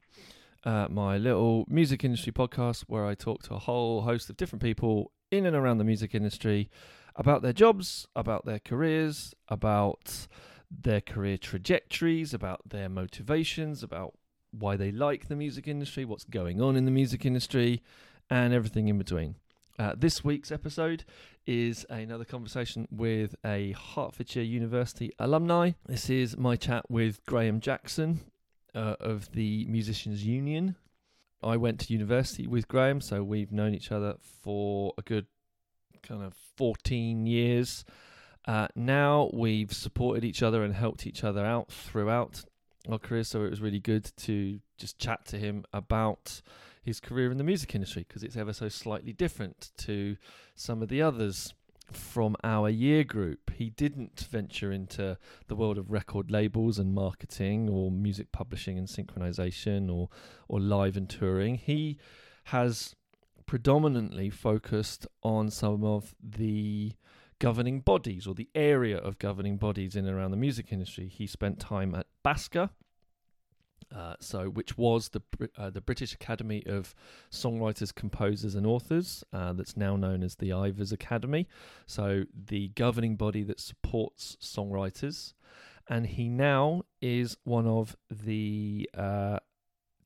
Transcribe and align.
Uh, 0.64 0.88
my 0.90 1.18
little 1.18 1.66
music 1.68 2.06
industry 2.06 2.32
podcast 2.32 2.86
where 2.88 3.06
I 3.06 3.14
talk 3.14 3.44
to 3.44 3.56
a 3.56 3.60
whole 3.60 4.04
host 4.04 4.30
of 4.30 4.38
different 4.38 4.64
people 4.64 5.12
in 5.32 5.46
and 5.46 5.56
around 5.56 5.80
the 5.80 5.84
music 5.84 6.16
industry 6.16 6.70
about 7.16 7.42
their 7.42 7.54
jobs, 7.54 8.08
about 8.16 8.46
their 8.46 8.60
careers, 8.60 9.34
about 9.48 10.28
their 10.70 11.02
career 11.02 11.38
trajectories, 11.38 12.34
about 12.34 12.62
their 12.70 12.90
motivations, 12.90 13.84
about 13.84 14.14
why 14.52 14.76
they 14.76 14.92
like 14.92 15.28
the 15.28 15.36
music 15.36 15.68
industry, 15.68 16.06
what's 16.06 16.24
going 16.24 16.62
on 16.62 16.76
in 16.76 16.86
the 16.86 16.92
music 16.92 17.26
industry, 17.26 17.82
and 18.30 18.54
everything 18.54 18.88
in 18.88 18.98
between. 18.98 19.36
Uh, 19.80 19.94
this 19.98 20.24
week's 20.24 20.52
episode 20.52 21.04
is 21.48 21.86
another 21.90 22.26
conversation 22.26 22.88
with 22.92 23.36
a 23.44 23.72
Hertfordshire 23.72 24.44
University 24.44 25.12
alumni. 25.18 25.72
This 25.88 26.10
is 26.10 26.38
my 26.38 26.56
chat 26.56 26.90
with 26.90 27.26
Graham 27.26 27.60
Jackson 27.60 28.20
uh, 28.76 28.96
of 29.00 29.32
the 29.32 29.66
Musicians 29.66 30.24
Union. 30.24 30.76
I 31.42 31.58
went 31.58 31.80
to 31.80 31.94
university 31.94 32.46
with 32.46 32.68
Graham, 32.68 33.02
so 33.02 33.24
we've 33.24 33.52
known 33.52 33.74
each 33.74 33.92
other 33.92 34.18
for 34.22 34.94
a 34.98 35.02
good 35.02 35.26
kind 36.04 36.24
of 36.24 36.34
14 36.58 37.26
years. 37.26 37.86
Uh, 38.46 38.68
now 38.76 39.30
we've 39.34 39.74
supported 39.74 40.24
each 40.24 40.42
other 40.42 40.64
and 40.64 40.74
helped 40.74 41.06
each 41.06 41.24
other 41.24 41.46
out 41.46 41.72
throughout 41.72 42.44
our 42.90 42.98
career, 42.98 43.24
so 43.24 43.44
it 43.44 43.50
was 43.50 43.62
really 43.62 43.80
good 43.80 44.12
to 44.18 44.60
just 44.78 44.98
chat 44.98 45.26
to 45.26 45.38
him 45.38 45.64
about 45.72 46.42
his 46.82 47.00
career 47.00 47.32
in 47.32 47.38
the 47.38 47.44
music 47.44 47.76
industry 47.76 48.04
because 48.08 48.24
it's 48.24 48.36
ever 48.36 48.54
so 48.54 48.68
slightly 48.68 49.14
different 49.14 49.72
to 49.78 50.18
some 50.56 50.82
of 50.82 50.90
the 50.90 51.02
others 51.02 51.54
from 51.92 52.36
our 52.44 52.70
year 52.70 53.04
group. 53.04 53.52
He 53.56 53.70
didn't 53.70 54.20
venture 54.32 54.72
into 54.72 55.18
the 55.48 55.56
world 55.56 55.78
of 55.78 55.92
record 55.92 56.32
labels 56.32 56.80
and 56.80 56.94
marketing 56.94 57.70
or 57.70 57.92
music 57.92 58.32
publishing 58.32 58.78
and 58.78 58.88
synchronization 58.88 59.94
or 59.94 60.10
or 60.48 60.60
live 60.60 60.98
and 60.98 61.10
touring. 61.10 61.56
He 61.56 61.98
has 62.46 62.96
predominantly 63.52 64.30
focused 64.30 65.06
on 65.24 65.50
some 65.50 65.84
of 65.84 66.16
the 66.24 66.94
governing 67.38 67.82
bodies 67.82 68.26
or 68.26 68.34
the 68.34 68.48
area 68.56 68.98
of 68.98 69.20
governing 69.20 69.58
bodies 69.58 69.94
in 69.94 70.08
and 70.08 70.18
around 70.18 70.32
the 70.32 70.38
music 70.38 70.72
industry. 70.72 71.10
He 71.10 71.28
spent 71.28 71.60
time 71.60 71.94
at 71.94 72.06
BASCA, 72.24 72.70
uh, 73.94 74.14
so 74.22 74.46
which 74.46 74.78
was 74.78 75.10
the 75.10 75.22
uh, 75.58 75.70
the 75.70 75.82
British 75.82 76.14
Academy 76.14 76.64
of 76.66 76.96
Songwriters, 77.30 77.94
Composers, 77.94 78.56
and 78.56 78.66
Authors, 78.66 79.22
uh, 79.34 79.52
that's 79.52 79.76
now 79.76 79.98
known 79.98 80.24
as 80.24 80.36
the 80.36 80.54
Ivors 80.54 80.94
Academy. 80.94 81.46
So 81.86 82.24
the 82.34 82.70
governing 82.70 83.18
body 83.18 83.44
that 83.44 83.60
supports 83.60 84.38
songwriters, 84.40 85.34
and 85.90 86.08
he 86.08 86.30
now 86.30 86.84
is 87.02 87.36
one 87.44 87.68
of 87.68 87.98
the 88.10 88.90
uh, 88.98 89.40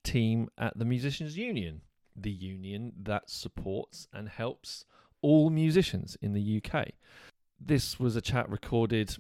team 0.03 0.49
at 0.57 0.75
the 0.79 0.85
Musicians 0.85 1.37
Union, 1.37 1.81
the 2.15 2.31
union 2.31 2.93
that 3.03 3.29
supports 3.29 4.07
and 4.13 4.29
helps 4.29 4.85
all 5.21 5.49
musicians 5.49 6.17
in 6.21 6.33
the 6.33 6.61
UK. 6.63 6.89
This 7.59 7.99
was 7.99 8.15
a 8.15 8.21
chat 8.21 8.49
recorded 8.49 9.17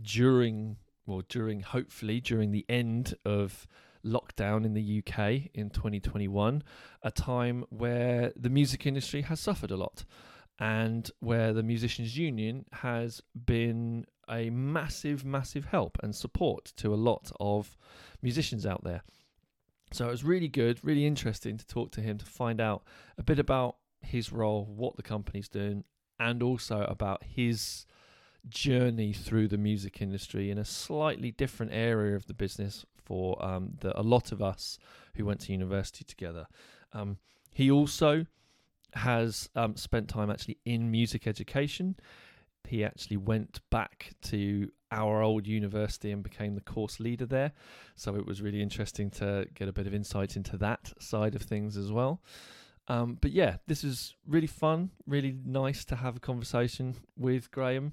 during, 0.00 0.76
well, 1.06 1.22
during 1.28 1.60
hopefully 1.60 2.20
during 2.20 2.52
the 2.52 2.64
end 2.68 3.14
of 3.24 3.66
lockdown 4.04 4.64
in 4.64 4.74
the 4.74 4.98
UK 4.98 5.50
in 5.54 5.70
2021, 5.70 6.62
a 7.02 7.10
time 7.10 7.64
where 7.70 8.32
the 8.36 8.50
music 8.50 8.86
industry 8.86 9.22
has 9.22 9.40
suffered 9.40 9.70
a 9.70 9.76
lot 9.76 10.04
and 10.58 11.10
where 11.20 11.52
the 11.52 11.62
Musicians 11.62 12.16
Union 12.16 12.66
has 12.72 13.22
been 13.46 14.04
a 14.28 14.50
massive, 14.50 15.24
massive 15.24 15.64
help 15.66 15.98
and 16.02 16.14
support 16.14 16.66
to 16.76 16.94
a 16.94 16.96
lot 16.96 17.32
of 17.40 17.76
musicians 18.22 18.66
out 18.66 18.84
there. 18.84 19.02
So 19.92 20.06
it 20.06 20.10
was 20.10 20.24
really 20.24 20.48
good, 20.48 20.78
really 20.82 21.04
interesting 21.04 21.56
to 21.56 21.66
talk 21.66 21.90
to 21.92 22.00
him 22.00 22.18
to 22.18 22.24
find 22.24 22.60
out 22.60 22.82
a 23.18 23.22
bit 23.22 23.38
about 23.38 23.76
his 24.02 24.32
role, 24.32 24.64
what 24.64 24.96
the 24.96 25.02
company's 25.02 25.48
doing, 25.48 25.84
and 26.18 26.42
also 26.42 26.82
about 26.82 27.24
his 27.24 27.86
journey 28.48 29.12
through 29.12 29.48
the 29.48 29.58
music 29.58 30.00
industry 30.00 30.50
in 30.50 30.58
a 30.58 30.64
slightly 30.64 31.30
different 31.30 31.72
area 31.72 32.14
of 32.14 32.26
the 32.26 32.34
business 32.34 32.86
for 32.94 33.42
um, 33.44 33.72
the, 33.80 33.98
a 33.98 34.02
lot 34.02 34.32
of 34.32 34.40
us 34.40 34.78
who 35.16 35.24
went 35.24 35.40
to 35.40 35.52
university 35.52 36.04
together. 36.04 36.46
Um, 36.92 37.18
he 37.52 37.70
also 37.70 38.26
has 38.94 39.48
um, 39.56 39.76
spent 39.76 40.08
time 40.08 40.30
actually 40.30 40.58
in 40.64 40.90
music 40.90 41.26
education. 41.26 41.96
He 42.64 42.84
actually 42.84 43.16
went 43.16 43.60
back 43.70 44.12
to 44.22 44.70
our 44.90 45.22
old 45.22 45.46
university 45.46 46.10
and 46.10 46.22
became 46.22 46.54
the 46.54 46.60
course 46.60 47.00
leader 47.00 47.26
there. 47.26 47.52
So 47.96 48.16
it 48.16 48.26
was 48.26 48.42
really 48.42 48.62
interesting 48.62 49.10
to 49.12 49.46
get 49.54 49.68
a 49.68 49.72
bit 49.72 49.86
of 49.86 49.94
insight 49.94 50.36
into 50.36 50.56
that 50.58 50.92
side 50.98 51.34
of 51.34 51.42
things 51.42 51.76
as 51.76 51.92
well. 51.92 52.22
Um, 52.88 53.18
but 53.20 53.30
yeah, 53.30 53.56
this 53.66 53.84
is 53.84 54.16
really 54.26 54.48
fun, 54.48 54.90
really 55.06 55.36
nice 55.44 55.84
to 55.86 55.96
have 55.96 56.16
a 56.16 56.20
conversation 56.20 56.96
with 57.16 57.50
Graham. 57.50 57.92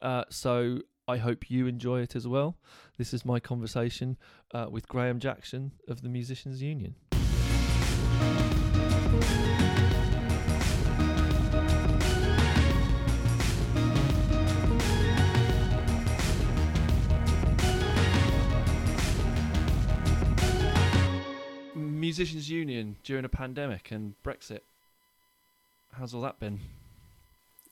Uh, 0.00 0.24
so 0.28 0.80
I 1.08 1.16
hope 1.16 1.50
you 1.50 1.66
enjoy 1.66 2.00
it 2.02 2.14
as 2.14 2.28
well. 2.28 2.56
This 2.96 3.12
is 3.12 3.24
my 3.24 3.40
conversation 3.40 4.16
uh, 4.54 4.66
with 4.70 4.88
Graham 4.88 5.18
Jackson 5.18 5.72
of 5.88 6.02
the 6.02 6.08
Musicians 6.08 6.62
Union. 6.62 6.94
Musicians 22.18 22.48
Union 22.48 22.96
during 23.04 23.26
a 23.26 23.28
pandemic 23.28 23.90
and 23.90 24.14
Brexit. 24.24 24.60
How's 25.92 26.14
all 26.14 26.22
that 26.22 26.40
been? 26.40 26.60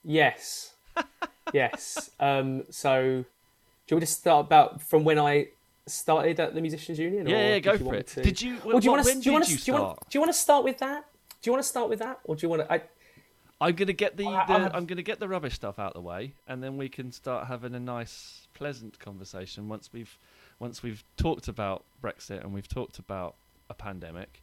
Yes. 0.03 0.75
yes. 1.55 2.10
Um, 2.21 2.65
so, 2.69 3.25
do 3.25 3.25
you 3.88 3.97
want 3.97 4.06
to 4.06 4.12
start 4.12 4.44
about 4.44 4.83
from 4.83 5.03
when 5.03 5.19
I 5.19 5.49
started 5.87 6.38
at 6.41 6.54
the 6.54 6.60
Musicians 6.60 6.99
Union? 6.99 7.27
Yeah, 7.27 7.54
yeah, 7.54 7.59
go 7.60 7.78
for 7.78 7.94
it. 7.94 8.09
to- 8.09 8.22
Did 8.22 8.43
you? 8.43 8.59
Or 8.66 8.81
do 8.81 8.84
you 8.84 8.91
want 8.91 9.06
to? 9.06 9.15
Do 9.15 9.21
you 9.22 9.33
want 9.33 9.44
to? 9.44 9.50
Do 9.50 9.54
you 9.54 9.59
start? 9.60 9.81
want? 9.83 9.99
Do 10.10 10.19
you 10.19 10.21
want 10.21 10.33
to 10.34 10.38
start 10.38 10.65
with 10.65 10.78
that? 10.78 11.06
Do 11.41 11.49
you 11.49 11.53
want 11.53 11.62
to 11.62 11.69
start 11.69 11.88
with 11.88 11.99
that, 12.00 12.21
or 12.25 12.37
do 12.37 12.44
you 12.44 12.50
want 12.50 12.62
to? 12.69 12.71
I, 12.72 12.83
I'm 13.62 13.75
gonna 13.75 13.94
get 13.94 14.19
the, 14.19 14.27
I- 14.27 14.47
the 14.47 14.53
I 14.53 14.77
I'm 14.77 14.84
gonna 14.84 15.00
get 15.03 15.21
the 15.21 15.28
rubbish 15.28 15.54
stuff 15.54 15.78
out 15.78 15.88
of 15.88 15.94
the 15.94 16.03
way, 16.03 16.34
and 16.47 16.62
then 16.62 16.77
we 16.77 16.91
can 16.91 17.12
start 17.12 17.47
having 17.47 17.75
a 17.75 17.81
nice, 17.81 18.47
pleasant 18.53 18.99
conversation 18.99 19.71
once 19.71 19.88
we've 19.91 20.19
once 20.59 20.83
we've 20.83 21.03
talked 21.16 21.49
about 21.49 21.84
Brexit 22.03 22.43
and 22.43 22.53
we've 22.53 22.69
talked 22.69 22.99
about 22.99 23.37
a 23.71 23.75
pandemic, 23.75 24.43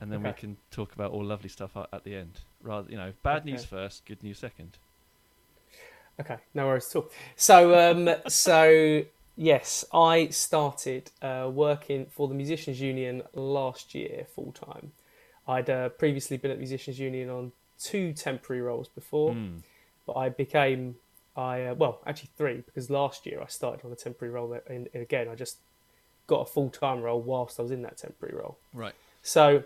and 0.00 0.10
then 0.12 0.22
we 0.22 0.32
can 0.32 0.56
talk 0.70 0.92
about 0.94 1.12
all 1.12 1.24
lovely 1.24 1.48
stuff 1.48 1.76
at, 1.76 1.88
at 1.92 2.04
the 2.04 2.14
end. 2.14 2.40
Rather, 2.62 2.90
you 2.90 2.96
know, 2.96 3.12
bad 3.22 3.42
Okay. 3.42 3.52
news 3.52 3.64
first, 3.64 4.04
good 4.06 4.22
news 4.22 4.38
second. 4.38 4.76
Okay, 6.20 6.36
no 6.54 6.66
worries 6.66 6.88
at 6.90 6.96
all. 6.96 7.08
So, 7.36 7.78
um, 7.90 8.08
so 8.28 9.04
yes, 9.36 9.84
I 9.92 10.28
started 10.28 11.10
uh, 11.22 11.50
working 11.52 12.06
for 12.06 12.26
the 12.28 12.34
Musicians 12.34 12.80
Union 12.80 13.22
last 13.34 13.94
year 13.94 14.26
full 14.34 14.52
time. 14.52 14.92
I'd 15.46 15.70
uh, 15.70 15.90
previously 15.90 16.36
been 16.38 16.50
at 16.50 16.58
Musicians 16.58 16.98
Union 16.98 17.30
on 17.30 17.52
two 17.78 18.12
temporary 18.12 18.62
roles 18.62 18.88
before, 18.88 19.32
Mm. 19.32 19.60
but 20.06 20.14
I 20.14 20.28
became 20.30 20.96
I 21.36 21.66
uh, 21.66 21.74
well 21.74 22.00
actually 22.06 22.30
three 22.38 22.62
because 22.64 22.88
last 22.88 23.26
year 23.26 23.42
I 23.42 23.46
started 23.46 23.84
on 23.84 23.92
a 23.92 23.96
temporary 23.96 24.32
role 24.32 24.58
and, 24.66 24.88
and 24.94 25.02
again 25.02 25.28
I 25.28 25.34
just 25.34 25.58
got 26.26 26.40
a 26.40 26.46
full 26.46 26.70
time 26.70 27.02
role 27.02 27.20
whilst 27.20 27.58
I 27.58 27.62
was 27.62 27.72
in 27.72 27.82
that 27.82 27.98
temporary 27.98 28.36
role. 28.36 28.58
Right. 28.72 28.94
So 29.22 29.64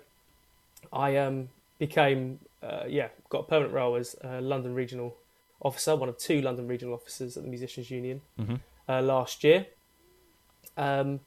I 0.92 1.16
um, 1.16 1.48
became, 1.78 2.40
uh, 2.62 2.84
yeah, 2.88 3.08
got 3.28 3.40
a 3.40 3.42
permanent 3.44 3.74
role 3.74 3.96
as 3.96 4.16
a 4.22 4.40
London 4.40 4.74
regional 4.74 5.16
officer, 5.60 5.94
one 5.96 6.08
of 6.08 6.18
two 6.18 6.40
London 6.40 6.66
regional 6.66 6.94
officers 6.94 7.36
at 7.36 7.42
the 7.42 7.48
Musicians 7.48 7.90
Union 7.90 8.22
hmm 8.36 8.56
uh, 8.88 9.00
last 9.02 9.44
year. 9.44 9.66
Um, 10.76 11.20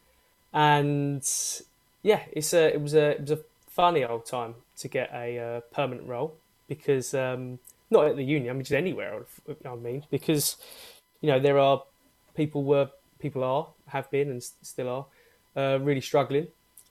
and 0.53 1.25
yeah, 2.01 2.21
it's 2.31 2.53
a 2.53 2.73
it 2.73 2.81
was 2.81 2.93
a 2.93 3.11
it 3.11 3.21
was 3.21 3.31
a 3.31 3.39
funny 3.67 4.03
old 4.03 4.25
time 4.25 4.55
to 4.77 4.87
get 4.87 5.09
a 5.13 5.39
uh, 5.39 5.59
permanent 5.71 6.07
role 6.07 6.35
because 6.67 7.13
um, 7.13 7.59
not 7.89 8.05
at 8.05 8.15
the 8.15 8.23
union, 8.23 8.49
I 8.49 8.53
mean 8.53 8.63
just 8.63 8.73
anywhere. 8.73 9.25
I 9.65 9.75
mean 9.75 10.05
because 10.11 10.57
you 11.21 11.29
know 11.29 11.39
there 11.39 11.57
are 11.57 11.83
people 12.35 12.63
were 12.63 12.89
people 13.19 13.43
are 13.43 13.67
have 13.87 14.11
been 14.11 14.29
and 14.29 14.43
still 14.43 14.89
are 14.89 15.05
uh, 15.55 15.79
really 15.81 16.01
struggling, 16.01 16.47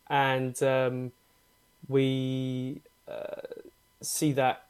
and 0.08 0.62
um, 0.62 1.12
we 1.88 2.80
uh, 3.08 3.42
see 4.00 4.32
that. 4.32 4.66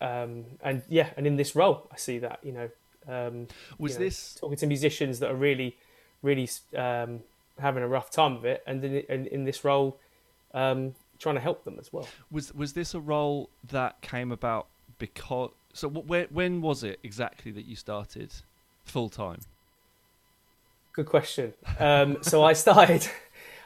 Um, 0.00 0.44
and 0.62 0.82
yeah, 0.88 1.10
and 1.16 1.26
in 1.26 1.36
this 1.36 1.54
role, 1.56 1.88
I 1.92 1.96
see 1.96 2.18
that 2.18 2.40
you 2.42 2.52
know 2.52 2.68
Um, 3.06 3.48
Was 3.78 3.92
you 3.92 3.98
know, 3.98 4.04
this 4.06 4.34
talking 4.34 4.56
to 4.58 4.66
musicians 4.66 5.18
that 5.18 5.30
are 5.30 5.36
really, 5.36 5.76
really 6.22 6.48
um, 6.74 7.20
having 7.60 7.82
a 7.82 7.88
rough 7.88 8.10
time 8.10 8.36
of 8.36 8.44
it, 8.44 8.62
and 8.66 8.82
in, 8.84 8.94
in, 9.08 9.26
in 9.26 9.44
this 9.44 9.62
role, 9.64 9.98
um, 10.54 10.94
trying 11.18 11.34
to 11.34 11.40
help 11.40 11.64
them 11.64 11.76
as 11.78 11.92
well. 11.92 12.08
was 12.30 12.52
was 12.54 12.72
this 12.72 12.94
a 12.94 13.00
role 13.00 13.50
that 13.70 14.00
came 14.00 14.32
about 14.32 14.66
because 14.98 15.50
so 15.72 15.88
wh- 15.90 16.08
where, 16.08 16.26
when 16.30 16.62
was 16.62 16.82
it 16.82 16.98
exactly 17.02 17.52
that 17.52 17.66
you 17.66 17.76
started 17.76 18.32
full 18.84 19.10
time? 19.10 19.40
Good 20.92 21.06
question. 21.06 21.52
Um, 21.78 22.22
so 22.22 22.42
I 22.42 22.54
started. 22.54 23.06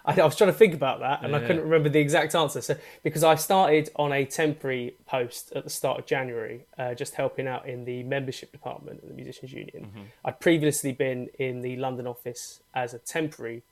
I, 0.09 0.21
I 0.21 0.25
was 0.25 0.37
trying 0.37 0.51
to 0.51 0.57
think 0.57 0.75
about 0.75 1.01
that, 1.01 1.23
and 1.23 1.37
I 1.37 1.41
couldn't 1.47 1.63
remember 1.63 1.89
the 1.91 2.01
exact 2.01 2.35
answer. 2.35 2.61
So 2.63 2.77
because 3.03 3.23
I 3.23 3.35
started 3.35 3.91
on 3.97 4.13
a 4.13 4.25
temporary 4.25 4.95
post 5.07 5.53
at 5.55 5.65
the 5.65 5.71
start 5.71 5.99
of 6.01 6.07
January, 6.07 6.65
uh, 6.79 6.95
just 6.95 7.15
helping 7.15 7.47
out 7.47 7.69
in 7.69 7.85
the 7.85 8.03
membership 8.05 8.51
department 8.51 9.03
of 9.03 9.09
the 9.09 9.15
Musicians 9.15 9.53
Union. 9.53 9.91
I'd 10.25 10.41
previously 10.41 10.93
been 10.93 11.29
in 11.39 11.61
the 11.61 11.77
London 11.77 12.07
office 12.07 12.61
as 12.75 12.95
a 12.95 12.99
temporary 12.99 13.63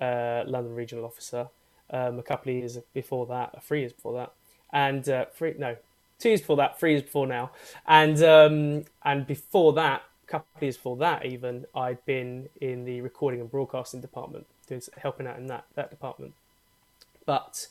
uh, 0.00 0.42
London 0.46 0.74
regional 0.74 1.04
officer. 1.04 1.48
Um, 1.90 2.18
a 2.18 2.22
couple 2.22 2.50
of 2.50 2.56
years 2.56 2.78
before 2.94 3.26
that, 3.26 3.62
three 3.62 3.80
years 3.80 3.92
before 3.92 4.14
that, 4.14 4.32
and 4.72 5.06
uh, 5.08 5.26
three 5.36 5.54
no, 5.58 5.76
two 6.18 6.30
years 6.30 6.40
before 6.40 6.56
that, 6.56 6.80
three 6.80 6.92
years 6.92 7.02
before 7.02 7.26
now, 7.26 7.50
and 7.86 8.22
um, 8.22 8.84
and 9.04 9.26
before 9.26 9.74
that, 9.74 10.02
a 10.26 10.30
couple 10.30 10.46
of 10.56 10.62
years 10.62 10.76
before 10.76 10.96
that, 10.96 11.26
even 11.26 11.66
I'd 11.74 12.04
been 12.06 12.48
in 12.60 12.84
the 12.86 13.02
recording 13.02 13.40
and 13.40 13.50
broadcasting 13.50 14.00
department, 14.00 14.46
doing 14.64 14.82
helping 14.98 15.26
out 15.26 15.38
in 15.38 15.46
that 15.48 15.64
that 15.74 15.90
department. 15.90 16.34
But 17.26 17.66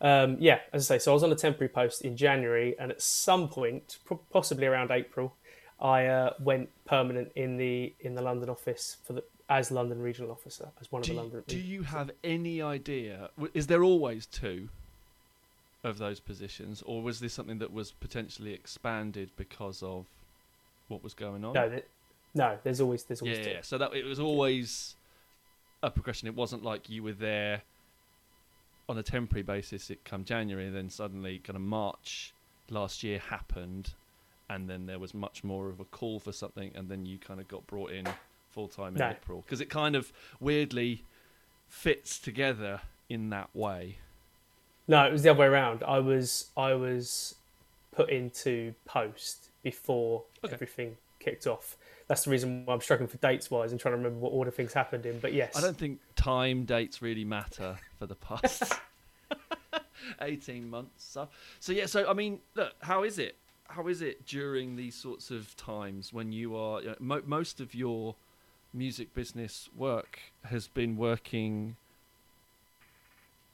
um, 0.00 0.36
yeah, 0.40 0.60
as 0.72 0.90
I 0.90 0.96
say, 0.96 0.98
so 1.02 1.12
I 1.12 1.14
was 1.14 1.22
on 1.22 1.32
a 1.32 1.36
temporary 1.36 1.68
post 1.68 2.02
in 2.02 2.16
January, 2.16 2.74
and 2.78 2.90
at 2.90 3.00
some 3.00 3.48
point, 3.48 3.98
possibly 4.32 4.66
around 4.66 4.90
April, 4.90 5.34
I 5.80 6.06
uh, 6.06 6.32
went 6.40 6.70
permanent 6.86 7.32
in 7.34 7.56
the 7.56 7.92
in 8.00 8.14
the 8.14 8.22
London 8.22 8.50
office 8.50 8.96
for 9.04 9.12
the 9.14 9.24
as 9.48 9.70
London 9.70 10.00
regional 10.00 10.30
officer, 10.30 10.68
as 10.80 10.90
one 10.90 11.00
of 11.00 11.06
Do 11.06 11.12
the 11.12 11.14
you, 11.14 11.20
London. 11.22 11.44
do 11.46 11.58
you 11.58 11.82
have 11.82 12.10
any 12.24 12.62
idea? 12.62 13.30
Is 13.52 13.66
there 13.66 13.82
always 13.82 14.26
two 14.26 14.68
of 15.84 15.98
those 15.98 16.20
positions, 16.20 16.82
or 16.86 17.02
was 17.02 17.20
this 17.20 17.32
something 17.32 17.58
that 17.58 17.72
was 17.72 17.92
potentially 17.92 18.54
expanded 18.54 19.30
because 19.36 19.82
of 19.82 20.06
what 20.88 21.02
was 21.02 21.14
going 21.14 21.44
on? 21.44 21.52
No, 21.52 21.68
th- 21.68 21.84
no. 22.34 22.58
There's 22.62 22.80
always 22.80 23.04
there's 23.04 23.20
always 23.20 23.38
yeah, 23.38 23.44
two. 23.44 23.50
yeah. 23.50 23.60
So 23.62 23.78
that 23.78 23.94
it 23.94 24.04
was 24.04 24.20
always 24.20 24.94
a 25.82 25.90
progression. 25.90 26.28
It 26.28 26.34
wasn't 26.34 26.62
like 26.62 26.88
you 26.88 27.02
were 27.02 27.12
there 27.12 27.62
on 28.88 28.98
a 28.98 29.02
temporary 29.02 29.42
basis. 29.42 29.90
It 29.90 30.04
come 30.04 30.24
January, 30.24 30.66
and 30.66 30.76
then 30.76 30.90
suddenly, 30.90 31.38
kind 31.38 31.56
of 31.56 31.62
March 31.62 32.34
last 32.70 33.02
year 33.02 33.18
happened, 33.18 33.94
and 34.48 34.68
then 34.68 34.86
there 34.86 34.98
was 34.98 35.14
much 35.14 35.42
more 35.44 35.68
of 35.68 35.80
a 35.80 35.84
call 35.84 36.18
for 36.20 36.32
something, 36.32 36.70
and 36.74 36.88
then 36.88 37.06
you 37.06 37.18
kind 37.18 37.40
of 37.40 37.48
got 37.48 37.66
brought 37.66 37.90
in 37.90 38.06
full 38.50 38.68
time 38.68 38.94
in 38.94 38.98
No. 39.00 39.08
April 39.10 39.42
because 39.46 39.60
it 39.62 39.70
kind 39.70 39.96
of 39.96 40.12
weirdly 40.38 41.04
fits 41.68 42.18
together 42.18 42.82
in 43.08 43.30
that 43.30 43.48
way. 43.54 43.96
No, 44.86 45.06
it 45.06 45.12
was 45.12 45.22
the 45.22 45.30
other 45.30 45.40
way 45.40 45.46
around. 45.46 45.82
I 45.84 46.00
was 46.00 46.50
I 46.56 46.74
was 46.74 47.36
put 47.92 48.10
into 48.10 48.74
post 48.84 49.46
before 49.62 50.24
Okay. 50.44 50.52
everything 50.52 50.96
kicked 51.18 51.46
off. 51.46 51.76
That's 52.12 52.24
the 52.24 52.30
reason 52.30 52.66
why 52.66 52.74
I'm 52.74 52.82
struggling 52.82 53.08
for 53.08 53.16
dates 53.16 53.50
wise 53.50 53.72
and 53.72 53.80
trying 53.80 53.92
to 53.92 53.96
remember 53.96 54.18
what 54.18 54.34
order 54.34 54.50
things 54.50 54.74
happened 54.74 55.06
in. 55.06 55.18
But 55.18 55.32
yes, 55.32 55.56
I 55.56 55.62
don't 55.62 55.78
think 55.78 55.98
time 56.14 56.66
dates 56.66 57.00
really 57.00 57.24
matter 57.24 57.78
for 57.98 58.04
the 58.04 58.16
past 58.16 58.64
18 60.20 60.68
months. 60.68 61.06
So, 61.06 61.30
so 61.58 61.72
yeah, 61.72 61.86
so 61.86 62.06
I 62.06 62.12
mean, 62.12 62.40
look, 62.54 62.74
how 62.80 63.02
is 63.02 63.18
it? 63.18 63.36
How 63.68 63.88
is 63.88 64.02
it 64.02 64.26
during 64.26 64.76
these 64.76 64.94
sorts 64.94 65.30
of 65.30 65.56
times 65.56 66.12
when 66.12 66.32
you 66.32 66.54
are, 66.54 66.82
you 66.82 66.88
know, 66.88 66.96
mo- 67.00 67.22
most 67.24 67.62
of 67.62 67.74
your 67.74 68.14
music 68.74 69.14
business 69.14 69.70
work 69.74 70.18
has 70.44 70.68
been 70.68 70.98
working 70.98 71.76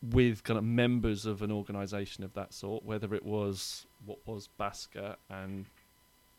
with 0.02 0.42
kind 0.42 0.58
of 0.58 0.64
members 0.64 1.26
of 1.26 1.42
an 1.42 1.52
organization 1.52 2.24
of 2.24 2.34
that 2.34 2.52
sort, 2.52 2.84
whether 2.84 3.14
it 3.14 3.24
was 3.24 3.86
what 4.04 4.18
was 4.26 4.48
BASCA 4.58 5.14
and 5.30 5.66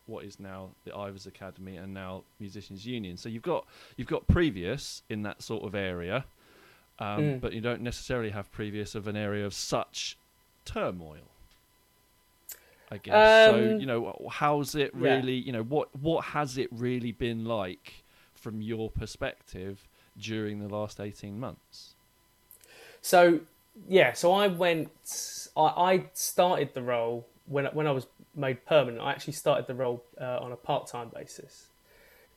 what 0.10 0.26
is 0.26 0.40
now 0.40 0.70
the 0.86 0.96
Ivors 0.96 1.26
Academy 1.28 1.78
and 1.78 1.94
now 1.94 2.24
Musicians 2.40 2.86
Union. 2.86 3.16
So 3.18 3.30
you've 3.30 3.44
got 3.44 3.66
you've 3.98 4.08
got 4.08 4.28
previous 4.28 5.04
in 5.10 5.22
that 5.24 5.42
sort 5.42 5.64
of 5.64 5.76
area, 5.76 6.26
um, 7.00 7.22
Mm. 7.22 7.42
but 7.42 7.54
you 7.54 7.62
don't 7.62 7.82
necessarily 7.82 8.32
have 8.32 8.52
previous 8.52 8.96
of 8.96 9.08
an 9.08 9.16
area 9.16 9.46
of 9.46 9.54
such 9.54 10.18
turmoil. 10.66 11.28
I 12.92 12.98
guess 12.98 13.52
so. 13.52 13.56
Um, 13.74 13.80
You 13.80 13.86
know, 13.86 14.28
how's 14.32 14.74
it 14.76 14.92
yeah. 14.94 15.16
really? 15.16 15.36
You 15.36 15.52
know, 15.52 15.64
what 15.64 15.96
what 15.96 16.26
has 16.26 16.58
it 16.58 16.70
really 16.72 17.12
been 17.12 17.46
like 17.46 18.04
from 18.34 18.62
your 18.62 18.90
perspective 18.90 19.88
during 20.18 20.60
the 20.60 20.68
last 20.68 21.00
eighteen 21.00 21.40
months? 21.40 21.94
So 23.02 23.42
yeah, 23.88 24.14
so 24.14 24.34
I 24.34 24.48
went. 24.48 24.90
I, 25.56 25.62
I 25.62 26.06
started 26.14 26.74
the 26.74 26.82
role 26.82 27.28
when 27.50 27.66
when 27.68 27.88
I 27.88 27.92
was 27.92 28.08
made 28.36 28.66
permanent. 28.66 29.02
I 29.04 29.12
actually 29.12 29.34
started 29.34 29.68
the 29.68 29.76
role 29.76 30.04
uh, 30.20 30.40
on 30.42 30.52
a 30.52 30.56
part 30.56 30.88
time 30.88 31.10
basis. 31.10 31.66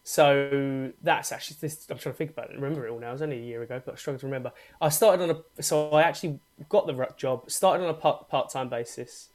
So 0.05 0.91
that's 1.03 1.31
actually 1.31 1.59
this. 1.61 1.87
I'm 1.89 1.99
trying 1.99 2.15
to 2.15 2.19
think 2.19 2.31
about 2.31 2.51
it. 2.51 2.57
Remember 2.57 2.85
it 2.87 2.91
all 2.91 2.99
now. 2.99 3.11
It 3.11 3.13
was 3.13 3.23
only 3.23 3.39
a 3.39 3.43
year 3.43 3.63
ago, 3.63 3.81
but 3.85 3.95
I 3.95 3.97
struggle 3.97 4.19
to 4.21 4.27
remember. 4.27 4.53
I 4.81 4.89
started 4.89 5.23
on 5.23 5.31
a. 5.31 5.63
So 5.63 5.91
I 5.91 6.03
actually 6.03 6.41
got 6.69 6.87
the 6.87 7.09
job. 7.17 7.49
Started 7.51 7.85
on 7.85 7.91
a 7.91 7.95
part 7.95 8.51
time 8.51 8.69
basis, 8.69 9.29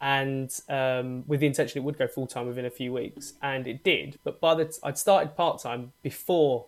and 0.00 0.52
um, 0.68 1.22
with 1.28 1.40
the 1.40 1.46
intention 1.46 1.78
it 1.80 1.84
would 1.84 1.96
go 1.96 2.08
full 2.08 2.26
time 2.26 2.46
within 2.48 2.64
a 2.64 2.70
few 2.70 2.92
weeks, 2.92 3.34
and 3.40 3.68
it 3.68 3.84
did. 3.84 4.18
But 4.24 4.40
by 4.40 4.56
the 4.56 4.64
t- 4.64 4.78
I'd 4.82 4.98
started 4.98 5.36
part 5.36 5.62
time 5.62 5.92
before 6.02 6.64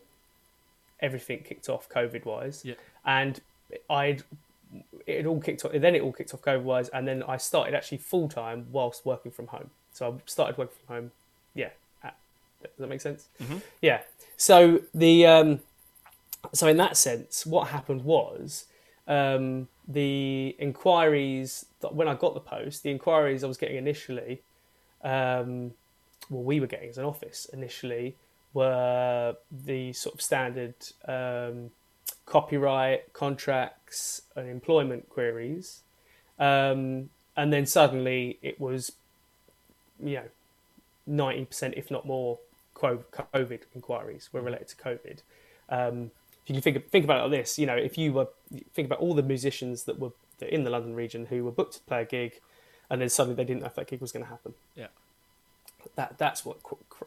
everything 1.00 1.42
kicked 1.42 1.68
off 1.68 1.88
COVID 1.88 2.24
wise, 2.24 2.62
Yeah. 2.64 2.74
and 3.04 3.40
I'd 3.90 4.22
it 5.06 5.26
all 5.26 5.40
kicked 5.40 5.64
off. 5.64 5.72
Then 5.72 5.94
it 5.94 6.02
all 6.02 6.12
kicked 6.12 6.34
off 6.34 6.42
COVID 6.42 6.62
wise, 6.62 6.88
and 6.90 7.06
then 7.06 7.22
I 7.22 7.36
started 7.36 7.74
actually 7.74 7.98
full 7.98 8.28
time 8.28 8.66
whilst 8.70 9.04
working 9.04 9.32
from 9.32 9.48
home. 9.48 9.70
So 9.92 10.12
I 10.12 10.20
started 10.26 10.58
working 10.58 10.76
from 10.86 10.96
home. 10.96 11.10
Yeah, 11.54 11.70
at, 12.02 12.16
does 12.62 12.70
that 12.78 12.88
make 12.88 13.00
sense? 13.00 13.28
Mhm. 13.40 13.62
Yeah. 13.80 14.02
So 14.36 14.82
the 14.94 15.26
um, 15.26 15.60
so 16.52 16.66
in 16.66 16.76
that 16.78 16.96
sense, 16.96 17.46
what 17.46 17.68
happened 17.68 18.04
was 18.04 18.66
um, 19.06 19.68
the 19.86 20.56
inquiries 20.58 21.66
that 21.80 21.94
when 21.94 22.08
I 22.08 22.14
got 22.14 22.34
the 22.34 22.40
post, 22.40 22.82
the 22.82 22.90
inquiries 22.90 23.44
I 23.44 23.46
was 23.46 23.56
getting 23.56 23.76
initially, 23.76 24.42
um, 25.02 25.72
well, 26.30 26.42
we 26.42 26.60
were 26.60 26.66
getting 26.66 26.90
as 26.90 26.98
an 26.98 27.04
office 27.04 27.46
initially 27.52 28.16
were 28.54 29.34
the 29.50 29.92
sort 29.92 30.14
of 30.14 30.20
standard 30.20 30.74
um, 31.06 31.70
copyright 32.32 33.12
contracts 33.12 34.22
and 34.34 34.48
employment 34.48 35.08
queries, 35.10 35.82
um, 36.38 37.10
and 37.36 37.52
then 37.52 37.66
suddenly 37.66 38.38
it 38.40 38.56
was, 38.58 38.92
you 40.02 40.16
know, 40.16 40.28
ninety 41.06 41.44
percent, 41.44 41.74
if 41.76 41.90
not 41.90 42.06
more, 42.06 42.38
COVID 42.74 43.60
inquiries 43.74 44.30
were 44.32 44.40
related 44.40 44.68
to 44.68 44.76
COVID. 44.76 45.18
Um, 45.68 46.10
if 46.42 46.48
you 46.48 46.54
can 46.54 46.62
think 46.62 46.90
think 46.90 47.04
about 47.04 47.18
it 47.18 47.22
like 47.28 47.38
this, 47.38 47.58
you 47.58 47.66
know, 47.66 47.76
if 47.76 47.98
you 47.98 48.14
were 48.14 48.28
think 48.74 48.86
about 48.86 49.00
all 49.00 49.14
the 49.14 49.22
musicians 49.22 49.84
that 49.84 49.98
were 49.98 50.12
in 50.40 50.64
the 50.64 50.70
London 50.70 50.94
region 50.96 51.26
who 51.26 51.44
were 51.44 51.52
booked 51.52 51.74
to 51.74 51.80
play 51.80 52.02
a 52.02 52.04
gig, 52.06 52.40
and 52.88 53.00
then 53.00 53.10
suddenly 53.10 53.36
they 53.36 53.44
didn't 53.44 53.60
know 53.60 53.68
if 53.68 53.74
that 53.74 53.88
gig 53.88 54.00
was 54.00 54.10
going 54.10 54.24
to 54.24 54.30
happen. 54.30 54.54
Yeah. 54.74 54.88
That 55.96 56.16
that's 56.16 56.46
what 56.46 56.56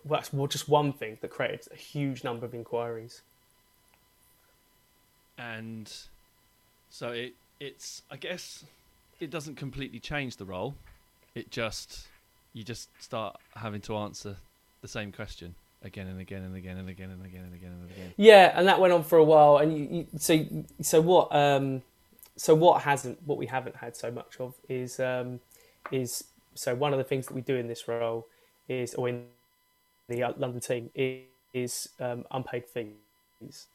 that's 0.06 0.30
just 0.50 0.70
one 0.70 0.94
thing 0.94 1.18
that 1.22 1.32
created 1.32 1.68
a 1.74 1.76
huge 1.76 2.24
number 2.24 2.46
of 2.46 2.54
inquiries. 2.54 3.22
And 5.38 5.92
so 6.90 7.10
it 7.10 7.34
it's 7.60 8.02
I 8.12 8.18
guess 8.18 8.66
it 9.20 9.30
doesn't 9.30 9.56
completely 9.56 10.00
change 10.00 10.38
the 10.38 10.46
role. 10.46 10.76
It 11.34 11.52
just 11.52 12.08
you 12.54 12.64
just 12.64 12.90
start 13.02 13.38
having 13.56 13.82
to 13.82 13.98
answer 13.98 14.38
the 14.82 14.88
same 14.88 15.12
question 15.12 15.56
again 15.86 16.08
and 16.08 16.20
again 16.20 16.44
and 16.44 16.56
again 16.56 16.78
and 16.78 16.90
again 16.90 17.12
and 17.12 17.24
again 17.24 17.42
and 17.42 17.54
again 17.54 17.72
and 17.72 17.92
again. 17.92 18.14
Yeah, 18.18 18.52
and 18.56 18.68
that 18.68 18.80
went 18.80 18.92
on 18.92 19.04
for 19.04 19.18
a 19.18 19.24
while. 19.24 19.58
And 19.58 19.78
you, 19.78 19.88
you, 19.92 20.08
so, 20.18 20.46
so 20.82 21.00
what? 21.02 21.34
Um, 21.34 21.84
so 22.36 22.54
what 22.54 22.82
hasn't, 22.82 23.20
what 23.26 23.38
we 23.38 23.46
haven't 23.46 23.78
had 23.78 23.96
so 23.96 24.12
much 24.12 24.42
of 24.42 24.56
is, 24.68 25.00
um, 25.00 25.40
is 25.90 26.26
so 26.54 26.76
one 26.76 26.92
of 26.92 26.98
the 26.98 27.04
things 27.06 27.28
that 27.28 27.34
we 27.34 27.42
do 27.42 27.56
in 27.56 27.68
this 27.68 27.88
role 27.88 28.28
is, 28.68 28.94
or 28.96 29.08
in 29.08 29.28
the 30.10 30.24
uh, 30.24 30.34
London 30.36 30.60
team, 30.60 30.90
is, 30.96 31.22
is 31.54 31.90
um, 32.02 32.26
unpaid 32.32 32.66
fees. 32.66 33.68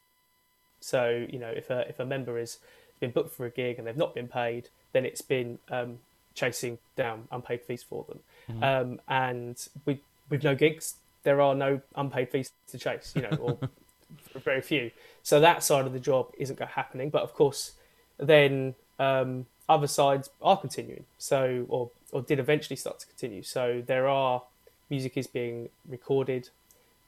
So 0.81 1.27
you 1.29 1.39
know, 1.39 1.51
if 1.51 1.71
a 1.71 1.89
if 1.89 1.99
a 2.01 2.05
member 2.05 2.39
has 2.39 2.59
been 3.01 3.11
booked 3.11 3.35
for 3.35 3.47
a 3.47 3.51
gig 3.51 3.79
and 3.79 3.87
they've 3.87 3.97
not 3.97 4.15
been 4.15 4.29
paid, 4.29 4.69
then 4.93 5.05
it's 5.05 5.23
been 5.23 5.59
um, 5.71 5.99
chasing 6.35 6.79
down 6.97 7.29
unpaid 7.31 7.63
fees 7.63 7.83
for 7.83 8.05
them. 8.09 8.21
Um, 8.63 9.01
and 9.09 9.57
with 9.87 9.99
with 10.29 10.43
no 10.43 10.55
gigs, 10.55 10.95
there 11.23 11.41
are 11.41 11.55
no 11.55 11.81
unpaid 11.95 12.31
fees 12.31 12.51
to 12.71 12.79
chase. 12.79 13.13
You 13.15 13.23
know, 13.23 13.37
or 13.41 13.59
very 14.41 14.61
few. 14.61 14.91
So 15.23 15.39
that 15.41 15.63
side 15.63 15.87
of 15.87 15.93
the 15.93 16.01
job 16.01 16.33
isn't 16.39 16.59
go- 16.59 16.67
happening. 16.67 17.11
But 17.11 17.23
of 17.23 17.35
course, 17.35 17.73
then 18.19 18.75
um, 18.99 19.47
other 19.69 19.87
sides 19.87 20.31
are 20.43 20.57
continuing. 20.57 21.05
So 21.19 21.67
or 21.69 21.91
or 22.13 22.23
did 22.23 22.39
eventually 22.41 22.77
start 22.77 22.99
to 23.01 23.07
continue. 23.07 23.43
So 23.43 23.83
there 23.87 24.09
are 24.09 24.43
music 24.89 25.17
is 25.17 25.27
being 25.29 25.69
recorded. 25.89 26.49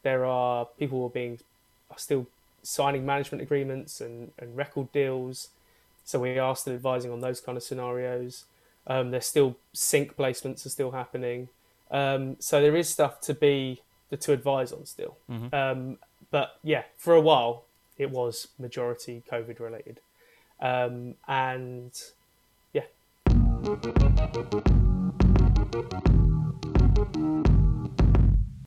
there 0.05 0.25
are 0.25 0.67
people 0.79 0.99
who 0.99 1.07
are 1.07 1.11
being 1.11 1.39
are 1.91 1.99
still 1.99 2.27
signing 2.63 3.05
management 3.05 3.43
agreements 3.43 4.01
and, 4.01 4.33
and 4.39 4.57
record 4.57 4.93
deals. 4.93 5.49
So 6.05 6.21
we 6.21 6.39
are 6.39 6.57
still 6.57 6.75
advising 6.75 7.11
on 7.11 7.21
those 7.21 7.41
kind 7.41 7.57
of 7.57 7.63
scenarios. 7.63 8.45
Um, 8.87 9.11
there's 9.11 9.27
still 9.27 9.57
sync 9.73 10.17
placements 10.17 10.67
are 10.67 10.71
still 10.71 10.91
happening. 10.93 11.49
Um, 11.91 12.37
so 12.41 12.61
there 12.61 12.75
is 12.75 12.89
stuff 12.89 13.21
to 13.23 13.35
be 13.35 13.83
to 14.19 14.33
advise 14.33 14.73
on 14.73 14.85
still. 14.87 15.17
Mm-hmm. 15.31 15.55
Um, 15.55 15.99
but 16.31 16.59
yeah, 16.63 16.85
for 16.97 17.15
a 17.15 17.21
while 17.21 17.65
it 17.99 18.11
was 18.11 18.49
majority 18.59 19.23
COVID 19.31 19.61
related, 19.61 20.01
um, 20.61 21.15
and 21.29 21.93
yeah. 22.73 22.85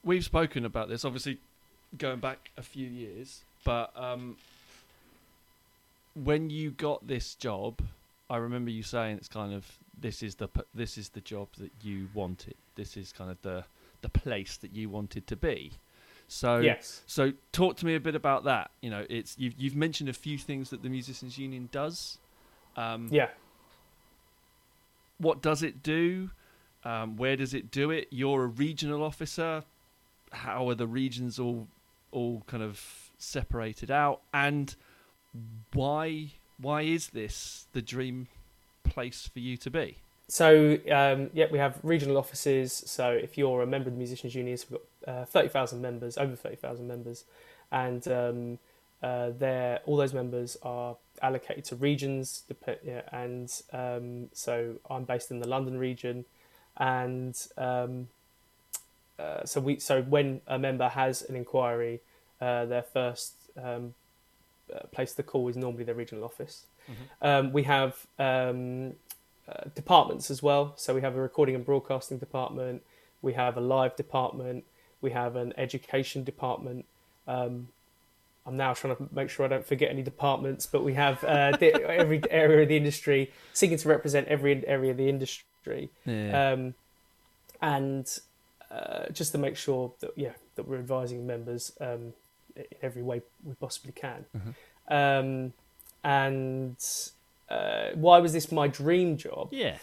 We've 0.03 0.23
spoken 0.23 0.65
about 0.65 0.89
this, 0.89 1.03
obviously, 1.03 1.39
going 1.97 2.19
back 2.19 2.51
a 2.57 2.61
few 2.61 2.87
years, 2.87 3.41
but 3.65 3.91
um, 3.97 4.37
when 6.13 6.49
you 6.49 6.71
got 6.71 7.05
this 7.05 7.35
job, 7.35 7.81
I 8.29 8.37
remember 8.37 8.71
you 8.71 8.83
saying 8.83 9.17
it's 9.17 9.27
kind 9.27 9.53
of 9.53 9.65
this 9.99 10.23
is 10.23 10.35
the 10.35 10.47
this 10.73 10.97
is 10.97 11.09
the 11.09 11.21
job 11.21 11.49
that 11.59 11.71
you 11.81 12.07
wanted. 12.13 12.55
This 12.75 12.95
is 12.95 13.11
kind 13.11 13.29
of 13.29 13.41
the 13.41 13.65
the 14.01 14.09
place 14.09 14.55
that 14.57 14.73
you 14.73 14.89
wanted 14.89 15.27
to 15.27 15.35
be. 15.35 15.73
So 16.27 16.59
Yes. 16.59 17.01
so 17.05 17.33
talk 17.51 17.75
to 17.77 17.85
me 17.85 17.95
a 17.95 17.99
bit 17.99 18.15
about 18.15 18.45
that. 18.45 18.71
You 18.81 18.89
know, 18.89 19.05
it's 19.09 19.35
you've 19.37 19.55
you've 19.57 19.75
mentioned 19.75 20.09
a 20.09 20.13
few 20.13 20.37
things 20.37 20.69
that 20.69 20.81
the 20.81 20.89
musicians 20.89 21.37
union 21.37 21.69
does. 21.71 22.17
Um, 22.77 23.09
Yeah. 23.11 23.29
What 25.17 25.41
does 25.41 25.63
it 25.63 25.81
do? 25.81 26.31
Um, 26.83 27.15
where 27.17 27.35
does 27.35 27.53
it 27.53 27.71
do 27.71 27.89
it? 27.89 28.07
You're 28.11 28.43
a 28.43 28.47
regional 28.47 29.01
officer. 29.01 29.63
How 30.31 30.69
are 30.69 30.75
the 30.75 30.87
regions 30.87 31.39
all 31.39 31.67
all 32.11 32.43
kind 32.47 32.63
of 32.63 33.04
separated 33.17 33.91
out? 33.91 34.21
And 34.33 34.75
why 35.73 36.31
why 36.57 36.83
is 36.83 37.09
this 37.09 37.67
the 37.73 37.81
dream 37.81 38.27
place 38.83 39.29
for 39.31 39.39
you 39.39 39.57
to 39.57 39.69
be? 39.69 39.97
So 40.27 40.77
um, 40.91 41.29
yeah, 41.33 41.45
we 41.51 41.59
have 41.59 41.79
regional 41.83 42.17
offices. 42.17 42.73
So 42.85 43.11
if 43.11 43.37
you're 43.37 43.61
a 43.61 43.67
member 43.67 43.89
of 43.89 43.95
the 43.95 43.99
musicians 43.99 44.33
unions, 44.33 44.65
we've 44.69 44.79
got 45.05 45.13
uh, 45.13 45.25
thirty 45.25 45.49
thousand 45.49 45.81
members, 45.81 46.17
over 46.17 46.35
thirty 46.35 46.55
thousand 46.55 46.87
members, 46.87 47.25
and 47.71 48.07
um, 48.07 48.59
uh, 49.03 49.31
there 49.37 49.81
all 49.85 49.97
those 49.97 50.13
members 50.13 50.57
are 50.63 50.95
allocated 51.21 51.65
to 51.65 51.75
regions. 51.75 52.43
yeah, 52.83 53.01
And 53.11 53.51
um, 53.71 54.29
so 54.33 54.75
I'm 54.89 55.03
based 55.03 55.29
in 55.29 55.39
the 55.39 55.47
London 55.47 55.77
region, 55.77 56.25
and 56.77 57.35
um, 57.57 58.07
uh, 59.19 59.45
so 59.45 59.61
we 59.61 59.79
so 59.79 60.01
when 60.01 60.41
a 60.47 60.57
member 60.57 60.89
has 60.89 61.21
an 61.21 61.35
inquiry, 61.35 62.01
uh, 62.41 62.65
their 62.65 62.81
first 62.83 63.33
um, 63.61 63.93
uh, 64.73 64.79
place 64.91 65.13
to 65.13 65.23
call 65.23 65.47
is 65.47 65.55
normally 65.57 65.83
their 65.83 65.95
regional 65.95 66.23
office. 66.23 66.65
Um, 67.21 67.51
we 67.51 67.63
have 67.63 68.05
um, 68.19 68.93
uh, 69.49 69.63
departments 69.73 70.29
as 70.29 70.43
well. 70.43 70.73
So 70.75 70.93
we 70.93 71.01
have 71.01 71.15
a 71.15 71.21
recording 71.21 71.55
and 71.55 71.65
broadcasting 71.65 72.19
department, 72.19 72.83
we 73.21 73.33
have 73.33 73.57
a 73.57 73.61
live 73.61 73.95
department, 73.95 74.65
we 75.01 75.11
have 75.11 75.35
an 75.35 75.53
education 75.57 76.23
department. 76.23 76.85
Um, 77.27 77.69
I'm 78.45 78.55
now 78.57 78.73
trying 78.75 78.95
to 78.95 79.09
make 79.11 79.31
sure 79.31 79.45
I 79.45 79.49
don't 79.49 79.65
forget 79.65 79.89
any 79.89 80.03
departments, 80.03 80.67
but 80.67 80.83
we 80.83 80.93
have 80.93 81.23
uh, 81.23 81.57
the, 81.59 81.73
every 81.89 82.21
area 82.29 82.61
of 82.61 82.67
the 82.69 82.77
industry, 82.77 83.31
seeking 83.53 83.77
to 83.79 83.87
represent 83.89 84.27
every 84.27 84.65
area 84.67 84.91
of 84.91 84.97
the 84.97 85.09
industry, 85.09 85.89
Yeah. 86.05 86.51
um, 86.51 86.75
and 87.61 88.19
uh, 88.69 89.09
just 89.11 89.31
to 89.31 89.37
make 89.39 89.55
sure 89.57 89.93
that 90.01 90.11
yeah 90.15 90.33
that 90.55 90.67
we're 90.67 90.77
advising 90.77 91.25
members 91.25 91.71
um, 91.81 92.13
in 92.55 92.65
every 92.81 93.03
way 93.03 93.21
we 93.43 93.53
possibly 93.55 93.91
can. 93.91 94.25
Um, 94.87 95.53
and 96.03 96.77
uh, 97.49 97.89
why 97.95 98.19
was 98.19 98.33
this 98.33 98.51
my 98.51 98.67
dream 98.67 99.17
job? 99.17 99.49
yeah. 99.51 99.77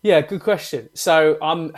Yeah, 0.00 0.20
good 0.20 0.42
question. 0.42 0.90
So 0.94 1.36
I'm, 1.42 1.74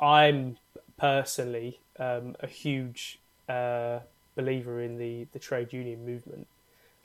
I'm 0.00 0.56
personally 0.96 1.80
um, 1.98 2.36
a 2.40 2.46
huge 2.46 3.18
uh, 3.48 3.98
believer 4.36 4.80
in 4.80 4.98
the 4.98 5.26
the 5.32 5.38
trade 5.38 5.72
union 5.72 6.04
movement. 6.06 6.46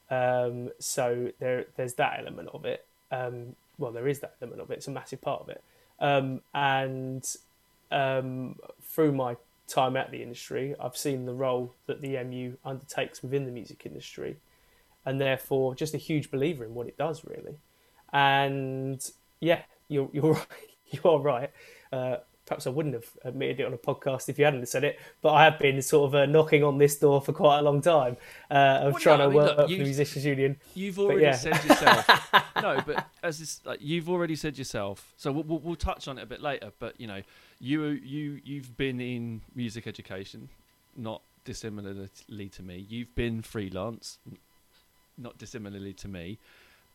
Um, 0.09 0.69
so 0.79 1.31
there 1.39 1.65
there's 1.75 1.95
that 1.95 2.19
element 2.19 2.49
of 2.53 2.65
it. 2.65 2.85
Um, 3.11 3.55
well, 3.77 3.91
there 3.91 4.07
is 4.07 4.19
that 4.19 4.35
element 4.41 4.61
of 4.61 4.71
it. 4.71 4.75
It's 4.75 4.87
a 4.87 4.91
massive 4.91 5.21
part 5.21 5.41
of 5.41 5.49
it. 5.49 5.63
Um, 5.99 6.41
and 6.53 7.25
um, 7.91 8.55
through 8.83 9.13
my 9.13 9.35
time 9.69 9.95
at 9.95 10.11
the 10.11 10.21
industry, 10.21 10.75
I've 10.79 10.97
seen 10.97 11.25
the 11.25 11.33
role 11.33 11.75
that 11.85 12.01
the 12.01 12.21
MU 12.23 12.57
undertakes 12.65 13.21
within 13.23 13.45
the 13.45 13.51
music 13.51 13.85
industry, 13.85 14.37
and 15.05 15.19
therefore 15.21 15.75
just 15.75 15.93
a 15.93 15.97
huge 15.97 16.31
believer 16.31 16.65
in 16.65 16.73
what 16.73 16.87
it 16.87 16.97
does, 16.97 17.23
really. 17.25 17.57
And 18.11 18.99
yeah, 19.39 19.61
you're 19.87 20.09
you're 20.11 20.33
right. 20.33 20.47
you 20.91 20.99
are 21.05 21.19
right. 21.19 21.51
Uh, 21.91 22.17
perhaps 22.45 22.65
I 22.65 22.71
wouldn't 22.71 22.95
have 22.95 23.05
admitted 23.23 23.59
it 23.59 23.65
on 23.67 23.73
a 23.73 23.77
podcast 23.77 24.27
if 24.27 24.39
you 24.39 24.45
hadn't 24.45 24.67
said 24.67 24.83
it, 24.83 24.99
but 25.21 25.33
I 25.33 25.43
have 25.43 25.59
been 25.59 25.79
sort 25.83 26.07
of 26.09 26.15
uh, 26.15 26.25
knocking 26.25 26.63
on 26.63 26.79
this 26.79 26.95
door 26.97 27.21
for 27.21 27.31
quite 27.31 27.59
a 27.59 27.61
long 27.61 27.79
time 27.79 28.17
uh, 28.49 28.79
of 28.81 28.93
Well, 28.93 28.99
trying 29.01 29.19
no, 29.19 29.25
I 29.25 29.27
to 29.27 29.29
mean, 29.29 29.37
work 29.37 29.57
look, 29.57 29.69
you- 29.69 29.77
the 29.77 29.83
musicians 29.83 30.25
union. 30.25 30.57
You've 30.73 30.97
already 30.97 31.21
yeah. 31.21 31.35
said 31.35 31.63
yourself. 31.63 32.07
no, 32.55 32.81
but 32.87 33.07
as 33.21 33.37
this, 33.37 33.61
like, 33.65 33.79
you've 33.83 34.09
already 34.09 34.35
said 34.35 34.57
yourself. 34.57 35.13
So 35.15 35.31
we'll, 35.31 35.43
we'll, 35.43 35.59
we'll 35.59 35.75
touch 35.75 36.07
on 36.07 36.17
it 36.17 36.23
a 36.23 36.25
bit 36.25 36.41
later. 36.41 36.71
But 36.79 36.99
you 36.99 37.05
know, 37.05 37.21
you 37.59 37.83
you 37.83 38.39
you've 38.43 38.77
been 38.77 38.99
in 38.99 39.41
music 39.55 39.87
education, 39.87 40.49
not 40.95 41.21
dissimilarly 41.43 42.49
to 42.49 42.63
me. 42.63 42.85
You've 42.89 43.13
been 43.15 43.41
freelance, 43.41 44.19
not 45.17 45.37
dissimilarly 45.37 45.93
to 45.93 46.07
me, 46.07 46.37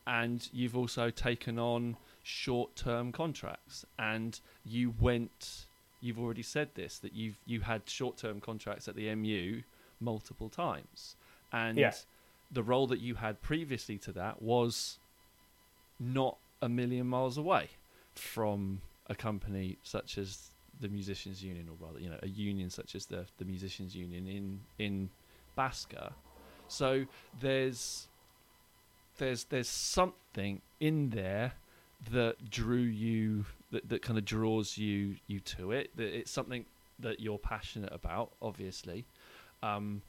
and 0.07 0.49
you've 0.53 0.77
also 0.77 1.11
taken 1.11 1.59
on 1.59 1.97
short-term 2.23 3.13
contracts. 3.13 3.85
And 3.99 4.39
you 4.65 4.95
went. 4.99 5.67
You've 6.01 6.19
already 6.19 6.43
said 6.43 6.71
this 6.75 6.99
that 6.99 7.15
you've 7.15 7.37
you 7.47 7.61
had 7.61 7.89
short-term 7.89 8.41
contracts 8.41 8.89
at 8.89 8.95
the 8.97 9.15
MU 9.15 9.63
multiple 10.01 10.49
times, 10.49 11.17
and 11.53 11.79
Yeah. 11.79 11.95
the 12.51 12.63
role 12.63 12.87
that 12.89 13.01
you 13.01 13.15
had 13.17 13.41
previously 13.43 13.99
to 13.99 14.13
that 14.13 14.43
was 14.43 14.99
not 15.99 16.39
a 16.61 16.69
million 16.69 17.07
miles 17.07 17.39
away 17.39 17.71
from 18.15 18.81
a 19.07 19.15
company 19.15 19.77
such 19.83 20.19
as 20.19 20.51
the 20.81 20.89
musicians 20.89 21.43
union 21.43 21.69
or 21.69 21.87
rather 21.87 22.01
you 22.01 22.11
know 22.11 22.19
a 22.23 22.29
union 22.29 22.71
such 22.71 22.95
as 22.95 23.07
the 23.07 23.25
the 23.39 23.45
musicians 23.45 23.95
union 23.95 24.27
in 24.27 24.61
in 24.79 25.11
Basca 25.57 26.15
so 26.69 27.05
there's 27.41 28.09
there's 29.19 29.45
there's 29.45 29.69
something 29.69 30.61
in 30.81 31.11
there 31.11 31.53
that 32.11 32.51
drew 32.51 32.77
you 32.77 33.45
that, 33.71 33.89
that 33.89 34.03
kind 34.03 34.19
of 34.19 34.25
draws 34.25 34.77
you 34.77 35.17
you 35.27 35.41
to 35.41 35.73
it 35.73 35.91
that 35.97 36.17
it's 36.17 36.31
something 36.31 36.65
that 36.99 37.21
you're 37.21 37.39
passionate 37.39 37.93
about 37.93 38.33
obviously. 38.43 39.05
Um 39.63 40.03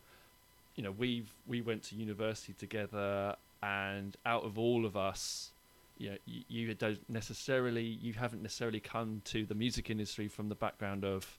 you 0.75 0.83
know 0.83 0.91
we've 0.91 1.31
we 1.47 1.61
went 1.61 1.83
to 1.83 1.95
university 1.95 2.53
together 2.53 3.35
and 3.63 4.17
out 4.25 4.43
of 4.43 4.59
all 4.59 4.85
of 4.85 4.97
us 4.97 5.51
you 5.97 6.09
know 6.11 6.17
you, 6.25 6.41
you 6.47 6.73
don't 6.73 6.99
necessarily 7.09 7.83
you 7.83 8.13
haven't 8.13 8.41
necessarily 8.41 8.79
come 8.79 9.21
to 9.25 9.45
the 9.45 9.55
music 9.55 9.89
industry 9.89 10.27
from 10.27 10.49
the 10.49 10.55
background 10.55 11.03
of 11.05 11.37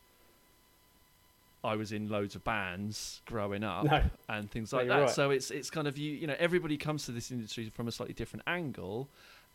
I 1.64 1.74
was 1.74 1.90
in 1.90 2.08
loads 2.08 2.34
of 2.36 2.44
bands 2.44 3.22
growing 3.26 3.64
up 3.64 3.84
No. 3.84 4.02
and 4.28 4.50
things 4.50 4.72
like 4.72 4.86
you're 4.86 4.94
that 4.96 5.00
right. 5.02 5.10
so 5.10 5.30
it's 5.30 5.50
it's 5.50 5.70
kind 5.70 5.88
of 5.88 5.98
you 5.98 6.12
you 6.12 6.26
know 6.26 6.36
everybody 6.38 6.76
comes 6.76 7.06
to 7.06 7.12
this 7.12 7.30
industry 7.30 7.70
from 7.74 7.88
a 7.88 7.92
slightly 7.92 8.14
different 8.14 8.44
angle 8.46 9.08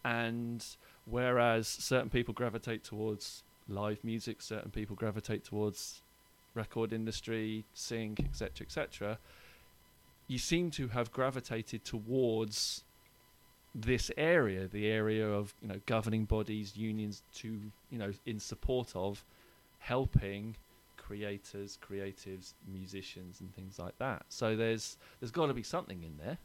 and 0.03 0.65
whereas 1.05 1.67
certain 1.67 2.09
people 2.09 2.33
gravitate 2.33 2.83
towards 2.83 3.43
live 3.69 4.03
music 4.03 4.41
certain 4.41 4.71
people 4.71 4.95
gravitate 4.95 5.45
towards 5.45 6.01
record 6.53 6.91
industry 6.91 7.63
sync 7.73 8.19
etc 8.19 8.65
etc 8.65 9.17
you 10.27 10.37
seem 10.37 10.69
to 10.71 10.89
have 10.89 11.11
gravitated 11.11 11.83
towards 11.85 12.83
this 13.73 14.11
area 14.17 14.67
the 14.67 14.87
area 14.87 15.27
of 15.27 15.53
you 15.61 15.67
know 15.67 15.79
governing 15.85 16.25
bodies 16.25 16.75
unions 16.75 17.23
to 17.33 17.47
you 17.89 17.97
know 17.97 18.11
in 18.25 18.39
support 18.39 18.91
of 18.95 19.23
helping 19.79 20.55
creators 20.97 21.77
creatives 21.87 22.53
musicians 22.67 23.39
and 23.41 23.53
things 23.55 23.79
like 23.79 23.97
that 23.97 24.23
so 24.29 24.55
there's 24.55 24.97
there's 25.19 25.31
got 25.31 25.47
to 25.47 25.53
be 25.53 25.63
something 25.63 26.03
in 26.03 26.17
there 26.23 26.37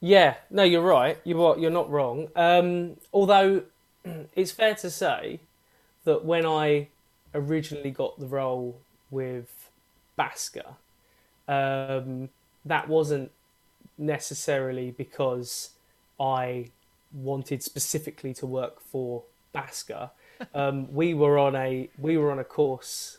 Yeah, 0.00 0.36
no, 0.50 0.62
you're 0.62 0.82
right. 0.82 1.18
You're 1.24 1.58
you're 1.58 1.70
not 1.70 1.90
wrong. 1.90 2.28
Um, 2.36 2.96
although 3.12 3.62
it's 4.36 4.52
fair 4.52 4.74
to 4.76 4.90
say 4.90 5.40
that 6.04 6.24
when 6.24 6.46
I 6.46 6.88
originally 7.34 7.90
got 7.90 8.18
the 8.20 8.26
role 8.26 8.80
with 9.10 9.70
Basca, 10.16 10.76
um, 11.48 12.30
that 12.64 12.88
wasn't 12.88 13.30
necessarily 13.98 14.90
because 14.90 15.70
I 16.20 16.70
wanted 17.12 17.62
specifically 17.62 18.34
to 18.34 18.46
work 18.46 18.80
for 18.80 19.22
Basca. 19.52 20.10
Um, 20.54 20.92
we 20.92 21.14
were 21.14 21.38
on 21.38 21.54
a 21.56 21.88
we 21.98 22.16
were 22.16 22.30
on 22.32 22.38
a 22.38 22.44
course 22.44 23.18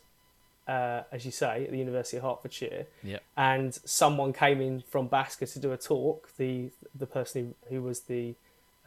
uh, 0.67 1.03
as 1.11 1.23
you 1.25 1.31
say, 1.31 1.65
at 1.65 1.69
the 1.71 1.77
University 1.77 2.17
of 2.17 2.23
Hertfordshire, 2.23 2.87
Yeah. 3.03 3.19
and 3.37 3.71
someone 3.85 4.33
came 4.33 4.61
in 4.61 4.81
from 4.81 5.07
BASCA 5.07 5.51
to 5.53 5.59
do 5.59 5.71
a 5.71 5.77
talk. 5.77 6.29
The 6.37 6.71
the 6.97 7.05
person 7.05 7.53
who, 7.69 7.75
who 7.75 7.81
was 7.83 8.01
the 8.01 8.33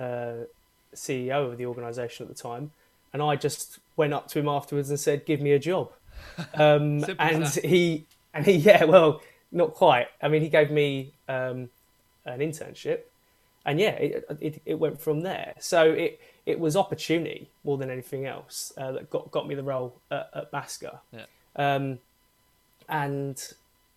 uh, 0.01 0.45
CEO 0.95 1.53
of 1.53 1.57
the 1.57 1.67
organisation 1.67 2.25
at 2.27 2.35
the 2.37 2.43
time, 2.43 2.73
and 3.13 3.23
I 3.23 3.37
just 3.37 3.79
went 3.97 4.13
up 4.13 4.27
to 4.29 4.41
him 4.41 4.49
afterwards 4.49 4.91
and 4.91 4.99
said, 4.99 5.25
"Give 5.25 5.41
me 5.41 5.53
a 5.53 5.59
job." 5.59 5.93
Um, 6.55 7.05
and 7.21 7.45
that. 7.45 7.65
he 7.65 8.07
and 8.35 8.45
he 8.45 8.53
yeah, 8.71 8.83
well, 8.85 9.23
not 9.53 9.73
quite. 9.75 10.09
I 10.21 10.27
mean, 10.27 10.43
he 10.43 10.49
gave 10.49 10.71
me 10.73 11.13
um, 11.29 11.71
an 12.27 12.41
internship, 12.41 13.03
and 13.69 13.79
yeah, 13.81 13.91
it, 13.91 14.25
it 14.41 14.63
it 14.67 14.75
went 14.79 15.01
from 15.01 15.21
there. 15.21 15.55
So 15.61 15.93
it 15.93 16.21
it 16.47 16.59
was 16.59 16.77
opportunity 16.77 17.51
more 17.65 17.79
than 17.79 17.91
anything 17.91 18.27
else 18.27 18.73
uh, 18.79 18.93
that 18.93 19.11
got 19.11 19.31
got 19.31 19.47
me 19.47 19.55
the 19.55 19.63
role 19.63 20.01
at, 20.11 20.31
at. 20.35 20.51
Yeah. 21.13 21.27
Um, 21.57 21.99
and 22.89 23.53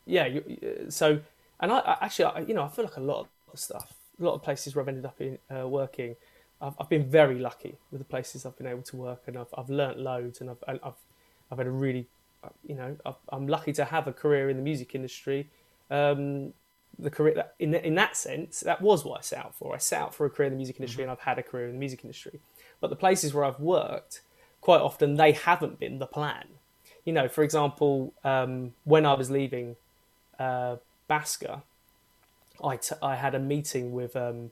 yeah, 0.06 0.26
you, 0.26 0.44
you- 0.48 0.86
so 0.90 1.20
and 1.60 1.72
I, 1.72 1.80
I 1.80 1.98
actually, 2.06 2.26
I, 2.26 2.40
you 2.42 2.54
know, 2.54 2.64
I 2.64 2.70
feel 2.70 2.86
like 2.86 2.98
a 2.98 3.02
lot 3.02 3.28
of 3.54 3.60
stuff, 3.60 3.94
a 4.20 4.24
lot 4.24 4.34
of 4.34 4.44
places 4.44 4.76
where 4.76 4.82
I've 4.84 4.90
ended 4.90 5.06
up 5.06 5.22
in 5.22 5.38
uh, 5.56 5.68
working, 5.68 6.16
I've, 6.62 6.74
I've 6.80 6.90
been 6.90 7.10
very 7.10 7.40
lucky 7.40 7.76
with 7.92 8.00
the 8.00 8.06
places 8.06 8.46
I've 8.46 8.58
been 8.58 8.68
able 8.68 8.82
to 8.84 8.96
work, 8.96 9.24
and 9.28 9.38
I've 9.38 9.54
I've 9.58 9.70
learnt 9.70 10.00
loads, 10.00 10.42
and 10.42 10.50
I've 10.50 10.64
and 10.68 10.80
I've 10.84 11.02
I've 11.52 11.58
had 11.60 11.68
a 11.68 11.72
really, 11.72 12.08
uh, 12.44 12.50
you 12.64 12.76
know, 12.76 12.98
I've, 13.06 13.16
I'm 13.30 13.48
lucky 13.48 13.74
to 13.74 13.86
have 13.86 14.08
a 14.08 14.14
career 14.14 14.50
in 14.50 14.58
the 14.58 14.64
music 14.64 14.96
industry. 14.96 15.50
Um, 15.90 16.54
the 17.00 17.10
career 17.10 17.34
that, 17.36 17.56
in 17.60 17.74
in 17.74 17.96
that 17.96 18.16
sense, 18.16 18.62
that 18.62 18.82
was 18.82 19.04
what 19.04 19.20
I 19.20 19.22
set 19.22 19.40
out 19.40 19.56
for. 19.56 19.74
I 19.74 19.78
set 19.78 20.02
out 20.02 20.16
for 20.16 20.26
a 20.26 20.30
career 20.30 20.48
in 20.48 20.54
the 20.54 20.58
music 20.58 20.80
industry, 20.80 21.04
and 21.04 21.12
I've 21.12 21.20
had 21.20 21.40
a 21.40 21.44
career 21.44 21.66
in 21.66 21.74
the 21.74 21.80
music 21.80 22.04
industry. 22.04 22.40
But 22.80 22.90
the 22.90 22.96
places 22.96 23.34
where 23.34 23.44
I've 23.44 23.60
worked, 23.60 24.22
quite 24.60 24.82
often 24.82 25.16
they 25.16 25.32
haven't 25.32 25.80
been 25.80 26.00
the 26.00 26.08
plan. 26.08 26.46
You 27.06 27.14
know, 27.14 27.28
for 27.28 27.44
example, 27.44 28.14
um, 28.24 28.74
when 28.84 29.06
I 29.06 29.14
was 29.14 29.32
leaving 29.32 29.76
uh, 30.40 30.78
BASCA, 31.10 31.64
I, 32.64 32.76
t- 32.78 32.96
I 33.02 33.16
had 33.16 33.34
a 33.34 33.40
meeting 33.40 33.92
with 33.92 34.16
um, 34.16 34.52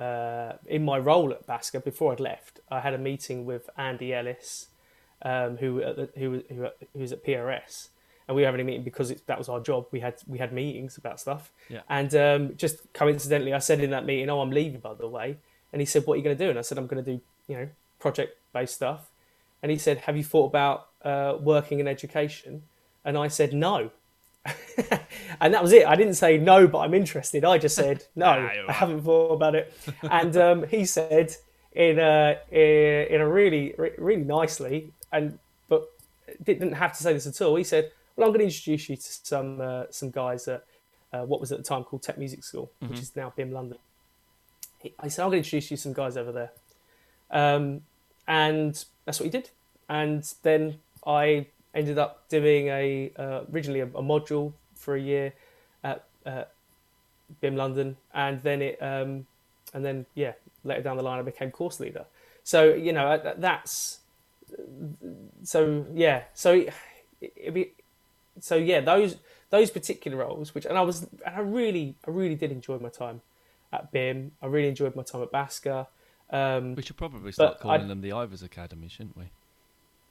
uh, 0.00 0.54
in 0.66 0.84
my 0.84 0.98
role 0.98 1.32
at 1.32 1.46
BASCA 1.46 1.84
before 1.84 2.12
I'd 2.12 2.20
left. 2.20 2.60
I 2.70 2.80
had 2.80 2.94
a 2.94 2.98
meeting 2.98 3.44
with 3.44 3.68
Andy 3.76 4.14
Ellis, 4.14 4.68
um, 5.22 5.58
who 5.58 5.82
at 5.82 5.96
the, 5.96 6.08
who 6.16 6.42
who 6.48 6.68
who 6.92 6.98
was 6.98 7.12
at 7.12 7.24
PRS, 7.24 7.88
and 8.28 8.36
we 8.36 8.42
were 8.42 8.46
having 8.46 8.60
a 8.60 8.64
meeting 8.64 8.82
because 8.84 9.10
it, 9.10 9.26
that 9.26 9.38
was 9.38 9.48
our 9.48 9.60
job. 9.60 9.86
We 9.90 10.00
had 10.00 10.14
we 10.26 10.38
had 10.38 10.52
meetings 10.52 10.96
about 10.96 11.18
stuff, 11.20 11.50
Yeah. 11.68 11.80
and 11.88 12.14
um, 12.14 12.56
just 12.56 12.92
coincidentally, 12.92 13.52
I 13.52 13.58
said 13.58 13.80
in 13.80 13.90
that 13.90 14.04
meeting, 14.06 14.28
"Oh, 14.30 14.40
I'm 14.40 14.50
leaving, 14.50 14.80
by 14.80 14.94
the 14.94 15.08
way." 15.08 15.36
And 15.72 15.80
he 15.80 15.86
said, 15.86 16.06
"What 16.06 16.14
are 16.14 16.16
you 16.18 16.22
going 16.24 16.36
to 16.36 16.44
do?" 16.44 16.50
And 16.50 16.58
I 16.58 16.62
said, 16.62 16.78
"I'm 16.78 16.86
going 16.86 17.04
to 17.04 17.10
do 17.12 17.20
you 17.48 17.56
know 17.56 17.68
project 17.98 18.36
based 18.52 18.74
stuff." 18.74 19.10
And 19.62 19.70
he 19.70 19.78
said, 19.78 19.98
"Have 19.98 20.16
you 20.16 20.24
thought 20.24 20.46
about 20.46 20.88
uh, 21.04 21.36
working 21.40 21.80
in 21.80 21.88
education?" 21.88 22.62
And 23.04 23.16
I 23.18 23.28
said, 23.28 23.52
"No." 23.52 23.90
and 25.40 25.54
that 25.54 25.62
was 25.62 25.72
it. 25.72 25.86
I 25.86 25.94
didn't 25.94 26.14
say 26.14 26.36
no, 26.36 26.66
but 26.66 26.78
I'm 26.80 26.94
interested. 26.94 27.44
I 27.44 27.58
just 27.58 27.76
said 27.76 28.04
no. 28.16 28.26
I 28.68 28.72
haven't 28.72 29.02
thought 29.02 29.32
about 29.34 29.54
it. 29.54 29.72
And 30.02 30.36
um, 30.36 30.64
he 30.68 30.84
said 30.84 31.36
in 31.72 31.98
a 31.98 32.38
in 32.50 33.20
a 33.20 33.28
really 33.28 33.74
really 33.98 34.24
nicely, 34.24 34.92
and 35.12 35.38
but 35.68 35.88
didn't 36.42 36.72
have 36.72 36.96
to 36.96 37.02
say 37.02 37.12
this 37.12 37.26
at 37.26 37.40
all. 37.40 37.54
He 37.56 37.64
said, 37.64 37.92
"Well, 38.16 38.26
I'm 38.26 38.32
going 38.32 38.40
to 38.40 38.54
introduce 38.54 38.88
you 38.88 38.96
to 38.96 39.02
some 39.02 39.60
uh, 39.60 39.84
some 39.90 40.10
guys 40.10 40.48
at 40.48 40.64
uh, 41.12 41.22
what 41.22 41.40
was 41.40 41.52
at 41.52 41.58
the 41.58 41.64
time 41.64 41.84
called 41.84 42.02
Tech 42.02 42.18
Music 42.18 42.44
School, 42.44 42.70
which 42.80 43.00
is 43.00 43.16
now 43.16 43.32
BIMM 43.36 43.52
London." 43.52 43.78
He, 44.78 44.94
I 44.98 45.08
said, 45.08 45.22
"I'm 45.22 45.30
going 45.30 45.42
to 45.42 45.46
introduce 45.46 45.70
you 45.70 45.76
to 45.76 45.82
some 45.82 45.92
guys 45.92 46.16
over 46.16 46.32
there," 46.32 46.52
um, 47.30 47.82
and 48.26 48.84
that's 49.04 49.20
what 49.20 49.24
he 49.24 49.30
did. 49.30 49.50
And 49.88 50.22
then 50.42 50.78
I 51.06 51.46
ended 51.74 51.98
up 51.98 52.28
doing 52.28 52.68
a 52.68 53.12
uh, 53.16 53.40
originally 53.52 53.80
a, 53.80 53.86
a 53.86 54.02
module 54.02 54.52
for 54.74 54.94
a 54.94 55.00
year 55.00 55.32
at 55.84 56.04
uh, 56.26 56.44
BIMM 57.42 57.56
London, 57.56 57.96
and 58.14 58.42
then 58.42 58.62
it 58.62 58.82
um, 58.82 59.26
and 59.74 59.84
then 59.84 60.06
yeah, 60.14 60.32
later 60.64 60.82
down 60.82 60.96
the 60.96 61.02
line 61.02 61.18
I 61.18 61.22
became 61.22 61.50
course 61.50 61.80
leader. 61.80 62.04
So 62.44 62.74
you 62.74 62.92
know 62.92 63.06
uh, 63.06 63.34
that's 63.36 64.00
so 65.42 65.86
yeah, 65.94 66.24
so 66.34 66.52
it, 66.52 66.72
it, 67.36 67.74
so 68.40 68.56
yeah 68.56 68.80
those 68.80 69.16
those 69.50 69.70
particular 69.70 70.16
roles, 70.18 70.54
which 70.54 70.64
and 70.66 70.76
I 70.78 70.82
was 70.82 71.02
and 71.26 71.36
I 71.36 71.40
really 71.40 71.96
I 72.06 72.10
really 72.10 72.34
did 72.34 72.50
enjoy 72.52 72.78
my 72.78 72.88
time 72.88 73.20
at 73.72 73.92
BIMM. 73.92 74.30
I 74.42 74.46
really 74.46 74.68
enjoyed 74.68 74.94
my 74.96 75.02
time 75.02 75.22
at 75.22 75.32
BASCA. 75.32 75.86
Um, 76.30 76.74
We 76.74 76.82
should 76.82 76.96
probably 76.96 77.32
start 77.32 77.60
calling 77.60 77.82
I- 77.82 77.86
them 77.86 78.00
the 78.00 78.12
Ivors 78.12 78.42
Academy, 78.42 78.88
shouldn't 78.88 79.16
we? 79.16 79.30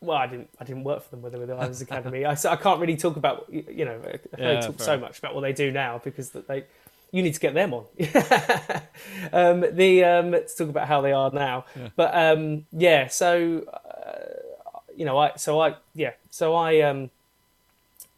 well, 0.04 0.18
I 0.18 0.26
didn't. 0.26 0.50
I 0.60 0.64
didn't 0.64 0.84
work 0.84 1.04
for 1.04 1.12
them 1.12 1.22
when 1.22 1.32
they 1.32 1.38
were 1.38 1.46
the 1.46 1.56
Ivors 1.56 1.82
Academy. 1.82 2.26
I, 2.26 2.32
I 2.32 2.56
can't 2.56 2.80
really 2.80 2.98
talk 2.98 3.18
about. 3.18 3.46
You 3.52 3.86
know, 3.86 4.02
I 4.04 4.20
Yeah, 4.40 4.60
talk 4.62 4.80
so 4.80 4.98
much 4.98 5.20
about 5.20 5.36
what 5.36 5.42
they 5.42 5.54
do 5.54 5.72
now 5.72 6.02
because 6.04 6.32
that 6.32 6.48
they. 6.48 6.66
You 7.12 7.22
need 7.22 7.34
to 7.34 7.40
get 7.40 7.54
them 7.54 7.74
on. 7.74 7.86
um, 9.34 9.60
the 9.76 10.04
um, 10.04 10.32
to 10.32 10.48
talk 10.58 10.70
about 10.70 10.88
how 10.88 11.02
they 11.02 11.12
are 11.12 11.30
now, 11.32 11.66
Yeah. 11.76 11.90
but 11.96 12.16
um, 12.16 12.66
yeah. 12.72 13.08
So 13.08 13.64
uh, 13.72 14.26
you 14.96 15.06
know, 15.06 15.18
I 15.18 15.36
so 15.36 15.60
I 15.62 15.76
yeah. 15.94 16.14
So 16.30 16.56
I 16.56 16.82
um, 16.82 17.10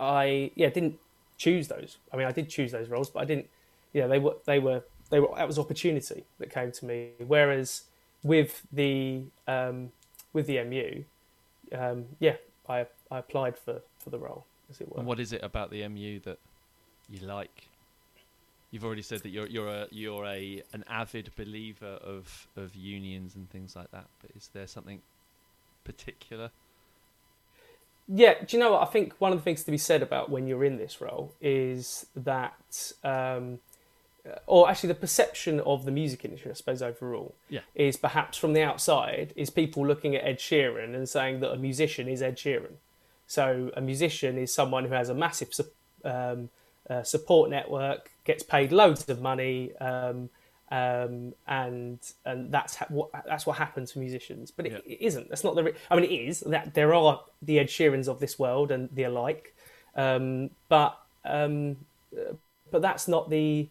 I 0.04 0.52
yeah 0.56 0.70
didn't 0.70 1.00
choose 1.38 1.68
those. 1.68 1.98
I 2.12 2.18
mean, 2.18 2.28
I 2.28 2.32
did 2.32 2.50
choose 2.50 2.72
those 2.72 2.90
roles, 2.90 3.10
but 3.10 3.22
I 3.22 3.26
didn't. 3.26 3.50
Yeah, 3.94 4.08
they 4.08 4.20
were 4.20 4.36
they 4.46 4.60
were 4.60 4.84
they 5.10 5.20
were 5.20 5.30
that 5.36 5.48
was 5.48 5.60
opportunity 5.60 6.26
that 6.40 6.52
came 6.52 6.72
to 6.72 6.86
me. 6.86 7.12
Whereas 7.26 7.84
with 8.24 8.64
the 8.72 9.24
um, 9.48 9.92
with 10.32 10.48
the 10.48 10.64
MU, 10.64 11.04
um, 11.78 12.06
yeah, 12.20 12.36
I 12.68 12.88
I 13.12 13.20
applied 13.20 13.58
for, 13.58 13.82
for 14.00 14.10
the 14.10 14.20
role, 14.20 14.46
as 14.70 14.82
it 14.82 14.90
were. 14.90 14.98
And 14.98 15.08
what 15.08 15.20
is 15.20 15.34
it 15.34 15.44
about 15.44 15.70
the 15.70 15.88
MU 15.88 16.20
that 16.22 16.40
you 17.10 17.26
like? 17.26 17.68
You've 18.72 18.86
already 18.86 19.04
said 19.04 19.20
that 19.22 19.30
you're 19.30 19.48
you're 19.48 19.68
a 19.68 19.88
you're 19.92 20.26
a 20.26 20.64
an 20.74 20.84
avid 20.90 21.32
believer 21.36 22.00
of 22.04 22.48
of 22.58 22.76
unions 22.76 23.36
and 23.36 23.50
things 23.50 23.76
like 23.76 23.92
that. 23.92 24.06
But 24.22 24.32
is 24.36 24.50
there 24.54 24.68
something 24.68 25.02
particular? 25.84 26.50
Yeah, 28.08 28.34
do 28.46 28.58
you 28.58 28.62
know 28.62 28.74
what? 28.74 28.82
I 28.82 28.86
think 28.92 29.14
one 29.20 29.32
of 29.32 29.38
the 29.38 29.44
things 29.44 29.64
to 29.64 29.72
be 29.72 29.78
said 29.78 30.02
about 30.02 30.30
when 30.30 30.48
you're 30.48 30.66
in 30.66 30.78
this 30.78 31.00
role 31.00 31.34
is 31.40 32.06
that, 32.16 32.92
um, 33.04 33.60
or 34.46 34.70
actually 34.70 34.90
the 34.90 34.96
perception 34.96 35.60
of 35.62 35.86
the 35.86 35.92
music 35.92 36.26
industry, 36.26 36.52
I 36.52 36.54
suppose 36.54 36.82
overall, 36.82 37.36
Yeah. 37.50 37.62
is 37.76 37.96
perhaps 37.98 38.38
from 38.38 38.54
the 38.54 38.62
outside 38.62 39.34
is 39.36 39.50
people 39.50 39.86
looking 39.86 40.16
at 40.16 40.24
Ed 40.26 40.40
Sheeran 40.40 40.94
and 40.96 41.08
saying 41.08 41.40
that 41.42 41.52
a 41.52 41.58
musician 41.58 42.08
is 42.08 42.22
Ed 42.22 42.36
Sheeran. 42.38 42.76
So 43.28 43.72
a 43.76 43.82
musician 43.82 44.38
is 44.38 44.54
someone 44.54 44.86
who 44.86 44.94
has 44.94 45.10
a 45.10 45.14
massive 45.14 45.52
um, 46.04 46.50
uh, 46.90 47.04
support 47.04 47.50
network, 47.50 48.12
gets 48.26 48.44
paid 48.44 48.72
loads 48.74 49.08
of 49.08 49.22
money, 49.22 49.74
um, 49.78 50.30
um, 50.74 51.34
and 51.48 52.00
and 52.26 52.52
that's 52.52 52.76
ha- 52.80 52.88
what 52.90 53.10
that's 53.28 53.46
what 53.46 53.58
happens 53.58 53.92
for 53.92 54.00
musicians. 54.00 54.50
But 54.56 54.66
it, 54.66 54.72
Yeah. 54.72 54.94
it 54.94 55.02
isn't. 55.10 55.30
That's 55.30 55.44
not 55.44 55.56
the. 55.56 55.64
Re- 55.66 55.74
I 55.92 55.96
mean, 55.96 56.06
it 56.06 56.14
is 56.30 56.40
that 56.42 56.74
there 56.74 56.92
are 56.94 57.22
the 57.42 57.60
Ed 57.60 57.68
Sheerans 57.68 58.08
of 58.08 58.20
this 58.20 58.40
world 58.40 58.72
and 58.72 58.90
the 58.98 59.04
alike, 59.04 59.54
um, 59.96 60.50
but 60.70 60.92
um, 61.26 61.78
uh, 62.18 62.34
but 62.72 62.82
that's 62.82 63.08
not 63.08 63.30
the. 63.30 63.68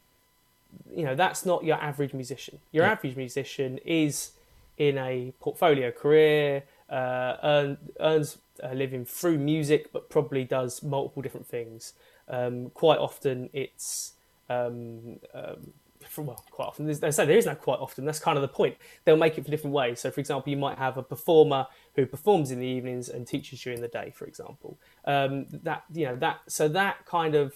You 0.95 1.05
know, 1.05 1.15
that's 1.15 1.45
not 1.45 1.65
your 1.65 1.77
average 1.77 2.15
musician. 2.15 2.61
Your 2.71 2.85
Yeah. 2.85 2.93
average 2.93 3.17
musician 3.17 3.79
is 3.85 4.33
in 4.79 4.97
a 4.97 5.33
portfolio 5.41 5.91
career, 5.91 6.63
uh, 6.89 7.37
earn, 7.43 7.79
earns 8.01 8.39
a 8.63 8.75
living 8.75 9.05
through 9.05 9.39
music, 9.39 9.93
but 9.93 10.09
probably 10.09 10.45
does 10.45 10.83
multiple 10.83 11.23
different 11.23 11.47
things. 11.47 11.93
Um, 12.29 12.71
quite 12.71 12.99
often, 12.99 13.51
it's 13.53 14.15
um, 14.49 15.19
um, 15.35 15.73
well, 16.21 16.45
quite 16.51 16.67
often. 16.67 16.85
There's, 16.85 17.01
they 17.01 17.11
say 17.11 17.25
there 17.25 17.39
is 17.39 17.47
no 17.47 17.55
quite 17.55 17.79
often. 17.79 18.05
That's 18.05 18.19
kind 18.19 18.37
of 18.37 18.43
the 18.43 18.49
point. 18.49 18.77
They'll 19.05 19.17
make 19.17 19.39
it 19.39 19.45
for 19.45 19.51
different 19.51 19.75
ways. 19.75 20.01
So, 20.01 20.11
for 20.11 20.21
example, 20.21 20.51
you 20.51 20.57
might 20.57 20.79
have 20.79 20.99
a 20.99 21.03
performer 21.03 21.67
who 21.97 22.05
performs 22.05 22.51
in 22.51 22.59
the 22.59 22.67
evenings 22.67 23.09
and 23.09 23.27
teaches 23.27 23.63
during 23.63 23.81
the 23.81 23.89
day. 23.89 24.13
For 24.15 24.27
example, 24.27 24.77
um, 25.07 25.47
that 25.51 25.85
you 25.93 26.05
know 26.07 26.17
that 26.17 26.41
so 26.47 26.69
that 26.69 27.07
kind 27.07 27.35
of 27.35 27.55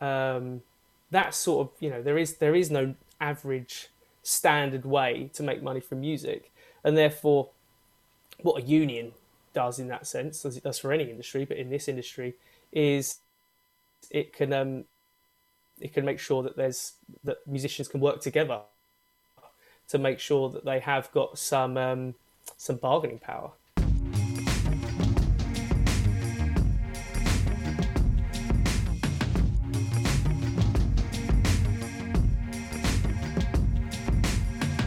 um, 0.00 0.62
that 1.10 1.34
sort 1.34 1.66
of 1.66 1.72
you 1.80 1.88
know 1.88 2.02
there 2.02 2.18
is 2.18 2.36
there 2.36 2.54
is 2.54 2.70
no 2.70 2.94
average 3.20 3.88
standard 4.22 4.84
way 4.84 5.30
to 5.32 5.42
make 5.42 5.62
money 5.62 5.80
from 5.80 6.00
music, 6.00 6.52
and 6.84 6.96
therefore, 6.96 7.48
what 8.42 8.62
a 8.62 8.66
union 8.66 9.12
does 9.54 9.78
in 9.78 9.88
that 9.88 10.06
sense, 10.06 10.44
as 10.44 10.56
it 10.56 10.62
does 10.62 10.78
for 10.78 10.92
any 10.92 11.10
industry, 11.10 11.44
but 11.44 11.56
in 11.56 11.70
this 11.70 11.88
industry, 11.88 12.34
is 12.72 13.18
it 14.10 14.32
can 14.32 14.52
um, 14.52 14.84
it 15.80 15.92
can 15.92 16.04
make 16.04 16.18
sure 16.18 16.42
that 16.42 16.56
there's 16.56 16.92
that 17.24 17.38
musicians 17.46 17.88
can 17.88 18.00
work 18.00 18.20
together 18.20 18.60
to 19.88 19.98
make 19.98 20.18
sure 20.18 20.50
that 20.50 20.64
they 20.64 20.80
have 20.80 21.10
got 21.12 21.38
some 21.38 21.76
um, 21.76 22.14
some 22.56 22.76
bargaining 22.76 23.18
power. 23.18 23.52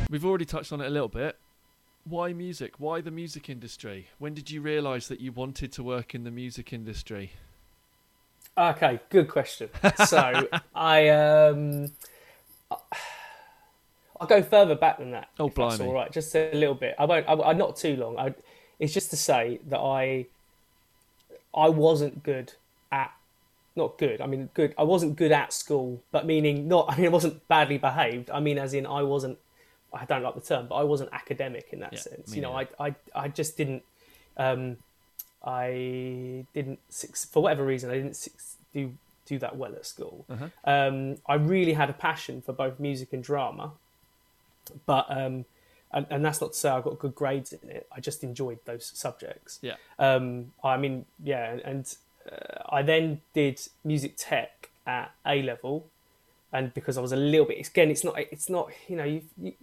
We've 0.10 0.26
already 0.26 0.44
touched 0.44 0.74
on 0.74 0.82
it 0.82 0.88
a 0.88 0.90
little 0.90 1.08
bit. 1.08 1.38
Why 2.04 2.34
music? 2.34 2.74
Why 2.80 3.00
the 3.00 3.12
music 3.12 3.50
industry? 3.50 4.08
When 4.20 4.34
did 4.34 4.52
you 4.52 4.62
realise 4.62 5.08
that 5.08 5.22
you 5.22 5.32
wanted 5.32 5.72
to 5.74 5.84
work 5.84 6.14
in 6.14 6.26
the 6.26 6.32
music 6.32 6.74
industry? 6.74 7.32
Okay, 8.58 9.00
good 9.10 9.30
question. 9.30 9.70
So 10.06 10.48
I 10.76 11.10
um, 11.10 11.92
I'll 14.20 14.28
go 14.28 14.44
further 14.44 14.76
back 14.76 15.00
than 15.00 15.12
that. 15.12 15.30
Oh, 15.40 15.48
if 15.48 15.56
that's. 15.56 15.80
All 15.80 15.94
right, 15.94 16.12
just 16.12 16.36
a 16.36 16.52
little 16.54 16.76
bit. 16.76 16.96
I 17.00 17.06
won't. 17.06 17.28
I, 17.28 17.52
am 17.52 17.58
not 17.58 17.76
too 17.76 17.96
long. 17.96 18.18
I, 18.20 18.36
it's 18.80 18.94
just 18.94 19.10
to 19.12 19.18
say 19.18 19.60
that 19.68 19.80
I 19.80 20.28
I 21.56 21.70
wasn't 21.70 22.24
good 22.24 22.54
at 22.92 23.12
not 23.76 23.98
good. 23.98 24.22
I 24.22 24.28
mean 24.28 24.50
good. 24.54 24.76
I 24.78 24.84
wasn't 24.84 25.16
good 25.16 25.32
at 25.32 25.54
school, 25.54 26.04
but 26.12 26.26
meaning 26.26 26.68
not. 26.68 26.86
I 26.90 26.98
mean 26.98 27.08
I 27.08 27.10
wasn't 27.10 27.48
badly 27.48 27.78
behaved. 27.78 28.30
I 28.30 28.40
mean 28.40 28.58
as 28.58 28.74
in 28.74 28.86
I 28.86 29.04
wasn't. 29.04 29.38
I 29.94 30.06
don't 30.06 30.24
like 30.24 30.36
the 30.36 30.42
term, 30.42 30.68
but 30.68 30.76
I 30.76 30.84
wasn't 30.84 31.10
academic 31.12 31.70
in 31.72 31.80
that 31.82 31.94
Yeah, 31.94 32.00
sense. 32.00 32.36
You 32.36 32.42
know, 32.42 32.54
I. 32.54 32.68
I 32.80 32.96
I 33.16 33.28
just 33.28 33.58
didn't. 33.58 33.84
Um, 34.38 34.78
I 35.46 36.46
didn't 36.54 36.80
for 37.32 37.42
whatever 37.42 37.66
reason 37.66 37.90
I 37.90 37.96
didn't 37.96 38.28
do 38.74 38.94
do 39.26 39.40
that 39.40 39.56
well 39.56 39.74
at 39.74 39.86
school. 39.86 40.26
Uh-huh. 40.30 40.48
Um, 40.66 41.18
I 41.28 41.36
really 41.36 41.74
had 41.74 41.90
a 41.90 41.94
passion 41.94 42.42
for 42.42 42.54
both 42.54 42.80
music 42.80 43.14
and 43.14 43.24
drama, 43.24 43.72
but 44.86 45.06
um, 45.10 45.46
and, 45.92 46.06
and 46.10 46.24
that's 46.26 46.42
not 46.42 46.54
to 46.54 46.58
say 46.58 46.70
I 46.70 46.82
got 46.82 47.00
good 47.00 47.16
grades 47.16 47.54
in 47.54 47.70
it. 47.70 47.88
I 47.96 48.00
just 48.00 48.24
enjoyed 48.24 48.60
those 48.66 48.92
subjects. 48.94 49.60
Yeah. 49.62 49.76
Um, 50.00 50.54
I 50.64 50.78
mean, 50.78 51.06
yeah, 51.24 51.58
and 51.64 51.94
uh, 52.32 52.64
I 52.70 52.82
then 52.82 53.22
did 53.34 53.62
music 53.84 54.14
tech 54.18 54.70
at 54.86 55.12
A 55.26 55.42
level, 55.42 55.88
and 56.54 56.74
because 56.74 56.98
I 56.98 57.02
was 57.02 57.12
a 57.12 57.18
little 57.18 57.46
bit 57.46 57.68
again, 57.68 57.90
it's 57.90 58.04
not 58.04 58.20
it's 58.20 58.50
not 58.50 58.72
you 58.88 58.96
know 58.96 59.06
you. 59.06 59.22
you 59.42 59.54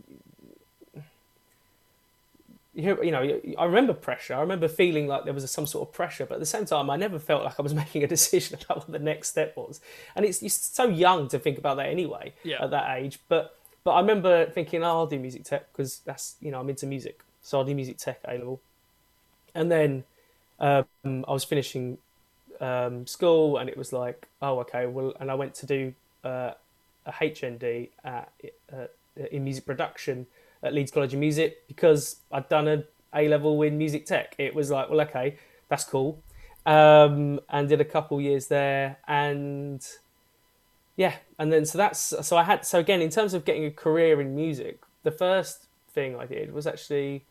you 2.78 3.10
know, 3.10 3.40
I 3.58 3.64
remember 3.64 3.92
pressure. 3.92 4.34
I 4.34 4.40
remember 4.40 4.68
feeling 4.68 5.06
like 5.08 5.24
there 5.24 5.34
was 5.34 5.50
some 5.50 5.66
sort 5.66 5.88
of 5.88 5.92
pressure, 5.94 6.26
but 6.26 6.34
at 6.34 6.40
the 6.40 6.46
same 6.46 6.64
time, 6.64 6.90
I 6.90 6.96
never 6.96 7.18
felt 7.18 7.44
like 7.44 7.58
I 7.58 7.62
was 7.62 7.74
making 7.84 8.04
a 8.04 8.06
decision 8.06 8.58
about 8.62 8.78
what 8.78 8.92
the 8.92 8.98
next 8.98 9.30
step 9.30 9.56
was. 9.56 9.80
And 10.14 10.24
it's 10.24 10.42
you're 10.42 10.50
so 10.50 10.84
young 10.88 11.28
to 11.28 11.38
think 11.38 11.58
about 11.58 11.76
that 11.78 11.88
anyway 11.88 12.34
Yeah. 12.42 12.60
at 12.60 12.70
that 12.70 12.98
age. 12.98 13.18
But 13.28 13.56
but 13.84 13.92
I 13.92 14.00
remember 14.00 14.46
thinking, 14.50 14.82
oh, 14.82 14.86
I'll 14.86 15.06
do 15.06 15.18
music 15.18 15.44
tech 15.44 15.72
because 15.72 16.00
that's 16.04 16.36
you 16.40 16.50
know 16.50 16.60
I'm 16.60 16.68
into 16.70 16.86
music, 16.86 17.20
so 17.42 17.58
I'll 17.58 17.64
do 17.64 17.74
music 17.74 17.98
tech 17.98 18.20
A 18.28 18.32
level. 18.38 18.60
And 19.54 19.70
then 19.70 20.04
um, 20.60 20.86
I 21.04 21.32
was 21.32 21.44
finishing 21.44 21.98
um, 22.60 23.06
school, 23.06 23.58
and 23.58 23.68
it 23.70 23.76
was 23.76 23.92
like, 23.92 24.28
oh, 24.42 24.60
okay, 24.60 24.86
well, 24.86 25.14
and 25.20 25.30
I 25.30 25.34
went 25.34 25.54
to 25.56 25.66
do 25.66 25.94
uh, 26.24 26.52
a 27.06 27.12
HND 27.12 27.90
at, 28.04 28.32
uh, 28.72 28.86
in 29.30 29.44
music 29.44 29.66
production 29.66 30.26
at 30.62 30.74
Leeds 30.74 30.90
College 30.90 31.14
of 31.14 31.20
Music 31.20 31.66
because 31.68 32.16
I'd 32.32 32.48
done 32.48 32.68
a 32.68 32.84
A 33.14 33.26
level 33.26 33.62
in 33.62 33.78
music 33.78 34.04
tech. 34.04 34.34
It 34.38 34.54
was 34.54 34.70
like, 34.70 34.90
well, 34.90 35.00
okay, 35.00 35.38
that's 35.70 35.84
cool, 35.84 36.22
um, 36.66 37.40
and 37.48 37.68
did 37.68 37.80
a 37.80 37.84
couple 37.84 38.20
years 38.20 38.48
there, 38.48 38.98
and 39.06 39.80
yeah, 40.96 41.14
and 41.38 41.50
then 41.50 41.64
so 41.64 41.78
that's 41.78 42.14
so 42.20 42.36
I 42.36 42.42
had 42.42 42.66
so 42.66 42.78
again 42.78 43.00
in 43.00 43.10
terms 43.10 43.32
of 43.32 43.44
getting 43.44 43.64
a 43.64 43.70
career 43.70 44.20
in 44.20 44.34
music, 44.34 44.80
the 45.04 45.10
first 45.10 45.68
thing 45.94 46.16
I 46.16 46.26
did 46.26 46.52
was 46.52 46.66
actually 46.66 47.24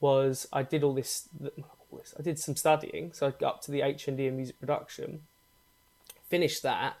was 0.00 0.48
I 0.52 0.64
did 0.64 0.82
all 0.82 0.94
this, 0.94 1.28
all 1.40 1.98
this 1.98 2.14
I 2.18 2.22
did 2.22 2.38
some 2.38 2.56
studying, 2.56 3.12
so 3.12 3.28
I 3.28 3.30
got 3.30 3.54
up 3.54 3.60
to 3.62 3.70
the 3.70 3.82
H 3.82 4.08
and 4.08 4.16
D 4.16 4.26
in 4.26 4.36
music 4.36 4.58
production, 4.58 5.20
finished 6.28 6.62
that. 6.64 6.96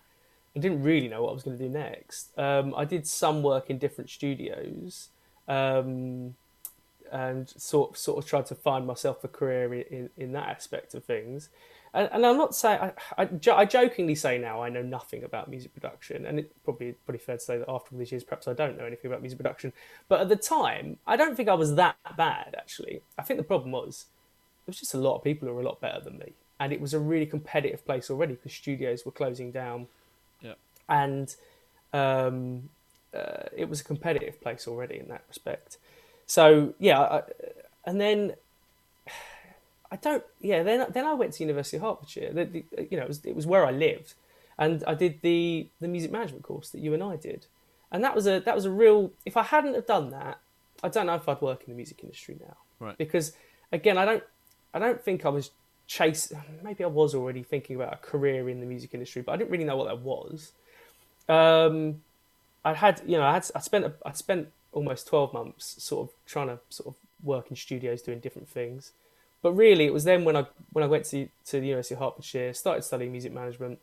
I 0.54 0.60
didn't 0.60 0.82
really 0.84 1.08
know 1.08 1.22
what 1.22 1.30
I 1.30 1.34
was 1.34 1.42
going 1.42 1.58
to 1.58 1.64
do 1.64 1.70
next. 1.70 2.38
Um, 2.38 2.74
I 2.76 2.84
did 2.84 3.06
some 3.06 3.42
work 3.42 3.70
in 3.70 3.78
different 3.78 4.10
studios, 4.10 5.08
um, 5.48 6.34
and 7.10 7.48
sort 7.48 7.96
sort 7.96 8.18
of 8.18 8.28
tried 8.28 8.46
to 8.46 8.54
find 8.54 8.86
myself 8.86 9.22
a 9.24 9.28
career 9.28 9.74
in, 9.74 10.10
in, 10.16 10.32
that 10.32 10.48
aspect 10.48 10.94
of 10.94 11.04
things. 11.04 11.50
And, 11.94 12.08
and 12.10 12.24
I'm 12.24 12.38
not 12.38 12.54
saying 12.54 12.80
I, 12.80 13.22
I, 13.22 13.28
I 13.54 13.64
jokingly 13.66 14.14
say 14.14 14.38
now 14.38 14.62
I 14.62 14.70
know 14.70 14.82
nothing 14.82 15.24
about 15.24 15.50
music 15.50 15.74
production, 15.74 16.24
and 16.24 16.38
it's 16.38 16.52
probably 16.64 16.92
pretty 17.04 17.18
fair 17.18 17.36
to 17.36 17.42
say 17.42 17.58
that 17.58 17.68
after 17.68 17.92
all 17.92 17.98
these 17.98 18.12
years, 18.12 18.24
perhaps 18.24 18.48
I 18.48 18.54
don't 18.54 18.78
know 18.78 18.86
anything 18.86 19.10
about 19.10 19.20
music 19.20 19.38
production. 19.38 19.72
But 20.08 20.22
at 20.22 20.28
the 20.28 20.36
time, 20.36 20.96
I 21.06 21.16
don't 21.16 21.36
think 21.36 21.48
I 21.48 21.54
was 21.54 21.74
that 21.74 21.96
bad. 22.16 22.54
Actually, 22.56 23.02
I 23.18 23.22
think 23.22 23.38
the 23.38 23.44
problem 23.44 23.72
was 23.72 24.06
there 24.64 24.70
was 24.70 24.80
just 24.80 24.94
a 24.94 24.98
lot 24.98 25.16
of 25.16 25.24
people 25.24 25.48
who 25.48 25.54
were 25.54 25.60
a 25.60 25.64
lot 25.64 25.80
better 25.80 26.00
than 26.00 26.18
me, 26.18 26.32
and 26.58 26.72
it 26.72 26.80
was 26.80 26.94
a 26.94 26.98
really 26.98 27.26
competitive 27.26 27.84
place 27.84 28.10
already 28.10 28.34
because 28.34 28.54
studios 28.54 29.04
were 29.04 29.12
closing 29.12 29.50
down 29.50 29.88
Yeah. 30.40 30.54
and 30.88 31.34
um, 31.92 32.70
uh, 33.14 33.48
it 33.56 33.68
was 33.68 33.80
a 33.80 33.84
competitive 33.84 34.40
place 34.40 34.66
already 34.66 34.98
in 34.98 35.08
that 35.08 35.22
respect. 35.28 35.78
So 36.26 36.74
yeah, 36.78 37.00
I, 37.00 37.22
and 37.84 38.00
then 38.00 38.34
I 39.90 39.96
don't. 39.96 40.24
Yeah, 40.40 40.62
then 40.62 40.86
then 40.90 41.04
I 41.04 41.14
went 41.14 41.34
to 41.34 41.42
University 41.42 41.76
of 41.76 41.82
Hertfordshire. 41.82 42.32
The, 42.32 42.44
the, 42.44 42.64
you 42.90 42.96
know, 42.96 43.04
it 43.04 43.08
was 43.08 43.24
it 43.24 43.36
was 43.36 43.46
where 43.46 43.66
I 43.66 43.70
lived, 43.70 44.14
and 44.58 44.82
I 44.86 44.94
did 44.94 45.20
the 45.22 45.68
the 45.80 45.88
music 45.88 46.10
management 46.10 46.44
course 46.44 46.70
that 46.70 46.80
you 46.80 46.94
and 46.94 47.02
I 47.02 47.16
did, 47.16 47.46
and 47.90 48.02
that 48.02 48.14
was 48.14 48.26
a 48.26 48.40
that 48.40 48.54
was 48.54 48.64
a 48.64 48.70
real. 48.70 49.12
If 49.26 49.36
I 49.36 49.42
hadn't 49.42 49.74
have 49.74 49.86
done 49.86 50.10
that, 50.10 50.38
I 50.82 50.88
don't 50.88 51.06
know 51.06 51.14
if 51.14 51.28
I'd 51.28 51.40
work 51.42 51.64
in 51.66 51.72
the 51.72 51.76
music 51.76 52.02
industry 52.02 52.38
now. 52.40 52.56
Right. 52.80 52.96
Because 52.96 53.32
again, 53.70 53.98
I 53.98 54.04
don't 54.04 54.24
I 54.72 54.78
don't 54.78 55.02
think 55.02 55.26
I 55.26 55.28
was 55.28 55.50
chase. 55.86 56.32
Maybe 56.62 56.84
I 56.84 56.88
was 56.88 57.14
already 57.14 57.42
thinking 57.42 57.76
about 57.76 57.92
a 57.92 57.96
career 57.96 58.48
in 58.48 58.60
the 58.60 58.66
music 58.66 58.94
industry, 58.94 59.22
but 59.22 59.32
I 59.32 59.36
didn't 59.36 59.50
really 59.50 59.64
know 59.64 59.76
what 59.76 59.88
that 59.88 60.00
was. 60.00 60.52
Um, 61.28 62.02
I 62.64 62.74
had, 62.74 63.02
you 63.06 63.16
know, 63.16 63.24
I 63.24 63.34
had, 63.34 63.50
I 63.54 63.60
spent, 63.60 63.92
I 64.04 64.12
spent 64.12 64.48
almost 64.72 65.06
twelve 65.06 65.32
months 65.32 65.82
sort 65.82 66.08
of 66.08 66.14
trying 66.26 66.48
to 66.48 66.58
sort 66.68 66.88
of 66.88 66.94
work 67.22 67.50
in 67.50 67.56
studios 67.56 68.02
doing 68.02 68.20
different 68.20 68.48
things. 68.48 68.92
But 69.42 69.52
really, 69.52 69.86
it 69.86 69.92
was 69.92 70.04
then 70.04 70.24
when 70.24 70.36
I 70.36 70.46
when 70.72 70.84
I 70.84 70.86
went 70.86 71.04
to 71.06 71.28
to 71.46 71.60
the 71.60 71.66
University 71.66 71.94
of 71.94 72.00
Hertfordshire, 72.00 72.54
started 72.54 72.82
studying 72.82 73.10
music 73.10 73.32
management, 73.32 73.78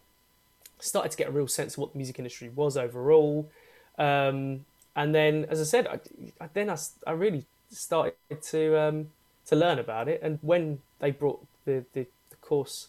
started 0.79 1.11
to 1.11 1.17
get 1.17 1.27
a 1.27 1.31
real 1.31 1.47
sense 1.47 1.73
of 1.73 1.79
what 1.79 1.91
the 1.91 1.97
music 1.97 2.17
industry 2.17 2.49
was 2.49 2.77
overall, 2.77 3.49
um, 3.97 4.65
and 4.95 5.13
then, 5.13 5.45
as 5.49 5.59
I 5.59 5.65
said, 5.65 5.87
I, 5.87 5.99
I, 6.43 6.49
then 6.53 6.69
I, 6.69 6.77
I 7.05 7.11
really 7.11 7.45
started 7.71 8.13
to 8.43 8.79
um, 8.79 9.09
to 9.47 9.55
learn 9.55 9.79
about 9.79 10.07
it. 10.07 10.21
And 10.23 10.39
when 10.41 10.79
they 10.99 11.11
brought 11.11 11.45
the, 11.65 11.85
the, 11.93 12.05
the 12.29 12.35
course 12.41 12.87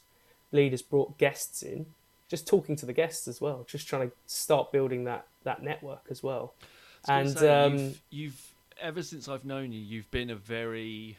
leaders 0.52 0.82
brought 0.82 1.18
guests 1.18 1.62
in, 1.62 1.86
just 2.30 2.46
talking 2.46 2.76
to 2.76 2.86
the 2.86 2.92
guests 2.92 3.28
as 3.28 3.40
well, 3.40 3.66
just 3.68 3.86
trying 3.86 4.08
to 4.08 4.16
start 4.26 4.72
building 4.72 5.04
that 5.04 5.26
that 5.42 5.62
network 5.62 6.06
as 6.10 6.22
well. 6.22 6.54
And 7.08 7.30
say, 7.30 7.48
um, 7.48 7.78
you've, 7.78 8.00
you've 8.10 8.54
ever 8.80 9.02
since 9.02 9.28
I've 9.28 9.44
known 9.44 9.72
you, 9.72 9.80
you've 9.80 10.10
been 10.10 10.30
a 10.30 10.36
very 10.36 11.16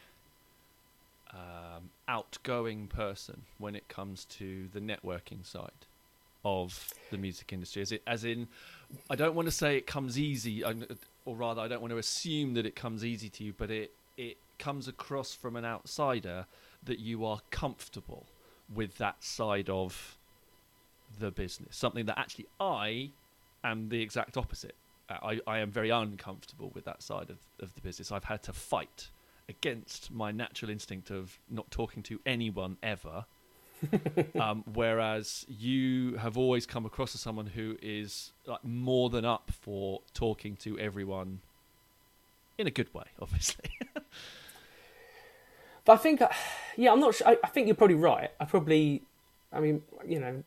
um, 1.32 1.90
outgoing 2.08 2.86
person 2.86 3.42
when 3.58 3.76
it 3.76 3.86
comes 3.88 4.24
to 4.26 4.68
the 4.72 4.80
networking 4.80 5.44
side 5.44 5.70
of 6.44 6.92
the 7.10 7.18
music 7.18 7.52
industry. 7.52 7.82
As, 7.82 7.92
it, 7.92 8.02
as 8.06 8.24
in, 8.24 8.48
I 9.10 9.16
don't 9.16 9.34
want 9.34 9.46
to 9.46 9.52
say 9.52 9.76
it 9.76 9.86
comes 9.86 10.18
easy, 10.18 10.64
or 10.64 11.36
rather, 11.36 11.60
I 11.60 11.68
don't 11.68 11.80
want 11.80 11.92
to 11.92 11.98
assume 11.98 12.54
that 12.54 12.66
it 12.66 12.74
comes 12.74 13.04
easy 13.04 13.28
to 13.28 13.44
you, 13.44 13.52
but 13.56 13.70
it 13.70 13.92
it 14.16 14.36
comes 14.58 14.88
across 14.88 15.34
from 15.34 15.56
an 15.56 15.64
outsider 15.64 16.46
that 16.84 16.98
you 16.98 17.24
are 17.24 17.40
comfortable 17.50 18.26
with 18.72 18.98
that 18.98 19.22
side 19.22 19.68
of 19.68 20.16
the 21.18 21.30
business. 21.30 21.76
Something 21.76 22.06
that 22.06 22.18
actually 22.18 22.46
I 22.60 23.10
am 23.64 23.88
the 23.88 24.00
exact 24.00 24.36
opposite. 24.36 24.74
Uh, 25.08 25.16
I, 25.22 25.40
I 25.46 25.58
am 25.58 25.70
very 25.70 25.90
uncomfortable 25.90 26.70
with 26.74 26.84
that 26.84 27.02
side 27.02 27.30
of, 27.30 27.38
of 27.60 27.74
the 27.74 27.80
business. 27.80 28.12
I've 28.12 28.24
had 28.24 28.42
to 28.44 28.52
fight 28.52 29.08
against 29.48 30.10
my 30.10 30.30
natural 30.30 30.70
instinct 30.70 31.10
of 31.10 31.38
not 31.50 31.70
talking 31.70 32.02
to 32.04 32.20
anyone 32.24 32.76
ever. 32.82 33.26
um, 34.40 34.62
whereas 34.74 35.44
you 35.48 36.16
have 36.16 36.38
always 36.38 36.66
come 36.66 36.86
across 36.86 37.16
as 37.16 37.20
someone 37.20 37.46
who 37.46 37.76
is 37.82 38.30
like 38.46 38.62
more 38.62 39.10
than 39.10 39.24
up 39.24 39.50
for 39.60 40.00
talking 40.14 40.54
to 40.54 40.78
everyone 40.78 41.40
in 42.58 42.68
a 42.68 42.70
good 42.70 42.92
way, 42.94 43.06
obviously. 43.20 43.70
But 45.84 45.94
I 45.94 45.96
think, 45.96 46.22
uh, 46.22 46.28
yeah, 46.76 46.92
I'm 46.92 47.00
not 47.00 47.14
sure. 47.14 47.28
I, 47.28 47.38
I 47.42 47.48
think 47.48 47.66
you're 47.66 47.76
probably 47.76 47.96
right. 47.96 48.30
I 48.38 48.44
probably, 48.44 49.02
I 49.52 49.60
mean, 49.60 49.82
you 50.06 50.20
know, 50.20 50.44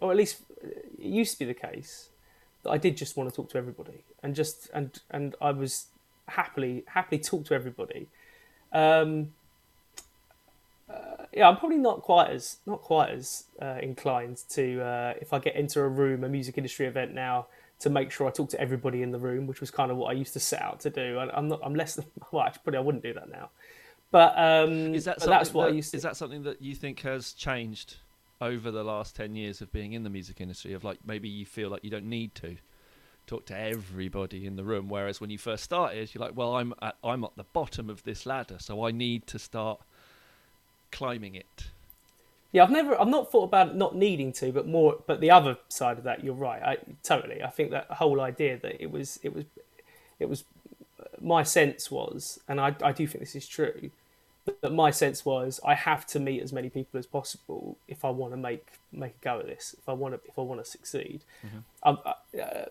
or 0.00 0.10
at 0.10 0.16
least 0.16 0.38
it 0.62 1.04
used 1.04 1.32
to 1.34 1.38
be 1.40 1.44
the 1.44 1.54
case 1.54 2.08
that 2.62 2.70
I 2.70 2.78
did 2.78 2.96
just 2.96 3.16
want 3.16 3.28
to 3.30 3.34
talk 3.36 3.50
to 3.50 3.58
everybody 3.58 4.04
and 4.22 4.34
just 4.34 4.70
and 4.74 5.00
and 5.10 5.34
I 5.40 5.52
was 5.52 5.86
happily 6.28 6.84
happily 6.86 7.20
talk 7.20 7.44
to 7.46 7.54
everybody. 7.54 8.08
Um, 8.72 9.32
uh, 10.90 11.24
yeah, 11.32 11.48
I'm 11.48 11.56
probably 11.56 11.78
not 11.78 12.02
quite 12.02 12.30
as 12.30 12.58
not 12.66 12.80
quite 12.82 13.10
as 13.10 13.44
uh, 13.60 13.78
inclined 13.82 14.42
to 14.50 14.80
uh, 14.82 15.14
if 15.20 15.32
I 15.32 15.38
get 15.38 15.56
into 15.56 15.80
a 15.80 15.88
room, 15.88 16.24
a 16.24 16.28
music 16.28 16.58
industry 16.58 16.86
event 16.86 17.14
now, 17.14 17.46
to 17.80 17.90
make 17.90 18.10
sure 18.10 18.26
I 18.26 18.30
talk 18.30 18.50
to 18.50 18.60
everybody 18.60 19.02
in 19.02 19.10
the 19.10 19.18
room, 19.18 19.46
which 19.46 19.60
was 19.60 19.70
kind 19.70 19.90
of 19.90 19.96
what 19.96 20.08
I 20.10 20.12
used 20.12 20.32
to 20.34 20.40
set 20.40 20.62
out 20.62 20.80
to 20.80 20.90
do. 20.90 21.18
I, 21.18 21.36
I'm 21.36 21.48
not. 21.48 21.60
I'm 21.62 21.74
less. 21.74 21.94
than- 21.94 22.06
Well, 22.32 22.42
actually, 22.44 22.60
probably 22.64 22.78
I 22.78 22.82
wouldn't 22.82 23.04
do 23.04 23.12
that 23.14 23.30
now. 23.30 23.50
But 24.10 24.34
um, 24.38 24.94
Is 24.94 25.04
that 25.06 25.20
that's 25.20 25.52
what 25.52 25.64
that, 25.64 25.72
I 25.72 25.74
used 25.74 25.90
to. 25.90 25.96
Is 25.96 26.02
that 26.04 26.16
something 26.16 26.42
that 26.44 26.62
you 26.62 26.74
think 26.74 27.00
has 27.00 27.32
changed 27.32 27.96
over 28.44 28.70
the 28.70 28.84
last 28.84 29.16
ten 29.16 29.34
years 29.34 29.60
of 29.60 29.72
being 29.72 29.92
in 29.92 30.02
the 30.04 30.10
music 30.10 30.40
industry? 30.40 30.72
Of 30.74 30.84
like 30.84 30.98
maybe 31.04 31.28
you 31.28 31.46
feel 31.46 31.68
like 31.70 31.84
you 31.84 31.90
don't 31.90 32.08
need 32.08 32.34
to 32.36 32.56
talk 33.26 33.46
to 33.46 33.58
everybody 33.58 34.44
in 34.44 34.56
the 34.56 34.64
room, 34.64 34.86
whereas 34.88 35.18
when 35.20 35.30
you 35.30 35.38
first 35.38 35.64
started, 35.64 36.14
you're 36.14 36.22
like, 36.26 36.36
well, 36.36 36.56
I'm 36.56 36.74
at, 36.82 36.96
I'm 37.02 37.24
at 37.24 37.34
the 37.36 37.44
bottom 37.44 37.88
of 37.88 38.02
this 38.02 38.26
ladder, 38.26 38.58
so 38.58 38.86
I 38.86 38.90
need 38.90 39.26
to 39.28 39.38
start 39.38 39.80
climbing 40.92 41.34
it. 41.34 41.70
yeah, 42.54 42.62
I've 42.62 42.70
never, 42.70 42.98
I've 43.00 43.08
not 43.08 43.32
thought 43.32 43.44
about 43.44 43.74
not 43.74 43.96
needing 43.96 44.32
to, 44.34 44.52
but 44.52 44.68
more, 44.68 44.98
but 45.08 45.20
the 45.20 45.32
other 45.32 45.56
side 45.68 45.98
of 45.98 46.04
that, 46.04 46.22
you're 46.22 46.34
right. 46.34 46.62
I 46.62 46.76
totally, 47.02 47.42
I 47.42 47.50
think 47.50 47.72
that 47.72 47.86
whole 47.90 48.20
idea 48.20 48.58
that 48.58 48.80
it 48.80 48.92
was, 48.92 49.18
it 49.24 49.34
was, 49.34 49.44
it 50.20 50.28
was, 50.28 50.44
my 51.20 51.42
sense 51.42 51.90
was, 51.90 52.38
and 52.46 52.60
I, 52.60 52.76
I 52.80 52.92
do 52.92 53.08
think 53.08 53.24
this 53.24 53.34
is 53.34 53.48
true, 53.48 53.90
that 54.60 54.72
my 54.72 54.90
sense 54.90 55.24
was 55.24 55.60
I 55.64 55.74
have 55.74 56.06
to 56.08 56.20
meet 56.20 56.42
as 56.42 56.52
many 56.52 56.68
people 56.68 56.98
as 56.98 57.06
possible 57.06 57.76
if 57.88 58.04
I 58.04 58.10
want 58.10 58.32
to 58.32 58.36
make 58.36 58.66
make 58.92 59.14
a 59.20 59.24
go 59.24 59.40
at 59.40 59.46
this. 59.46 59.74
If 59.78 59.88
I 59.88 59.92
want 59.92 60.14
to, 60.14 60.20
if 60.28 60.38
I 60.38 60.42
want 60.42 60.64
to 60.64 60.70
succeed, 60.70 61.20
mm-hmm. 61.44 61.58
um, 61.82 61.98
uh, 62.04 62.66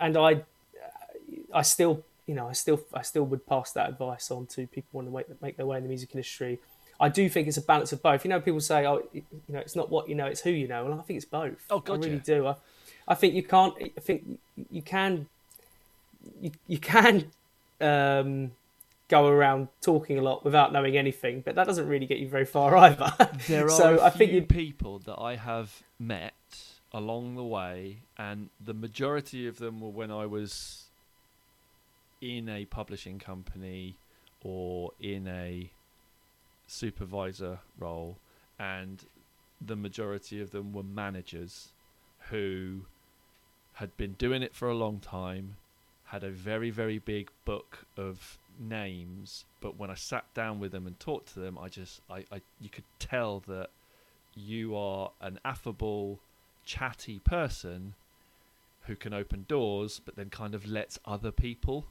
and 0.00 0.16
I, 0.16 0.42
I 1.52 1.62
still, 1.62 2.02
you 2.26 2.34
know, 2.34 2.48
I 2.48 2.52
still, 2.52 2.80
I 2.94 3.02
still 3.02 3.24
would 3.24 3.46
pass 3.46 3.72
that 3.72 3.88
advice 3.88 4.30
on 4.30 4.46
to 4.46 4.66
people 4.66 4.88
who 4.92 4.98
want 4.98 5.08
to 5.08 5.32
make, 5.32 5.42
make 5.42 5.56
their 5.56 5.66
way 5.66 5.78
in 5.78 5.82
the 5.82 5.88
music 5.88 6.10
industry 6.14 6.58
I 6.98 7.08
do 7.08 7.28
think 7.28 7.48
it's 7.48 7.56
a 7.56 7.62
balance 7.62 7.92
of 7.92 8.02
both. 8.02 8.24
You 8.24 8.30
know, 8.30 8.40
people 8.40 8.60
say, 8.60 8.86
"Oh, 8.86 9.02
you 9.12 9.22
know, 9.48 9.58
it's 9.58 9.76
not 9.76 9.90
what 9.90 10.08
you 10.08 10.14
know, 10.14 10.26
it's 10.26 10.40
who 10.40 10.50
you 10.50 10.68
know," 10.68 10.86
and 10.86 10.94
I 10.94 11.02
think 11.02 11.18
it's 11.18 11.26
both. 11.26 11.64
Oh, 11.70 11.80
God, 11.80 11.94
I 11.94 12.06
really 12.06 12.16
yeah. 12.16 12.20
do. 12.22 12.46
I, 12.46 12.54
I 13.08 13.14
think 13.14 13.34
you 13.34 13.42
can't. 13.42 13.74
I 13.80 14.00
think 14.00 14.38
you 14.70 14.82
can. 14.82 15.26
You, 16.40 16.50
you 16.66 16.78
can 16.78 17.30
um, 17.80 18.50
go 19.08 19.28
around 19.28 19.68
talking 19.80 20.18
a 20.18 20.22
lot 20.22 20.44
without 20.44 20.72
knowing 20.72 20.96
anything, 20.96 21.42
but 21.44 21.54
that 21.54 21.66
doesn't 21.66 21.88
really 21.88 22.06
get 22.06 22.18
you 22.18 22.28
very 22.28 22.44
far 22.44 22.76
either. 22.86 23.12
There 23.46 23.66
are 23.66 23.70
so 23.70 24.02
I 24.02 24.10
think 24.10 24.30
few 24.30 24.40
you, 24.40 24.46
people 24.46 24.98
that 25.00 25.18
I 25.18 25.36
have 25.36 25.82
met 25.98 26.34
along 26.92 27.36
the 27.36 27.44
way, 27.44 28.02
and 28.18 28.50
the 28.62 28.74
majority 28.74 29.46
of 29.46 29.58
them 29.58 29.80
were 29.80 29.90
when 29.90 30.10
I 30.10 30.26
was 30.26 30.84
in 32.20 32.48
a 32.48 32.64
publishing 32.64 33.18
company 33.18 33.98
or 34.42 34.92
in 35.00 35.28
a 35.28 35.70
supervisor 36.66 37.60
role, 37.78 38.18
and 38.58 39.04
the 39.60 39.76
majority 39.76 40.40
of 40.40 40.50
them 40.50 40.72
were 40.72 40.82
managers 40.82 41.72
who 42.30 42.82
had 43.74 43.96
been 43.96 44.12
doing 44.14 44.42
it 44.42 44.54
for 44.54 44.68
a 44.68 44.74
long 44.74 44.98
time, 44.98 45.56
had 46.04 46.24
a 46.24 46.30
very, 46.30 46.70
very 46.70 46.98
big 46.98 47.30
book 47.44 47.86
of 47.96 48.38
names, 48.58 49.44
but 49.60 49.78
when 49.78 49.90
I 49.90 49.94
sat 49.94 50.24
down 50.34 50.60
with 50.60 50.72
them 50.72 50.86
and 50.86 50.98
talked 50.98 51.32
to 51.34 51.40
them, 51.40 51.58
I 51.58 51.68
just, 51.68 52.00
I, 52.10 52.24
I 52.30 52.40
you 52.60 52.68
could 52.68 52.84
tell 52.98 53.40
that 53.48 53.70
you 54.34 54.76
are 54.76 55.10
an 55.20 55.40
affable, 55.44 56.20
chatty 56.64 57.20
person 57.20 57.94
who 58.82 58.96
can 58.96 59.12
open 59.12 59.46
doors, 59.48 60.00
but 60.04 60.16
then 60.16 60.30
kind 60.30 60.54
of 60.54 60.66
lets 60.66 60.98
other 61.04 61.30
people 61.30 61.86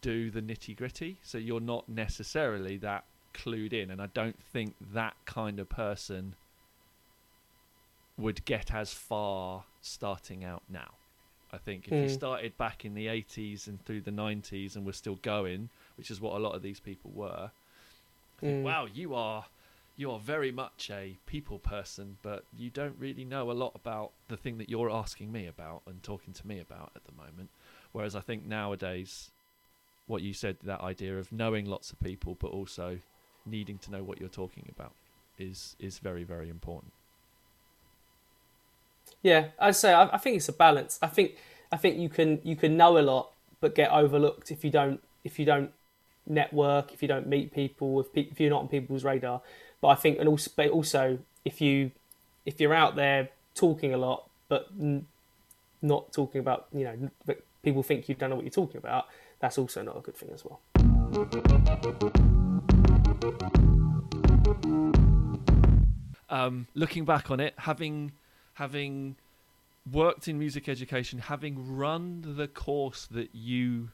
do 0.00 0.30
the 0.30 0.42
nitty 0.42 0.76
gritty. 0.76 1.18
So 1.22 1.38
you're 1.38 1.60
not 1.60 1.88
necessarily 1.88 2.76
that 2.78 3.04
clued 3.32 3.72
in, 3.72 3.90
and 3.90 4.02
I 4.02 4.06
don't 4.06 4.40
think 4.42 4.74
that 4.92 5.14
kind 5.24 5.58
of 5.58 5.68
person 5.68 6.34
would 8.16 8.44
get 8.44 8.72
as 8.72 8.92
far 8.92 9.64
starting 9.80 10.44
out 10.44 10.62
now. 10.68 10.90
I 11.54 11.58
think 11.58 11.86
if 11.86 11.94
mm. 11.94 12.02
you 12.02 12.08
hmm. 12.08 12.14
started 12.14 12.58
back 12.58 12.84
in 12.84 12.94
the 12.94 13.06
80s 13.06 13.68
and 13.68 13.82
through 13.84 14.00
the 14.00 14.10
90s 14.10 14.74
and 14.74 14.84
were 14.84 14.92
still 14.92 15.16
going, 15.22 15.70
which 15.96 16.10
is 16.10 16.20
what 16.20 16.34
a 16.34 16.38
lot 16.38 16.54
of 16.54 16.62
these 16.62 16.80
people 16.80 17.12
were, 17.14 17.50
think, 18.44 18.58
mm. 18.58 18.62
wow, 18.62 18.86
you 18.92 19.14
are 19.14 19.44
you 19.96 20.10
are 20.10 20.18
very 20.18 20.50
much 20.50 20.90
a 20.90 21.16
people 21.24 21.60
person, 21.60 22.16
but 22.22 22.44
you 22.56 22.68
don't 22.68 22.96
really 22.98 23.24
know 23.24 23.50
a 23.50 23.52
lot 23.52 23.72
about 23.76 24.10
the 24.26 24.36
thing 24.36 24.58
that 24.58 24.68
you're 24.68 24.90
asking 24.90 25.30
me 25.30 25.46
about 25.46 25.82
and 25.86 26.02
talking 26.02 26.34
to 26.34 26.46
me 26.46 26.58
about 26.58 26.90
at 26.96 27.04
the 27.04 27.12
moment. 27.12 27.48
Whereas 27.92 28.16
I 28.16 28.20
think 28.20 28.44
nowadays, 28.44 29.30
what 30.08 30.20
you 30.20 30.34
said, 30.34 30.56
that 30.64 30.80
idea 30.80 31.16
of 31.16 31.30
knowing 31.30 31.66
lots 31.66 31.92
of 31.92 32.00
people, 32.00 32.36
but 32.40 32.50
also 32.50 32.98
needing 33.46 33.78
to 33.78 33.92
know 33.92 34.02
what 34.02 34.18
you're 34.18 34.28
talking 34.28 34.66
about 34.68 34.94
is 35.38 35.76
is 35.78 35.98
very 35.98 36.24
very 36.24 36.48
important. 36.48 36.92
Yeah, 39.22 39.48
I'd 39.58 39.76
say 39.76 39.92
I, 39.92 40.14
I 40.14 40.18
think 40.18 40.36
it's 40.36 40.48
a 40.48 40.52
balance. 40.52 40.98
I 41.02 41.06
think 41.08 41.36
I 41.72 41.76
think 41.76 41.98
you 41.98 42.08
can 42.08 42.40
you 42.42 42.56
can 42.56 42.76
know 42.76 42.98
a 42.98 43.00
lot 43.00 43.32
but 43.60 43.74
get 43.74 43.90
overlooked 43.90 44.50
if 44.50 44.64
you 44.64 44.70
don't 44.70 45.00
if 45.24 45.38
you 45.38 45.46
don't 45.46 45.70
network 46.26 46.92
if 46.92 47.02
you 47.02 47.08
don't 47.08 47.26
meet 47.26 47.52
people 47.52 48.00
if, 48.00 48.06
if 48.14 48.40
you're 48.40 48.50
not 48.50 48.62
on 48.62 48.68
people's 48.68 49.04
radar. 49.04 49.40
But 49.80 49.88
I 49.88 49.94
think 49.94 50.18
and 50.18 50.28
also 50.28 50.50
but 50.56 50.68
also 50.68 51.18
if 51.44 51.60
you 51.60 51.90
if 52.44 52.60
you're 52.60 52.74
out 52.74 52.96
there 52.96 53.30
talking 53.54 53.94
a 53.94 53.96
lot 53.96 54.28
but 54.48 54.68
n- 54.78 55.06
not 55.80 56.12
talking 56.12 56.40
about 56.40 56.66
you 56.72 56.84
know 56.84 57.10
but 57.26 57.40
people 57.62 57.82
think 57.82 58.08
you 58.08 58.14
don't 58.14 58.30
know 58.30 58.36
what 58.36 58.44
you're 58.44 58.50
talking 58.50 58.78
about 58.78 59.06
that's 59.40 59.58
also 59.58 59.82
not 59.82 59.96
a 59.96 60.00
good 60.00 60.16
thing 60.16 60.30
as 60.32 60.44
well. 60.44 60.60
Um, 66.30 66.66
looking 66.74 67.04
back 67.04 67.30
on 67.30 67.40
it, 67.40 67.54
having 67.58 68.12
having 68.54 69.16
worked 69.90 70.28
in 70.28 70.38
music 70.38 70.68
education, 70.68 71.18
having 71.18 71.76
run 71.76 72.24
the 72.36 72.48
course 72.48 73.06
that 73.10 73.30
you 73.34 73.90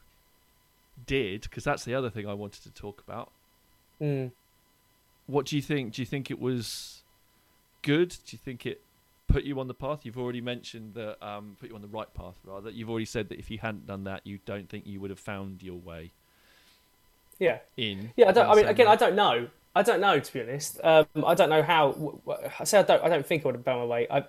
did, 1.05 1.41
because 1.41 1.63
that's 1.63 1.83
the 1.83 1.93
other 1.93 2.09
thing 2.09 2.27
I 2.27 2.33
wanted 2.33 2.63
to 2.63 2.71
talk 2.71 3.01
about. 3.05 3.31
Mm. 4.01 4.31
What 5.27 5.45
do 5.45 5.55
you 5.55 5.61
think? 5.61 5.93
Do 5.93 6.01
you 6.01 6.05
think 6.05 6.31
it 6.31 6.39
was 6.39 7.03
good? 7.81 8.09
Do 8.09 8.35
you 8.35 8.37
think 8.37 8.65
it 8.65 8.81
put 9.27 9.43
you 9.43 9.59
on 9.59 9.67
the 9.67 9.73
path? 9.73 10.05
You've 10.05 10.17
already 10.17 10.41
mentioned 10.41 10.93
that 10.95 11.25
um, 11.25 11.57
put 11.59 11.69
you 11.69 11.75
on 11.75 11.81
the 11.81 11.87
right 11.87 12.11
path, 12.13 12.35
rather. 12.43 12.69
You've 12.69 12.89
already 12.89 13.05
said 13.05 13.29
that 13.29 13.39
if 13.39 13.49
you 13.49 13.59
hadn't 13.59 13.87
done 13.87 14.03
that, 14.05 14.25
you 14.25 14.39
don't 14.45 14.69
think 14.69 14.85
you 14.85 14.99
would 14.99 15.09
have 15.09 15.19
found 15.19 15.63
your 15.63 15.77
way. 15.77 16.11
Yeah. 17.39 17.59
In. 17.77 18.11
Yeah, 18.15 18.29
I 18.29 18.31
don't. 18.33 18.49
I 18.49 18.55
mean, 18.55 18.65
again, 18.67 18.87
way. 18.87 18.93
I 18.93 18.95
don't 18.95 19.15
know. 19.15 19.47
I 19.73 19.83
don't 19.83 20.01
know 20.01 20.19
to 20.19 20.33
be 20.33 20.41
honest. 20.41 20.79
Um, 20.83 21.05
I 21.25 21.33
don't 21.33 21.49
know 21.49 21.63
how. 21.63 22.21
I 22.59 22.63
say 22.65 22.79
I 22.79 22.83
don't. 22.83 23.03
I 23.03 23.09
don't 23.09 23.25
think 23.25 23.43
I 23.43 23.47
would 23.47 23.55
have 23.55 23.65
found 23.65 23.79
my 23.79 23.85
way. 23.85 24.07
I, 24.09 24.23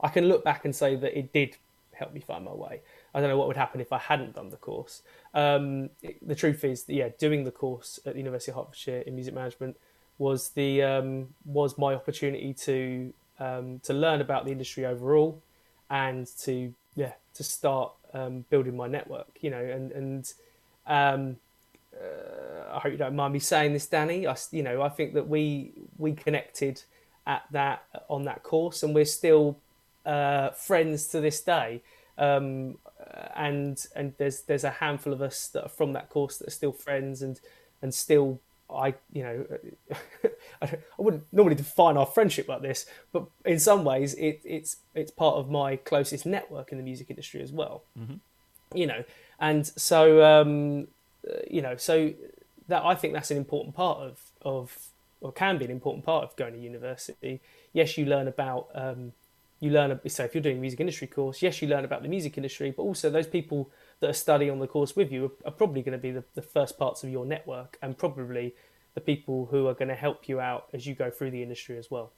I 0.00 0.08
can 0.08 0.26
look 0.28 0.44
back 0.44 0.64
and 0.64 0.74
say 0.74 0.94
that 0.96 1.18
it 1.18 1.32
did 1.32 1.56
help 1.94 2.12
me 2.12 2.20
find 2.20 2.44
my 2.44 2.52
way. 2.52 2.80
I 3.14 3.20
don't 3.20 3.28
know 3.28 3.38
what 3.38 3.48
would 3.48 3.56
happen 3.56 3.80
if 3.80 3.92
I 3.92 3.98
hadn't 3.98 4.34
done 4.34 4.50
the 4.50 4.56
course. 4.56 5.02
Um, 5.32 5.90
it, 6.02 6.26
the 6.26 6.34
truth 6.34 6.64
is, 6.64 6.84
yeah, 6.88 7.08
doing 7.18 7.44
the 7.44 7.50
course 7.50 7.98
at 8.04 8.14
the 8.14 8.18
University 8.18 8.52
of 8.52 8.56
Hertfordshire 8.56 9.00
in 9.00 9.14
music 9.14 9.34
management 9.34 9.76
was 10.18 10.50
the 10.50 10.82
um, 10.82 11.34
was 11.44 11.76
my 11.76 11.94
opportunity 11.94 12.54
to 12.54 13.12
um, 13.38 13.80
to 13.80 13.92
learn 13.92 14.20
about 14.20 14.44
the 14.44 14.52
industry 14.52 14.86
overall 14.86 15.42
and 15.90 16.26
to 16.40 16.72
yeah 16.94 17.12
to 17.34 17.42
start 17.42 17.92
um, 18.12 18.44
building 18.48 18.76
my 18.76 18.86
network. 18.86 19.38
You 19.40 19.50
know, 19.50 19.64
and 19.64 19.92
and 19.92 20.32
um, 20.86 21.36
uh, 22.00 22.76
I 22.76 22.80
hope 22.80 22.92
you 22.92 22.98
don't 22.98 23.16
mind 23.16 23.32
me 23.32 23.38
saying 23.38 23.72
this, 23.72 23.86
Danny. 23.86 24.26
I, 24.26 24.36
you 24.50 24.62
know, 24.62 24.82
I 24.82 24.88
think 24.88 25.14
that 25.14 25.28
we 25.28 25.72
we 25.98 26.12
connected 26.12 26.82
at 27.26 27.44
that 27.52 27.84
on 28.08 28.24
that 28.24 28.42
course, 28.42 28.82
and 28.82 28.94
we're 28.94 29.04
still 29.04 29.58
uh, 30.04 30.50
friends 30.50 31.06
to 31.08 31.20
this 31.20 31.40
day. 31.40 31.82
Um, 32.16 32.78
and 33.34 33.84
and 33.94 34.14
there's 34.18 34.42
there's 34.42 34.64
a 34.64 34.70
handful 34.70 35.12
of 35.12 35.22
us 35.22 35.48
that 35.48 35.64
are 35.64 35.68
from 35.68 35.92
that 35.92 36.10
course 36.10 36.38
that 36.38 36.48
are 36.48 36.52
still 36.52 36.72
friends, 36.72 37.22
and 37.22 37.40
and 37.82 37.92
still 37.94 38.40
I 38.70 38.94
you 39.12 39.22
know 39.22 39.46
I, 40.62 40.66
I 40.66 40.78
wouldn't 40.98 41.24
normally 41.32 41.56
define 41.56 41.96
our 41.96 42.06
friendship 42.06 42.48
like 42.48 42.62
this, 42.62 42.86
but 43.12 43.26
in 43.44 43.58
some 43.58 43.84
ways 43.84 44.14
it, 44.14 44.40
it's 44.44 44.76
it's 44.94 45.10
part 45.10 45.36
of 45.36 45.50
my 45.50 45.76
closest 45.76 46.26
network 46.26 46.72
in 46.72 46.78
the 46.78 46.84
music 46.84 47.10
industry 47.10 47.42
as 47.42 47.52
well. 47.52 47.82
Mm-hmm. 47.98 48.14
You 48.76 48.86
know, 48.86 49.04
and 49.38 49.66
so 49.66 50.24
um, 50.24 50.88
you 51.50 51.62
know, 51.62 51.76
so 51.76 52.12
that 52.68 52.84
I 52.84 52.94
think 52.94 53.14
that's 53.14 53.30
an 53.30 53.36
important 53.36 53.74
part 53.74 53.98
of 53.98 54.20
of 54.42 54.88
or 55.20 55.32
can 55.32 55.56
be 55.58 55.64
an 55.64 55.70
important 55.70 56.04
part 56.04 56.24
of 56.24 56.36
going 56.36 56.52
to 56.52 56.60
university. 56.60 57.40
Yes, 57.72 57.96
you 57.96 58.04
learn 58.04 58.28
about 58.28 58.68
um, 58.74 59.12
you 59.60 59.70
learn 59.70 59.98
so 60.08 60.24
if 60.24 60.34
you're 60.34 60.42
doing 60.42 60.58
a 60.58 60.60
music 60.60 60.80
industry 60.80 61.06
course, 61.06 61.40
yes, 61.40 61.62
you 61.62 61.68
learn 61.68 61.84
about 61.84 62.02
the 62.02 62.08
music 62.08 62.36
industry, 62.36 62.70
but 62.70 62.82
also 62.82 63.08
those 63.08 63.26
people 63.26 63.70
that 64.00 64.10
are 64.10 64.14
studying 64.14 64.50
on 64.50 64.58
the 64.58 64.66
course 64.66 64.94
with 64.94 65.10
you 65.10 65.24
are, 65.24 65.48
are 65.48 65.52
probably 65.52 65.82
going 65.82 65.92
to 65.92 65.98
be 65.98 66.10
the, 66.10 66.24
the 66.34 66.42
first 66.42 66.78
parts 66.78 67.02
of 67.02 67.10
your 67.10 67.24
network 67.24 67.78
and 67.80 67.96
probably 67.96 68.54
the 68.94 69.00
people 69.00 69.46
who 69.50 69.66
are 69.66 69.74
going 69.74 69.88
to 69.88 69.94
help 69.94 70.28
you 70.28 70.40
out 70.40 70.66
as 70.72 70.86
you 70.86 70.94
go 70.94 71.10
through 71.10 71.30
the 71.30 71.42
industry 71.42 71.78
as 71.78 71.90
well. 71.90 72.12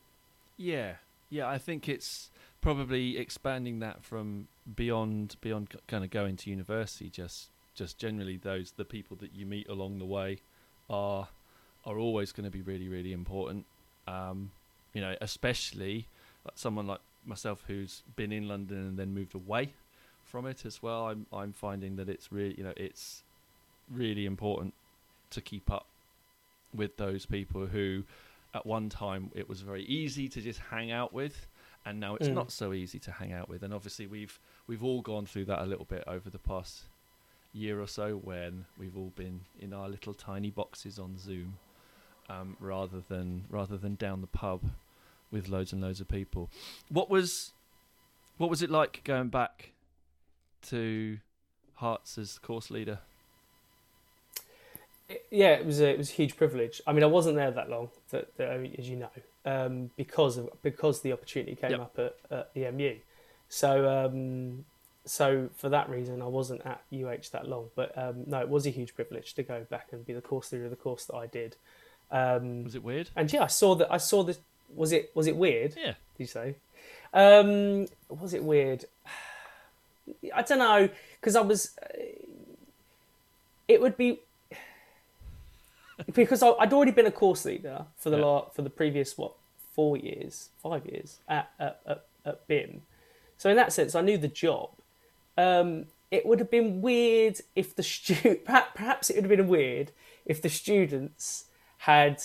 Yeah, 0.56 0.94
yeah, 1.30 1.48
I 1.48 1.58
think 1.58 1.88
it's 1.88 2.30
probably 2.60 3.18
expanding 3.18 3.78
that 3.80 4.02
from 4.02 4.48
beyond 4.74 5.36
beyond 5.40 5.74
kind 5.86 6.02
of 6.02 6.10
going 6.10 6.36
to 6.36 6.50
university 6.50 7.08
just 7.08 7.50
just 7.76 7.98
generally 7.98 8.36
those 8.36 8.72
the 8.72 8.84
people 8.84 9.16
that 9.18 9.32
you 9.34 9.46
meet 9.46 9.68
along 9.68 9.98
the 9.98 10.04
way 10.04 10.38
are 10.90 11.28
are 11.84 11.98
always 11.98 12.32
going 12.32 12.44
to 12.44 12.50
be 12.50 12.62
really 12.62 12.88
really 12.88 13.12
important. 13.12 13.64
Um, 14.08 14.50
you 14.92 15.00
know, 15.00 15.14
especially 15.20 16.08
someone 16.54 16.86
like 16.86 17.00
myself 17.24 17.64
who's 17.66 18.02
been 18.14 18.32
in 18.32 18.48
London 18.48 18.78
and 18.78 18.98
then 18.98 19.12
moved 19.12 19.34
away 19.34 19.72
from 20.24 20.46
it 20.46 20.64
as 20.64 20.82
well. 20.82 21.08
I'm 21.08 21.26
I'm 21.32 21.52
finding 21.52 21.96
that 21.96 22.08
it's 22.08 22.32
really 22.32 22.54
you 22.56 22.64
know 22.64 22.72
it's 22.76 23.22
really 23.90 24.26
important 24.26 24.74
to 25.30 25.40
keep 25.40 25.70
up 25.70 25.86
with 26.74 26.96
those 26.96 27.26
people 27.26 27.66
who 27.66 28.04
at 28.54 28.66
one 28.66 28.88
time 28.88 29.30
it 29.34 29.48
was 29.48 29.60
very 29.60 29.84
easy 29.84 30.28
to 30.28 30.40
just 30.40 30.58
hang 30.70 30.90
out 30.90 31.12
with 31.12 31.46
and 31.84 32.00
now 32.00 32.16
it's 32.16 32.28
mm. 32.28 32.34
not 32.34 32.50
so 32.50 32.72
easy 32.72 32.98
to 32.98 33.12
hang 33.12 33.32
out 33.32 33.48
with 33.48 33.62
and 33.62 33.72
obviously 33.72 34.06
we've 34.06 34.38
we've 34.66 34.82
all 34.82 35.00
gone 35.00 35.26
through 35.26 35.44
that 35.44 35.62
a 35.62 35.66
little 35.66 35.84
bit 35.84 36.02
over 36.06 36.28
the 36.28 36.38
past 36.38 36.84
year 37.56 37.80
or 37.80 37.86
so 37.88 38.16
when 38.16 38.66
we've 38.78 38.96
all 38.96 39.12
been 39.16 39.40
in 39.58 39.72
our 39.72 39.88
little 39.88 40.14
tiny 40.14 40.50
boxes 40.50 40.98
on 40.98 41.18
Zoom, 41.18 41.58
um, 42.28 42.56
rather 42.60 43.00
than 43.08 43.44
rather 43.48 43.76
than 43.76 43.94
down 43.94 44.20
the 44.20 44.26
pub 44.26 44.62
with 45.30 45.48
loads 45.48 45.72
and 45.72 45.80
loads 45.82 46.00
of 46.00 46.08
people. 46.08 46.50
What 46.88 47.08
was 47.10 47.52
what 48.38 48.50
was 48.50 48.62
it 48.62 48.70
like 48.70 49.02
going 49.04 49.28
back 49.28 49.72
to 50.68 51.18
Herts 51.80 52.18
as 52.18 52.38
course 52.38 52.70
leader? 52.70 52.98
yeah, 55.30 55.50
it 55.52 55.64
was 55.64 55.80
a, 55.80 55.88
it 55.90 55.98
was 55.98 56.10
a 56.10 56.14
huge 56.14 56.36
privilege. 56.36 56.80
I 56.86 56.92
mean, 56.92 57.04
I 57.04 57.06
wasn't 57.06 57.36
there 57.36 57.52
that 57.52 57.70
long, 57.70 57.90
that, 58.10 58.36
that, 58.38 58.48
as 58.76 58.88
you 58.88 58.96
know, 58.96 59.10
um, 59.44 59.90
because 59.96 60.36
of 60.36 60.48
because 60.62 61.00
the 61.02 61.12
opportunity 61.12 61.54
came 61.54 61.70
Yep. 61.72 61.80
up 61.80 61.98
at, 61.98 62.14
at 62.30 62.50
EMU. 62.56 62.96
So 63.48 63.88
um, 63.88 64.64
so 65.06 65.48
for 65.56 65.68
that 65.70 65.88
reason, 65.88 66.20
I 66.20 66.26
wasn't 66.26 66.60
at 66.66 66.82
UH 66.92 67.30
that 67.32 67.48
long. 67.48 67.70
But 67.74 67.96
um, 67.96 68.24
no, 68.26 68.40
it 68.40 68.48
was 68.48 68.66
a 68.66 68.70
huge 68.70 68.94
privilege 68.94 69.32
to 69.34 69.42
go 69.42 69.64
back 69.70 69.88
and 69.92 70.04
be 70.04 70.12
the 70.12 70.20
course 70.20 70.52
leader 70.52 70.64
of 70.64 70.70
the 70.70 70.76
course 70.76 71.04
that 71.06 71.14
I 71.16 71.26
did. 71.26 71.56
Um, 72.10 72.64
Was 72.64 72.74
it 72.74 72.82
weird? 72.84 73.10
and 73.16 73.32
yeah, 73.32 73.42
I 73.44 73.46
saw 73.48 73.74
that. 73.76 73.90
I 73.92 73.96
saw 73.98 74.22
this. 74.22 74.38
Was 74.74 74.92
it 74.92 75.10
was 75.14 75.26
it 75.26 75.36
weird? 75.36 75.74
Yeah. 75.76 75.94
Did 76.16 76.18
you 76.18 76.26
say? 76.26 76.56
Um, 77.14 77.86
was 78.08 78.34
it 78.34 78.42
weird? 78.44 78.84
I 80.34 80.42
don't 80.42 80.58
know 80.58 80.88
because 81.20 81.34
I 81.36 81.40
was. 81.40 81.76
uh, 81.82 81.98
It 83.68 83.80
would 83.80 83.96
be 83.96 84.20
because 86.12 86.42
I- 86.42 86.50
I'd 86.60 86.72
already 86.72 86.92
been 86.92 87.06
a 87.06 87.10
course 87.12 87.44
leader 87.44 87.86
for 87.96 88.10
the 88.10 88.18
Yeah. 88.18 88.24
la 88.24 88.40
for 88.50 88.62
the 88.62 88.70
previous 88.70 89.16
what 89.18 89.32
four 89.74 89.96
years, 89.96 90.50
five 90.62 90.86
years 90.86 91.18
at 91.28 91.50
at, 91.58 91.80
at, 91.86 92.04
at 92.24 92.48
BIMM. 92.48 92.80
So 93.38 93.50
in 93.50 93.56
that 93.56 93.72
sense, 93.72 93.94
I 93.94 94.00
knew 94.02 94.18
the 94.18 94.28
job. 94.28 94.70
Um, 95.36 95.86
it 96.10 96.24
would 96.24 96.38
have 96.38 96.50
been 96.50 96.80
weird 96.80 97.40
if 97.54 97.74
the 97.76 97.82
stu- 97.82 98.36
perhaps, 98.44 99.10
it 99.10 99.16
would 99.16 99.24
have 99.24 99.36
been 99.38 99.48
weird 99.48 99.92
if 100.24 100.40
the 100.40 100.48
students 100.48 101.44
had 101.78 102.22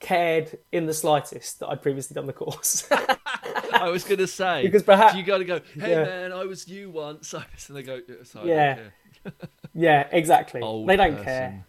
cared 0.00 0.58
in 0.72 0.86
the 0.86 0.94
slightest 0.94 1.60
that 1.60 1.68
I'd 1.68 1.82
previously 1.82 2.14
done 2.14 2.26
the 2.26 2.32
course. 2.32 2.88
I 3.72 3.88
was 3.90 4.04
going 4.04 4.18
to 4.18 4.26
say 4.26 4.62
Because 4.62 4.82
perhaps- 4.82 5.14
you 5.16 5.22
got 5.22 5.38
to 5.38 5.44
go. 5.44 5.60
Hey 5.74 5.90
Yeah. 5.90 6.04
man, 6.04 6.32
I 6.32 6.44
was 6.44 6.66
you 6.68 6.90
once. 6.90 7.32
and 7.68 7.76
they 7.76 7.82
go. 7.82 8.00
"Yeah, 8.08 8.14
Sorry, 8.24 8.48
Yeah. 8.48 8.62
I 8.62 8.74
don't 8.74 9.38
care." 9.38 9.48
yeah, 9.74 10.08
exactly. 10.12 10.60
Old 10.60 10.88
they 10.88 10.96
don't 10.96 11.12
person. 11.12 11.24
care. 11.24 11.64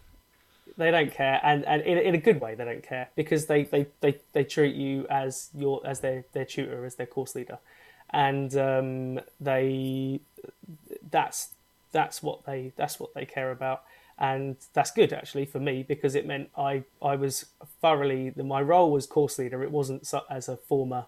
They 0.76 0.90
don't 0.90 1.12
care, 1.12 1.40
and, 1.42 1.64
and 1.66 1.82
in, 1.82 1.98
in 1.98 2.14
a 2.14 2.18
good 2.18 2.40
way, 2.40 2.54
they 2.54 2.64
don't 2.64 2.82
care 2.82 3.10
because 3.14 3.44
they, 3.46 3.64
they, 3.64 3.86
they, 4.00 4.18
they 4.32 4.44
treat 4.44 4.74
you 4.74 5.06
as 5.10 5.50
your 5.54 5.82
as 5.86 6.00
their, 6.00 6.24
their 6.32 6.46
tutor, 6.46 6.86
as 6.86 6.94
their 6.94 7.06
course 7.06 7.34
leader, 7.34 7.58
and 8.12 8.56
um, 8.56 9.20
they 9.40 10.20
that's 11.10 11.50
that's 11.92 12.22
what 12.22 12.44
they 12.44 12.72
that's 12.76 13.00
what 13.00 13.14
they 13.14 13.24
care 13.24 13.50
about, 13.50 13.82
and 14.18 14.56
that's 14.72 14.90
good 14.90 15.12
actually 15.12 15.46
for 15.46 15.60
me 15.60 15.82
because 15.82 16.14
it 16.14 16.26
meant 16.26 16.50
I 16.56 16.84
I 17.02 17.16
was 17.16 17.46
thoroughly 17.80 18.32
my 18.36 18.60
role 18.60 18.90
was 18.90 19.06
course 19.06 19.38
leader. 19.38 19.62
It 19.62 19.70
wasn't 19.70 20.12
as 20.28 20.48
a 20.48 20.56
former 20.56 21.06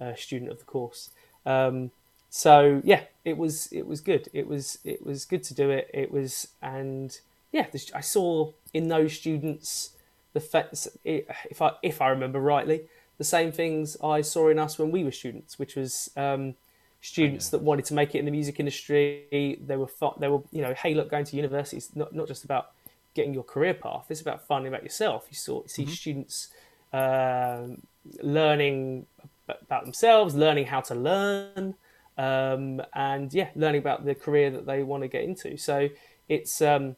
uh, 0.00 0.14
student 0.14 0.50
of 0.50 0.58
the 0.58 0.64
course. 0.64 1.10
Um, 1.46 1.90
so 2.28 2.80
yeah, 2.84 3.02
it 3.24 3.36
was 3.36 3.68
it 3.72 3.86
was 3.86 4.00
good. 4.00 4.28
It 4.32 4.46
was 4.46 4.78
it 4.84 5.04
was 5.04 5.24
good 5.24 5.42
to 5.44 5.54
do 5.54 5.70
it. 5.70 5.90
It 5.92 6.12
was 6.12 6.48
and 6.62 7.18
yeah, 7.52 7.66
I 7.94 8.00
saw 8.00 8.52
in 8.72 8.88
those 8.88 9.12
students 9.14 9.90
the 10.32 10.40
fact 10.40 10.86
if 11.04 11.60
I 11.60 11.72
if 11.82 12.00
I 12.00 12.08
remember 12.08 12.40
rightly 12.40 12.82
the 13.20 13.24
same 13.24 13.52
things 13.52 13.98
I 14.02 14.22
saw 14.22 14.48
in 14.48 14.58
us 14.58 14.78
when 14.78 14.90
we 14.90 15.04
were 15.04 15.12
students, 15.12 15.58
which 15.58 15.76
was 15.76 16.08
um, 16.16 16.54
students 17.02 17.50
that 17.50 17.60
wanted 17.60 17.84
to 17.84 17.94
make 17.94 18.14
it 18.14 18.18
in 18.18 18.24
the 18.24 18.30
music 18.30 18.58
industry. 18.58 19.26
They 19.30 19.76
were 19.76 19.90
they 20.18 20.28
were 20.28 20.40
you 20.50 20.62
know 20.62 20.72
hey 20.72 20.94
look 20.94 21.10
going 21.10 21.26
to 21.26 21.36
university 21.36 21.76
is 21.76 21.94
not 21.94 22.14
not 22.14 22.28
just 22.28 22.44
about 22.44 22.70
getting 23.12 23.34
your 23.34 23.42
career 23.42 23.74
path. 23.74 24.06
It's 24.08 24.22
about 24.22 24.46
finding 24.46 24.72
about 24.72 24.82
yourself. 24.82 25.26
You 25.28 25.36
saw 25.36 25.62
see 25.66 25.84
students 25.84 26.48
um, 26.94 27.82
learning 28.22 29.04
about 29.46 29.84
themselves, 29.84 30.34
learning 30.34 30.64
how 30.64 30.80
to 30.80 30.94
learn, 30.94 31.74
um, 32.16 32.80
and 32.94 33.34
yeah, 33.34 33.50
learning 33.54 33.82
about 33.82 34.06
the 34.06 34.14
career 34.14 34.50
that 34.50 34.64
they 34.64 34.82
want 34.82 35.02
to 35.02 35.08
get 35.08 35.24
into. 35.24 35.58
So 35.58 35.90
it's 36.26 36.62
um, 36.62 36.96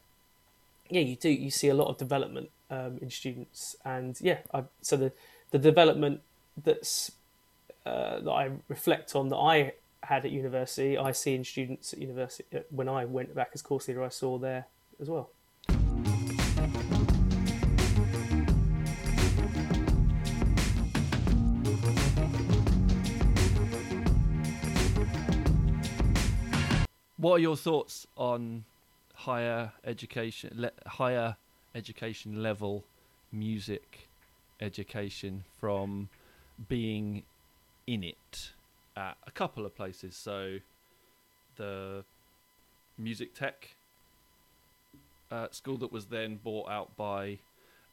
yeah, 0.89 1.01
you 1.01 1.17
do 1.17 1.27
you 1.27 1.51
see 1.51 1.67
a 1.67 1.73
lot 1.73 1.89
of 1.89 1.97
development 1.97 2.49
um, 2.69 2.97
in 3.01 3.09
students, 3.09 3.75
and 3.83 4.17
yeah, 4.21 4.37
I, 4.53 4.63
so 4.81 4.95
the 4.95 5.11
the 5.53 5.59
development 5.59 6.19
that's 6.63 7.11
uh, 7.85 8.19
that 8.21 8.31
I 8.31 8.49
reflect 8.67 9.15
on 9.15 9.29
that 9.29 9.37
I 9.37 9.73
had 10.01 10.25
at 10.25 10.31
university, 10.31 10.97
I 10.97 11.11
see 11.11 11.35
in 11.35 11.43
students 11.43 11.93
at 11.93 11.99
university 11.99 12.57
uh, 12.57 12.61
when 12.71 12.89
I 12.89 13.05
went 13.05 13.35
back 13.35 13.51
as 13.53 13.61
course 13.61 13.87
leader, 13.87 14.03
I 14.03 14.09
saw 14.09 14.39
there 14.39 14.65
as 14.99 15.09
well. 15.11 15.29
What 27.17 27.33
are 27.33 27.39
your 27.39 27.55
thoughts 27.55 28.07
on 28.17 28.65
higher 29.13 29.71
education, 29.85 30.49
le- 30.55 30.71
higher 30.87 31.37
education 31.75 32.41
level 32.41 32.85
music 33.31 34.09
education 34.63 35.43
from 35.59 36.09
being 36.67 37.23
in 37.85 38.03
it 38.03 38.51
at 38.95 39.17
a 39.27 39.31
couple 39.31 39.65
of 39.65 39.75
places? 39.75 40.15
So, 40.15 40.59
the 41.55 42.03
music 42.97 43.33
tech 43.33 43.75
uh, 45.31 45.47
school 45.51 45.77
that 45.77 45.91
was 45.91 46.05
then 46.05 46.39
bought 46.43 46.69
out 46.69 46.95
by 46.95 47.39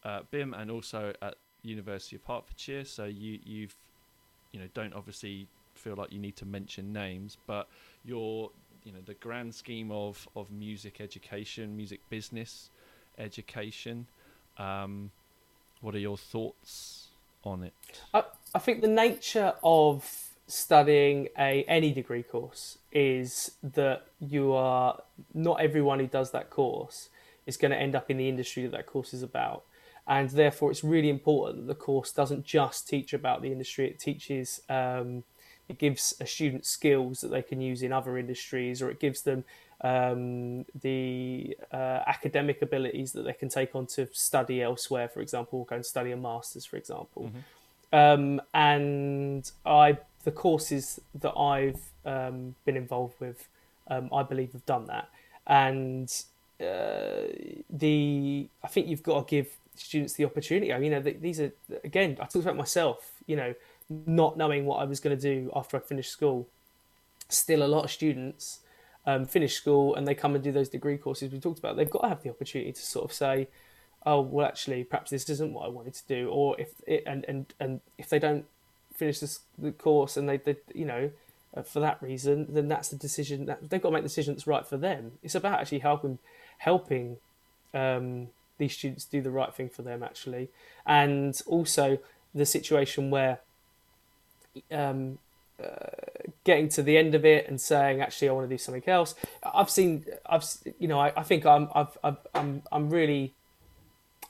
uh, 0.04 0.20
BIMM, 0.32 0.58
and 0.60 0.70
also 0.70 1.12
at 1.22 1.36
University 1.62 2.16
of 2.16 2.24
Hertfordshire. 2.24 2.84
So 2.84 3.04
you 3.04 3.38
you've 3.44 3.74
you 4.52 4.60
know 4.60 4.68
don't 4.74 4.94
obviously 4.94 5.46
feel 5.74 5.94
like 5.94 6.12
you 6.12 6.18
need 6.18 6.36
to 6.36 6.46
mention 6.46 6.92
names, 6.92 7.36
but 7.46 7.68
your 8.04 8.50
you 8.84 8.92
know 8.92 9.00
the 9.04 9.14
grand 9.14 9.54
scheme 9.54 9.90
of 9.90 10.28
of 10.36 10.50
music 10.50 11.00
education, 11.00 11.76
music 11.76 12.00
business 12.10 12.70
education. 13.18 14.06
Um, 14.58 15.10
what 15.80 15.94
are 15.94 15.98
your 15.98 16.16
thoughts 16.16 17.08
on 17.44 17.64
it? 17.64 17.74
I, 18.12 18.24
I 18.54 18.58
think 18.58 18.82
the 18.82 18.88
nature 18.88 19.54
of 19.62 20.30
studying 20.46 21.28
a 21.38 21.64
any 21.68 21.92
degree 21.92 22.22
course 22.22 22.78
is 22.90 23.52
that 23.62 24.06
you 24.18 24.52
are 24.52 25.00
not 25.32 25.60
everyone 25.60 26.00
who 26.00 26.06
does 26.08 26.32
that 26.32 26.50
course 26.50 27.08
is 27.46 27.56
going 27.56 27.70
to 27.70 27.76
end 27.76 27.94
up 27.94 28.10
in 28.10 28.16
the 28.16 28.28
industry 28.28 28.64
that 28.64 28.72
that 28.72 28.86
course 28.86 29.14
is 29.14 29.22
about 29.22 29.62
and 30.08 30.30
therefore 30.30 30.70
it's 30.72 30.82
really 30.82 31.08
important 31.08 31.58
that 31.58 31.66
the 31.68 31.74
course 31.80 32.10
doesn't 32.10 32.44
just 32.44 32.88
teach 32.88 33.12
about 33.12 33.42
the 33.42 33.52
industry 33.52 33.86
it 33.86 34.00
teaches 34.00 34.60
um, 34.68 35.22
it 35.68 35.78
gives 35.78 36.14
a 36.20 36.26
student 36.26 36.66
skills 36.66 37.20
that 37.20 37.30
they 37.30 37.42
can 37.42 37.60
use 37.60 37.80
in 37.80 37.92
other 37.92 38.18
industries 38.18 38.82
or 38.82 38.90
it 38.90 38.98
gives 38.98 39.22
them 39.22 39.44
um, 39.82 40.64
the 40.82 41.56
uh, 41.72 42.00
academic 42.06 42.60
abilities 42.62 43.12
that 43.12 43.22
they 43.22 43.32
can 43.32 43.48
take 43.48 43.74
on 43.74 43.86
to 43.86 44.06
study 44.12 44.62
elsewhere 44.62 45.08
for 45.08 45.20
example 45.20 45.64
go 45.64 45.76
and 45.76 45.86
study 45.86 46.12
a 46.12 46.16
master's 46.16 46.64
for 46.66 46.76
example 46.76 47.30
um, 47.92 48.40
and 48.54 49.50
I 49.66 49.98
the 50.24 50.30
courses 50.30 51.00
that 51.20 51.36
I've 51.36 51.80
um, 52.04 52.54
been 52.64 52.76
involved 52.76 53.14
with, 53.20 53.48
um, 53.88 54.10
I 54.12 54.22
believe 54.22 54.52
have 54.52 54.66
done 54.66 54.86
that. 54.86 55.08
And 55.46 56.12
uh, 56.60 57.32
the 57.70 58.48
I 58.62 58.68
think 58.68 58.86
you've 58.86 59.02
got 59.02 59.26
to 59.26 59.30
give 59.30 59.48
students 59.76 60.14
the 60.14 60.24
opportunity. 60.24 60.72
I 60.72 60.78
mean, 60.78 60.92
you 60.92 61.00
know, 61.00 61.14
these 61.20 61.40
are 61.40 61.52
again. 61.82 62.16
I 62.20 62.24
talked 62.24 62.44
about 62.44 62.56
myself. 62.56 63.12
You 63.26 63.36
know, 63.36 63.54
not 63.88 64.36
knowing 64.36 64.66
what 64.66 64.76
I 64.76 64.84
was 64.84 65.00
going 65.00 65.16
to 65.16 65.22
do 65.22 65.50
after 65.54 65.76
I 65.76 65.80
finished 65.80 66.12
school. 66.12 66.46
Still, 67.28 67.62
a 67.62 67.66
lot 67.66 67.84
of 67.84 67.90
students 67.90 68.60
um, 69.06 69.24
finish 69.26 69.54
school 69.54 69.94
and 69.94 70.06
they 70.06 70.14
come 70.14 70.34
and 70.34 70.44
do 70.44 70.52
those 70.52 70.68
degree 70.68 70.98
courses 70.98 71.32
we 71.32 71.40
talked 71.40 71.58
about. 71.58 71.76
They've 71.76 71.90
got 71.90 72.02
to 72.02 72.08
have 72.08 72.22
the 72.22 72.30
opportunity 72.30 72.72
to 72.72 72.80
sort 72.80 73.04
of 73.04 73.12
say, 73.12 73.48
oh 74.06 74.20
well 74.20 74.46
actually 74.46 74.84
perhaps 74.84 75.10
this 75.10 75.28
isn't 75.28 75.52
what 75.52 75.66
I 75.66 75.68
wanted 75.68 75.94
to 75.94 76.02
do 76.08 76.28
or 76.30 76.58
if 76.60 76.70
it 76.86 77.02
and 77.06 77.24
and, 77.28 77.52
and 77.60 77.80
if 77.98 78.08
they 78.08 78.18
don't 78.18 78.46
finish 78.94 79.20
this 79.20 79.40
the 79.58 79.72
course 79.72 80.16
and 80.16 80.28
they, 80.28 80.38
they 80.38 80.56
you 80.74 80.84
know 80.84 81.10
uh, 81.56 81.62
for 81.62 81.80
that 81.80 82.00
reason 82.02 82.46
then 82.48 82.68
that's 82.68 82.88
the 82.88 82.96
decision 82.96 83.46
that 83.46 83.68
they've 83.68 83.80
got 83.80 83.90
to 83.90 83.94
make 83.94 84.02
the 84.02 84.08
decision 84.08 84.34
that's 84.34 84.46
right 84.46 84.66
for 84.66 84.76
them 84.76 85.12
it's 85.22 85.34
about 85.34 85.60
actually 85.60 85.80
helping 85.80 86.18
helping 86.58 87.16
um, 87.74 88.28
these 88.58 88.74
students 88.74 89.04
do 89.04 89.20
the 89.20 89.30
right 89.30 89.54
thing 89.54 89.68
for 89.68 89.82
them 89.82 90.02
actually 90.02 90.48
and 90.86 91.40
also 91.46 91.98
the 92.34 92.46
situation 92.46 93.10
where 93.10 93.40
um, 94.70 95.18
uh, 95.62 96.30
getting 96.44 96.68
to 96.68 96.82
the 96.82 96.96
end 96.96 97.14
of 97.14 97.24
it 97.24 97.48
and 97.48 97.60
saying 97.60 98.00
actually 98.00 98.28
I 98.28 98.32
want 98.32 98.48
to 98.48 98.54
do 98.54 98.58
something 98.58 98.82
else 98.86 99.14
I've 99.42 99.70
seen 99.70 100.04
I've 100.26 100.44
you 100.78 100.88
know 100.88 100.98
I, 100.98 101.12
I 101.16 101.22
think 101.22 101.44
I'm 101.46 101.68
I've, 101.74 101.96
I've, 102.02 102.18
I'm 102.34 102.62
I'm 102.72 102.90
really 102.90 103.34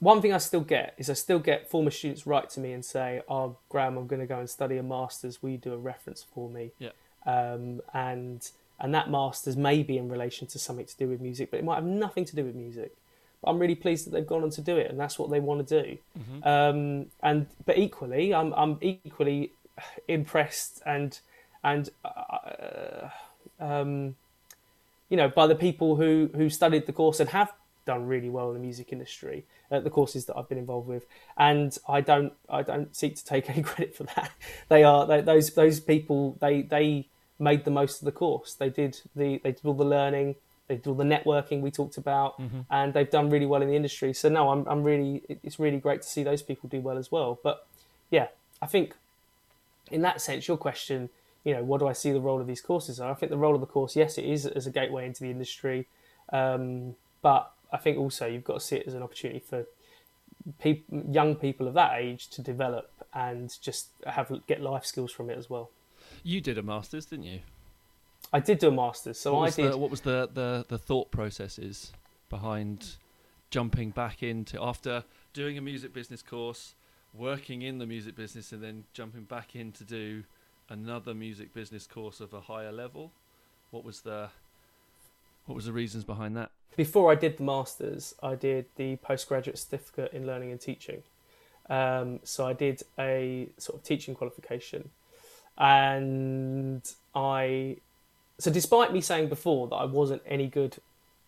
one 0.00 0.22
thing 0.22 0.32
I 0.32 0.38
still 0.38 0.62
get 0.62 0.94
is 0.96 1.08
I 1.10 1.12
still 1.12 1.38
get 1.38 1.70
former 1.70 1.90
students 1.90 2.26
write 2.26 2.48
to 2.50 2.60
me 2.60 2.72
and 2.72 2.84
say, 2.84 3.20
"Oh, 3.28 3.56
Graham, 3.68 3.98
I'm 3.98 4.06
going 4.06 4.20
to 4.20 4.26
go 4.26 4.38
and 4.38 4.48
study 4.48 4.78
a 4.78 4.82
masters. 4.82 5.42
Will 5.42 5.50
you 5.50 5.58
do 5.58 5.74
a 5.74 5.78
reference 5.78 6.24
for 6.34 6.48
me?" 6.48 6.72
Yeah. 6.78 6.90
Um, 7.26 7.82
and 7.92 8.50
and 8.80 8.94
that 8.94 9.10
masters 9.10 9.56
may 9.58 9.82
be 9.82 9.98
in 9.98 10.08
relation 10.08 10.46
to 10.48 10.58
something 10.58 10.86
to 10.86 10.96
do 10.96 11.06
with 11.06 11.20
music, 11.20 11.50
but 11.50 11.58
it 11.58 11.64
might 11.64 11.74
have 11.76 11.84
nothing 11.84 12.24
to 12.24 12.34
do 12.34 12.44
with 12.44 12.54
music. 12.54 12.96
But 13.42 13.50
I'm 13.50 13.58
really 13.58 13.74
pleased 13.74 14.06
that 14.06 14.10
they've 14.10 14.26
gone 14.26 14.42
on 14.42 14.50
to 14.50 14.62
do 14.62 14.78
it, 14.78 14.90
and 14.90 14.98
that's 14.98 15.18
what 15.18 15.30
they 15.30 15.38
want 15.38 15.68
to 15.68 15.82
do. 15.82 15.98
Um, 16.48 17.06
and 17.22 17.46
but 17.66 17.76
equally, 17.76 18.34
I'm 18.34 18.54
I'm 18.54 18.78
equally 18.80 19.52
impressed 20.08 20.82
and 20.86 21.20
and 21.62 21.90
uh, 22.04 23.08
um, 23.58 24.16
you 25.08 25.16
know 25.16 25.28
by 25.28 25.46
the 25.46 25.54
people 25.54 25.96
who 25.96 26.30
who 26.34 26.48
studied 26.48 26.86
the 26.86 26.92
course 26.92 27.20
and 27.20 27.30
have 27.30 27.52
done 27.86 28.06
really 28.06 28.28
well 28.28 28.48
in 28.48 28.54
the 28.54 28.60
music 28.60 28.92
industry 28.92 29.44
uh, 29.70 29.80
the 29.80 29.90
courses 29.90 30.26
that 30.26 30.36
I've 30.36 30.48
been 30.48 30.58
involved 30.58 30.88
with. 30.88 31.06
And 31.36 31.76
I 31.88 32.00
don't 32.00 32.32
I 32.48 32.62
don't 32.62 32.94
seek 32.94 33.16
to 33.16 33.24
take 33.24 33.48
any 33.54 33.62
credit 33.62 33.96
for 33.96 34.04
that. 34.04 34.32
They 34.68 34.84
are 34.84 35.06
they, 35.06 35.20
those 35.20 35.50
those 35.54 35.80
people 35.80 36.36
they 36.40 36.62
they 36.62 37.08
made 37.38 37.64
the 37.64 37.70
most 37.70 38.00
of 38.00 38.04
the 38.04 38.12
course. 38.12 38.54
They 38.54 38.68
did 38.68 39.00
the 39.14 39.40
they 39.42 39.52
did 39.52 39.64
all 39.64 39.74
the 39.74 39.84
learning 39.84 40.36
they 40.68 40.76
did 40.76 40.86
all 40.86 40.94
the 40.94 41.04
networking 41.04 41.60
we 41.62 41.70
talked 41.70 41.96
about 41.96 42.38
Mm-hmm. 42.40 42.60
and 42.70 42.94
they've 42.94 43.10
done 43.10 43.28
really 43.28 43.46
well 43.46 43.60
in 43.60 43.68
the 43.68 43.74
industry. 43.74 44.12
So 44.12 44.28
no 44.28 44.50
I'm, 44.50 44.66
I'm 44.68 44.84
really 44.84 45.22
it's 45.42 45.58
really 45.58 45.78
great 45.78 46.02
to 46.02 46.08
see 46.08 46.22
those 46.22 46.42
people 46.42 46.68
do 46.68 46.80
well 46.80 46.98
as 46.98 47.10
well. 47.10 47.38
But 47.42 47.66
yeah 48.10 48.28
I 48.62 48.66
think 48.66 48.94
in 49.90 50.02
that 50.02 50.20
sense 50.20 50.48
your 50.48 50.56
question 50.56 51.10
you 51.44 51.54
know, 51.54 51.62
what 51.62 51.78
do 51.78 51.86
I 51.86 51.92
see 51.92 52.12
the 52.12 52.20
role 52.20 52.40
of 52.40 52.46
these 52.46 52.60
courses 52.60 53.00
are? 53.00 53.10
I 53.10 53.14
think 53.14 53.30
the 53.30 53.38
role 53.38 53.54
of 53.54 53.60
the 53.60 53.66
course, 53.66 53.96
yes, 53.96 54.18
it 54.18 54.24
is 54.24 54.46
as 54.46 54.66
a 54.66 54.70
gateway 54.70 55.06
into 55.06 55.22
the 55.22 55.30
industry, 55.30 55.88
um, 56.32 56.96
but 57.22 57.52
I 57.72 57.78
think 57.78 57.98
also 57.98 58.26
you've 58.26 58.44
got 58.44 58.54
to 58.54 58.60
see 58.60 58.76
it 58.76 58.86
as 58.86 58.94
an 58.94 59.02
opportunity 59.02 59.38
for 59.38 59.64
peop 60.58 60.84
young 61.10 61.34
people 61.34 61.66
of 61.66 61.74
that 61.74 61.98
age 61.98 62.28
to 62.28 62.42
develop 62.42 62.90
and 63.14 63.56
just 63.60 63.88
have 64.06 64.30
get 64.46 64.60
life 64.60 64.84
skills 64.84 65.12
from 65.12 65.30
it 65.30 65.38
as 65.38 65.48
well. 65.48 65.70
You 66.22 66.40
did 66.40 66.58
a 66.58 66.62
masters, 66.62 67.06
didn't 67.06 67.24
you? 67.24 67.40
I 68.32 68.40
did 68.40 68.58
do 68.58 68.68
a 68.68 68.72
masters, 68.72 69.18
so 69.18 69.34
what 69.34 69.40
I 69.40 69.44
was 69.44 69.56
did. 69.56 69.72
The, 69.72 69.78
what 69.78 69.90
was 69.90 70.02
the, 70.02 70.28
the 70.32 70.64
the 70.68 70.78
thought 70.78 71.10
processes 71.10 71.92
behind 72.28 72.96
jumping 73.50 73.90
back 73.90 74.22
into 74.22 74.62
after 74.62 75.04
doing 75.32 75.58
a 75.58 75.60
music 75.60 75.92
business 75.92 76.22
course, 76.22 76.74
working 77.14 77.62
in 77.62 77.78
the 77.78 77.86
music 77.86 78.16
business, 78.16 78.52
and 78.52 78.62
then 78.62 78.84
jumping 78.92 79.24
back 79.24 79.56
in 79.56 79.72
to 79.72 79.84
do 79.84 80.24
another 80.68 81.14
music 81.14 81.52
business 81.52 81.86
course 81.86 82.20
of 82.20 82.32
a 82.32 82.40
higher 82.40 82.72
level? 82.72 83.12
What 83.70 83.84
was 83.84 84.00
the 84.00 84.30
what 85.46 85.54
was 85.54 85.66
the 85.66 85.72
reasons 85.72 86.04
behind 86.04 86.36
that? 86.36 86.50
Before 86.76 87.10
I 87.10 87.14
did 87.16 87.36
the 87.36 87.42
masters, 87.42 88.14
I 88.22 88.36
did 88.36 88.66
the 88.76 88.96
postgraduate 88.96 89.58
certificate 89.58 90.12
in 90.12 90.26
learning 90.26 90.52
and 90.52 90.60
teaching. 90.60 91.02
Um, 91.68 92.20
so 92.24 92.46
I 92.46 92.52
did 92.52 92.82
a 92.98 93.48
sort 93.58 93.78
of 93.78 93.84
teaching 93.84 94.14
qualification, 94.14 94.90
and 95.58 96.82
I. 97.14 97.76
So 98.38 98.50
despite 98.50 98.92
me 98.92 99.00
saying 99.00 99.28
before 99.28 99.68
that 99.68 99.76
I 99.76 99.84
wasn't 99.84 100.22
any 100.26 100.46
good 100.46 100.78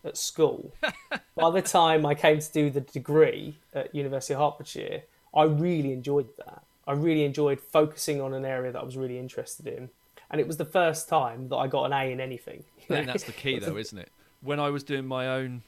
at 0.03 0.17
school, 0.17 0.73
by 1.35 1.51
the 1.51 1.61
time 1.61 2.05
I 2.05 2.15
came 2.15 2.39
to 2.39 2.51
do 2.51 2.69
the 2.69 2.81
degree 2.81 3.59
at 3.73 3.93
University 3.93 4.33
of 4.33 4.39
Hertfordshire, 4.39 5.03
I 5.33 5.43
really 5.43 5.91
enjoyed 5.93 6.29
that. 6.37 6.63
I 6.85 6.93
really 6.93 7.23
enjoyed 7.23 7.59
focusing 7.59 8.21
on 8.21 8.33
an 8.33 8.45
area 8.45 8.71
that 8.71 8.79
I 8.79 8.83
was 8.83 8.97
really 8.97 9.17
interested 9.17 9.67
in, 9.67 9.89
and 10.29 10.41
it 10.41 10.47
was 10.47 10.57
the 10.57 10.65
first 10.65 11.07
time 11.07 11.49
that 11.49 11.55
I 11.55 11.67
got 11.67 11.85
an 11.85 11.93
A 11.93 12.11
in 12.11 12.19
anything. 12.19 12.63
I 12.77 12.85
think 12.85 13.07
that's 13.07 13.23
the 13.23 13.31
key, 13.31 13.59
though, 13.59 13.77
isn't 13.77 13.97
it? 13.97 14.09
When 14.41 14.59
I 14.59 14.69
was 14.69 14.83
doing 14.83 15.05
my 15.05 15.27
own 15.27 15.63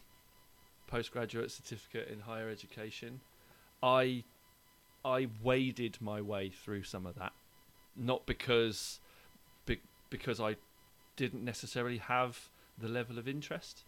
postgraduate 0.87 1.51
certificate 1.51 2.09
in 2.09 2.21
higher 2.21 2.49
education, 2.49 3.21
I 3.81 4.23
I 5.03 5.27
waded 5.43 5.97
my 6.01 6.21
way 6.21 6.49
through 6.49 6.83
some 6.83 7.05
of 7.05 7.15
that, 7.15 7.31
not 7.95 8.25
because 8.25 8.99
be, 9.65 9.79
because 10.09 10.41
I 10.41 10.55
didn't 11.15 11.45
necessarily 11.45 11.99
have 11.99 12.49
the 12.77 12.87
level 12.89 13.17
of 13.17 13.27
interest 13.27 13.83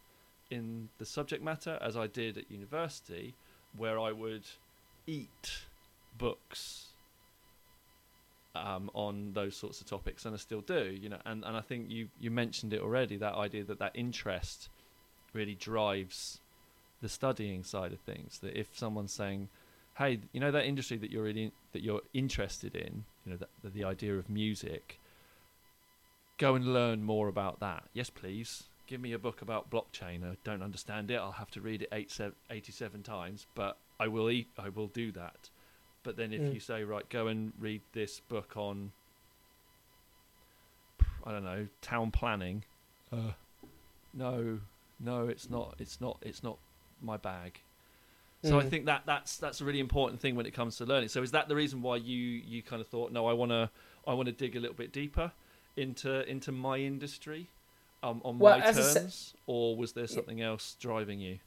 in 0.50 0.90
the 0.98 1.06
subject 1.06 1.44
matter 1.44 1.78
as 1.82 1.98
I 1.98 2.08
did 2.08 2.38
at 2.38 2.50
university, 2.50 3.36
where 3.76 4.00
I 4.00 4.12
would 4.12 4.46
eat 5.08 5.62
books 6.18 6.88
um, 8.56 8.90
on 8.94 9.32
those 9.34 9.56
sorts 9.56 9.82
of 9.82 9.88
topics, 9.88 10.26
and 10.26 10.36
I 10.36 10.38
still 10.38 10.62
do. 10.62 10.98
You 11.00 11.10
know, 11.10 11.20
and, 11.26 11.44
and 11.44 11.56
I 11.56 11.62
think 11.62 11.90
you 11.90 12.10
you 12.20 12.30
mentioned 12.30 12.74
it 12.74 12.82
already. 12.82 13.18
That 13.18 13.36
idea 13.36 13.64
that 13.64 13.80
that 13.80 13.92
interest 13.96 14.70
really 15.34 15.56
drives 15.56 16.40
the 17.02 17.10
studying 17.10 17.64
side 17.64 17.94
of 17.94 18.00
things. 18.00 18.40
That 18.40 18.58
if 18.58 18.78
someone's 18.78 19.14
saying, 19.14 19.50
"Hey, 19.98 20.20
you 20.32 20.40
know 20.40 20.52
that 20.52 20.66
industry 20.66 20.98
that 20.98 21.12
you're 21.12 21.24
really 21.24 21.52
that 21.74 21.82
you're 21.82 22.02
interested 22.14 22.76
in, 22.76 23.06
you 23.26 23.32
know, 23.32 23.38
the, 23.64 23.70
the 23.70 23.84
idea 23.84 24.16
of 24.18 24.30
music, 24.30 25.00
go 26.38 26.56
and 26.56 26.74
learn 26.74 27.04
more 27.04 27.28
about 27.28 27.60
that." 27.60 27.84
Yes, 27.94 28.10
please. 28.10 28.64
Give 28.88 29.02
me 29.02 29.12
a 29.12 29.20
book 29.20 29.42
about 29.42 29.70
blockchain. 29.70 30.24
I 30.24 30.38
don't 30.46 30.64
understand 30.64 31.12
it. 31.12 31.16
I'll 31.16 31.34
have 31.34 31.52
to 31.52 31.62
read 31.62 31.82
it 31.82 31.90
eight, 31.92 32.10
sev- 32.10 32.36
87 32.50 33.04
times, 33.04 33.46
but 33.54 33.78
I 34.00 34.08
will 34.08 34.30
eat. 34.30 34.50
I 34.58 34.70
will 34.70 34.88
do 34.88 35.12
that. 35.14 35.50
But 36.04 36.18
then 36.18 36.32
if 36.34 36.42
Mm. 36.42 36.54
you 36.54 36.60
say, 36.60 36.84
right, 36.84 37.08
go 37.10 37.28
and 37.28 37.52
read 37.60 37.82
this 37.94 38.20
book 38.20 38.56
on, 38.56 38.92
I 41.24 41.32
don't 41.32 41.44
know, 41.44 41.68
town 41.82 42.12
planning. 42.12 42.64
Uh, 43.12 43.32
no, 44.14 44.60
no, 45.00 45.28
it's 45.28 45.50
not. 45.50 45.76
It's 45.80 46.00
not. 46.00 46.18
It's 46.22 46.44
not 46.44 46.58
my 47.02 47.18
bag. 47.18 47.60
So 48.44 48.60
I 48.60 48.64
Mm. 48.64 48.70
think 48.70 48.86
that 48.86 49.04
that's 49.06 49.38
that's 49.38 49.62
a 49.62 49.66
really 49.66 49.80
important 49.80 50.22
thing 50.22 50.36
when 50.36 50.46
it 50.46 50.54
comes 50.54 50.78
to 50.78 50.86
learning. 50.86 51.10
So 51.10 51.22
is 51.24 51.32
that 51.32 51.48
the 51.50 51.56
reason 51.56 51.82
why 51.82 51.98
you 51.98 52.18
you 52.18 52.62
kind 52.62 52.82
of 52.82 52.88
thought, 52.88 53.12
no, 53.12 53.26
I 53.26 53.34
want 53.34 53.52
to 53.52 53.70
I 54.06 54.14
want 54.14 54.28
to 54.28 54.32
dig 54.32 54.56
a 54.56 54.60
little 54.60 54.76
bit 54.76 54.94
deeper 54.94 55.32
into 55.76 56.28
into 56.30 56.52
my 56.52 56.78
industry, 56.78 57.50
um, 58.04 58.22
on 58.24 58.38
Well, 58.40 58.54
my 58.54 58.60
as 58.62 58.78
I 58.78 58.82
sa- 58.82 59.00
terms, 59.00 59.34
or 59.48 59.76
was 59.76 59.94
there 59.94 60.08
something 60.08 60.40
else 60.42 60.76
driving 60.80 61.20
you? 61.20 61.40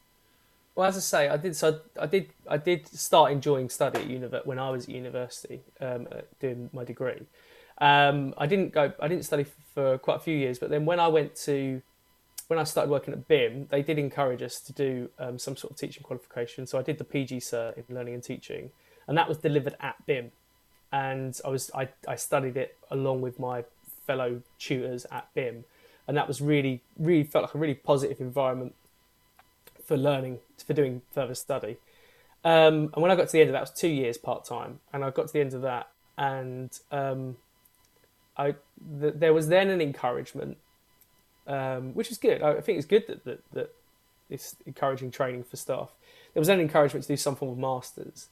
Well, 0.75 0.89
as 0.89 0.97
I 0.97 1.01
say, 1.01 1.29
I 1.29 1.37
did. 1.37 1.57
So 1.57 1.81
I 2.01 2.07
did. 2.07 2.31
I 2.49 2.57
did 2.57 2.87
start 2.87 3.33
enjoying 3.33 3.69
study 3.69 4.01
at 4.01 4.09
univer- 4.09 4.47
when 4.47 4.59
I 4.59 4.71
was 4.71 4.85
at 4.85 4.95
university, 4.95 5.61
um, 5.81 6.07
doing 6.39 6.71
my 6.73 6.85
degree. 6.85 7.27
Um, 7.79 8.35
I 8.39 8.47
didn't 8.47 8.73
go. 8.73 8.93
I 9.01 9.09
didn't 9.09 9.25
study 9.25 9.47
for 9.75 9.99
quite 9.99 10.17
a 10.17 10.21
few 10.21 10.37
years, 10.37 10.59
but 10.59 10.71
then 10.71 10.85
when 10.85 11.01
I 11.01 11.09
went 11.09 11.35
to, 11.47 11.83
when 12.49 12.59
I 12.59 12.65
started 12.65 12.91
working 12.91 13.15
at 13.15 13.27
BIMM, 13.27 13.69
they 13.69 13.83
did 13.83 13.99
encourage 13.99 14.43
us 14.43 14.61
to 14.61 14.73
do 14.73 15.11
um, 15.19 15.39
some 15.39 15.57
sort 15.57 15.73
of 15.73 15.77
teaching 15.77 16.03
qualification. 16.03 16.67
So 16.67 16.79
I 16.79 16.83
did 16.83 16.99
the 16.99 17.05
PG 17.05 17.39
Cert 17.39 17.77
in 17.77 17.95
Learning 17.95 18.15
and 18.15 18.23
Teaching, 18.23 18.71
and 19.09 19.19
that 19.19 19.29
was 19.29 19.39
delivered 19.39 19.77
at 19.81 19.97
BIMM, 20.07 20.31
and 20.93 21.39
I 21.45 21.49
was 21.49 21.71
I, 21.75 21.89
I 22.07 22.17
studied 22.17 22.57
it 22.57 22.77
along 22.91 23.23
with 23.23 23.39
my 23.41 23.65
fellow 24.07 24.43
tutors 24.59 25.07
at 25.11 25.29
BIMM, 25.35 25.65
and 26.07 26.17
that 26.17 26.29
was 26.29 26.41
really 26.41 26.83
really 26.99 27.25
felt 27.25 27.45
like 27.45 27.55
a 27.55 27.59
really 27.59 27.75
positive 27.75 28.21
environment 28.21 28.75
for 29.91 29.97
learning 29.97 30.39
for 30.65 30.73
doing 30.73 31.03
further 31.11 31.35
study. 31.35 31.77
Um, 32.45 32.91
and 32.95 33.03
when 33.03 33.11
I 33.11 33.17
got 33.17 33.27
to 33.27 33.33
the 33.33 33.41
end 33.41 33.51
of 33.51 33.55
that, 33.55 33.59
it 33.59 33.63
was 33.63 33.71
two 33.73 33.89
years 33.89 34.17
part 34.17 34.45
time, 34.45 34.79
and 34.93 35.05
I 35.05 35.11
got 35.11 35.27
to 35.27 35.33
the 35.33 35.41
end 35.41 35.53
of 35.53 35.63
that, 35.63 35.89
and 36.17 36.71
um, 36.93 37.37
I 38.37 38.55
th- 39.01 39.15
there 39.17 39.35
was 39.35 39.49
then 39.49 39.69
an 39.69 39.81
encouragement, 39.81 40.59
um, 41.49 41.93
which 41.95 42.13
is 42.13 42.19
good. 42.19 42.41
I 42.41 42.59
I 42.59 42.61
think 42.61 42.79
it's 42.79 42.87
good 42.87 43.05
that, 43.09 43.25
that 43.25 43.41
that 43.53 43.75
it's 44.31 44.55
encouraging 44.65 45.11
training 45.11 45.43
for 45.43 45.57
staff. 45.57 45.91
There 46.35 46.41
was 46.41 46.49
an 46.49 46.61
encouragement 46.61 47.03
to 47.07 47.09
do 47.13 47.17
some 47.17 47.35
form 47.35 47.51
of 47.51 47.59
masters. 47.59 48.29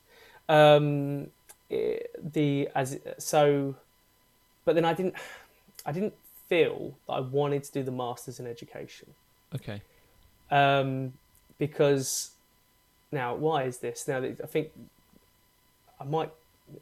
Um, 0.49 1.33
it- 1.69 2.15
the 2.23 2.69
as 2.77 2.99
so, 3.19 3.75
but 4.65 4.77
then 4.77 4.85
I 4.85 4.95
didn't 4.95 5.17
I 5.85 5.91
didn't 5.91 6.15
feel 6.49 6.95
that 7.09 7.15
I 7.15 7.21
wanted 7.21 7.65
to 7.65 7.73
do 7.73 7.83
the 7.83 7.91
masters 7.91 8.39
in 8.41 8.47
education 8.47 9.09
Okay. 9.55 9.83
um, 10.51 11.13
because 11.59 12.31
now 13.11 13.35
why 13.35 13.65
is 13.65 13.79
this? 13.79 14.07
Now 14.07 14.19
i 14.23 14.33
think 14.47 14.71
i 16.01 16.05
might 16.05 16.31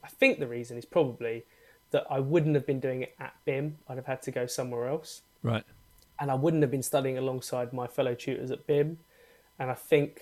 i 0.05 0.09
think 0.09 0.39
the 0.39 0.47
reason 0.47 0.77
is 0.77 0.85
probably 0.85 1.45
that 1.91 2.05
i 2.11 2.19
wouldn't 2.21 2.55
have 2.55 2.67
been 2.67 2.81
doing 2.81 3.03
it 3.03 3.15
at 3.19 3.35
BIMM 3.47 3.73
i'd 3.89 3.97
have 3.97 4.07
had 4.07 4.23
to 4.23 4.31
go 4.31 4.47
somewhere 4.47 4.89
else. 4.89 5.23
Right. 5.43 5.65
and 6.21 6.31
i 6.31 6.35
wouldn't 6.35 6.63
have 6.63 6.71
been 6.71 6.83
studying 6.83 7.19
alongside 7.19 7.73
my 7.73 7.87
fellow 7.87 8.15
tutors 8.15 8.51
at 8.51 8.67
BIMM 8.67 8.97
and 9.59 9.71
i 9.71 9.75
think 9.75 10.21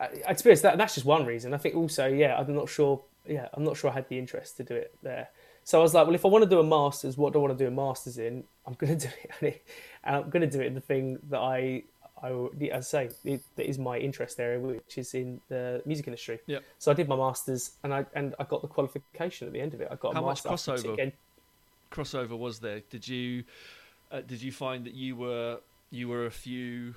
I, 0.00 0.32
to 0.32 0.44
be 0.44 0.50
honest, 0.50 0.62
that, 0.62 0.78
that's 0.78 0.94
just 0.94 1.04
one 1.04 1.26
reason. 1.26 1.52
I 1.52 1.56
think 1.56 1.74
also 1.74 2.06
yeah 2.06 2.38
i'm 2.38 2.54
not 2.54 2.68
sure 2.68 3.02
yeah 3.26 3.48
i'm 3.54 3.64
not 3.64 3.76
sure 3.76 3.90
i 3.90 3.94
had 3.94 4.08
the 4.08 4.18
interest 4.18 4.56
to 4.58 4.62
do 4.62 4.74
it 4.74 4.94
there. 5.02 5.28
So 5.64 5.78
i 5.80 5.82
was 5.82 5.92
like 5.92 6.06
well 6.06 6.14
if 6.14 6.24
i 6.24 6.28
want 6.28 6.44
to 6.44 6.50
do 6.50 6.60
a 6.60 6.64
masters 6.64 7.18
what 7.18 7.32
do 7.32 7.40
i 7.40 7.42
want 7.42 7.58
to 7.58 7.64
do 7.64 7.68
a 7.68 7.70
masters 7.70 8.18
in? 8.18 8.44
I'm 8.66 8.74
going 8.74 8.96
to 8.98 9.08
do 9.08 9.46
it 9.46 9.66
and 10.04 10.16
i'm 10.16 10.30
going 10.30 10.48
to 10.48 10.56
do 10.56 10.62
it 10.62 10.66
in 10.66 10.74
the 10.74 10.80
thing 10.80 11.18
that 11.30 11.40
i 11.40 11.82
I, 12.22 12.30
as 12.70 12.94
I 12.94 13.06
say, 13.06 13.10
it, 13.24 13.42
that 13.56 13.68
is 13.68 13.78
my 13.78 13.98
interest 13.98 14.40
area, 14.40 14.58
which 14.58 14.98
is 14.98 15.14
in 15.14 15.40
the 15.48 15.82
music 15.84 16.06
industry. 16.06 16.40
Yep. 16.46 16.64
So 16.78 16.90
I 16.90 16.94
did 16.94 17.08
my 17.08 17.16
masters, 17.16 17.72
and 17.84 17.94
I 17.94 18.04
and 18.14 18.34
I 18.38 18.44
got 18.44 18.62
the 18.62 18.68
qualification 18.68 19.46
at 19.46 19.52
the 19.52 19.60
end 19.60 19.74
of 19.74 19.80
it. 19.80 19.88
I 19.90 19.96
got 19.96 20.14
How 20.14 20.22
a 20.22 20.26
much 20.26 20.42
crossover? 20.42 20.94
Again, 20.94 21.12
crossover 21.90 22.38
was 22.38 22.58
there? 22.60 22.80
Did 22.90 23.06
you 23.06 23.44
uh, 24.10 24.20
did 24.20 24.42
you 24.42 24.52
find 24.52 24.84
that 24.84 24.94
you 24.94 25.16
were 25.16 25.60
you 25.90 26.08
were 26.08 26.26
a 26.26 26.30
few 26.30 26.94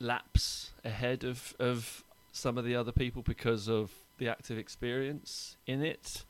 laps 0.00 0.72
ahead 0.84 1.24
of 1.24 1.54
of 1.58 2.04
some 2.32 2.58
of 2.58 2.64
the 2.64 2.74
other 2.74 2.92
people 2.92 3.22
because 3.22 3.68
of 3.68 3.92
the 4.18 4.28
active 4.28 4.58
experience 4.58 5.56
in 5.66 5.82
it, 5.82 6.24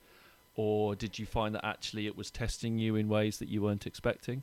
or 0.56 0.94
did 0.94 1.18
you 1.18 1.26
find 1.26 1.54
that 1.54 1.64
actually 1.64 2.06
it 2.06 2.16
was 2.16 2.30
testing 2.30 2.78
you 2.78 2.96
in 2.96 3.08
ways 3.08 3.38
that 3.38 3.48
you 3.48 3.62
weren't 3.62 3.86
expecting? 3.86 4.42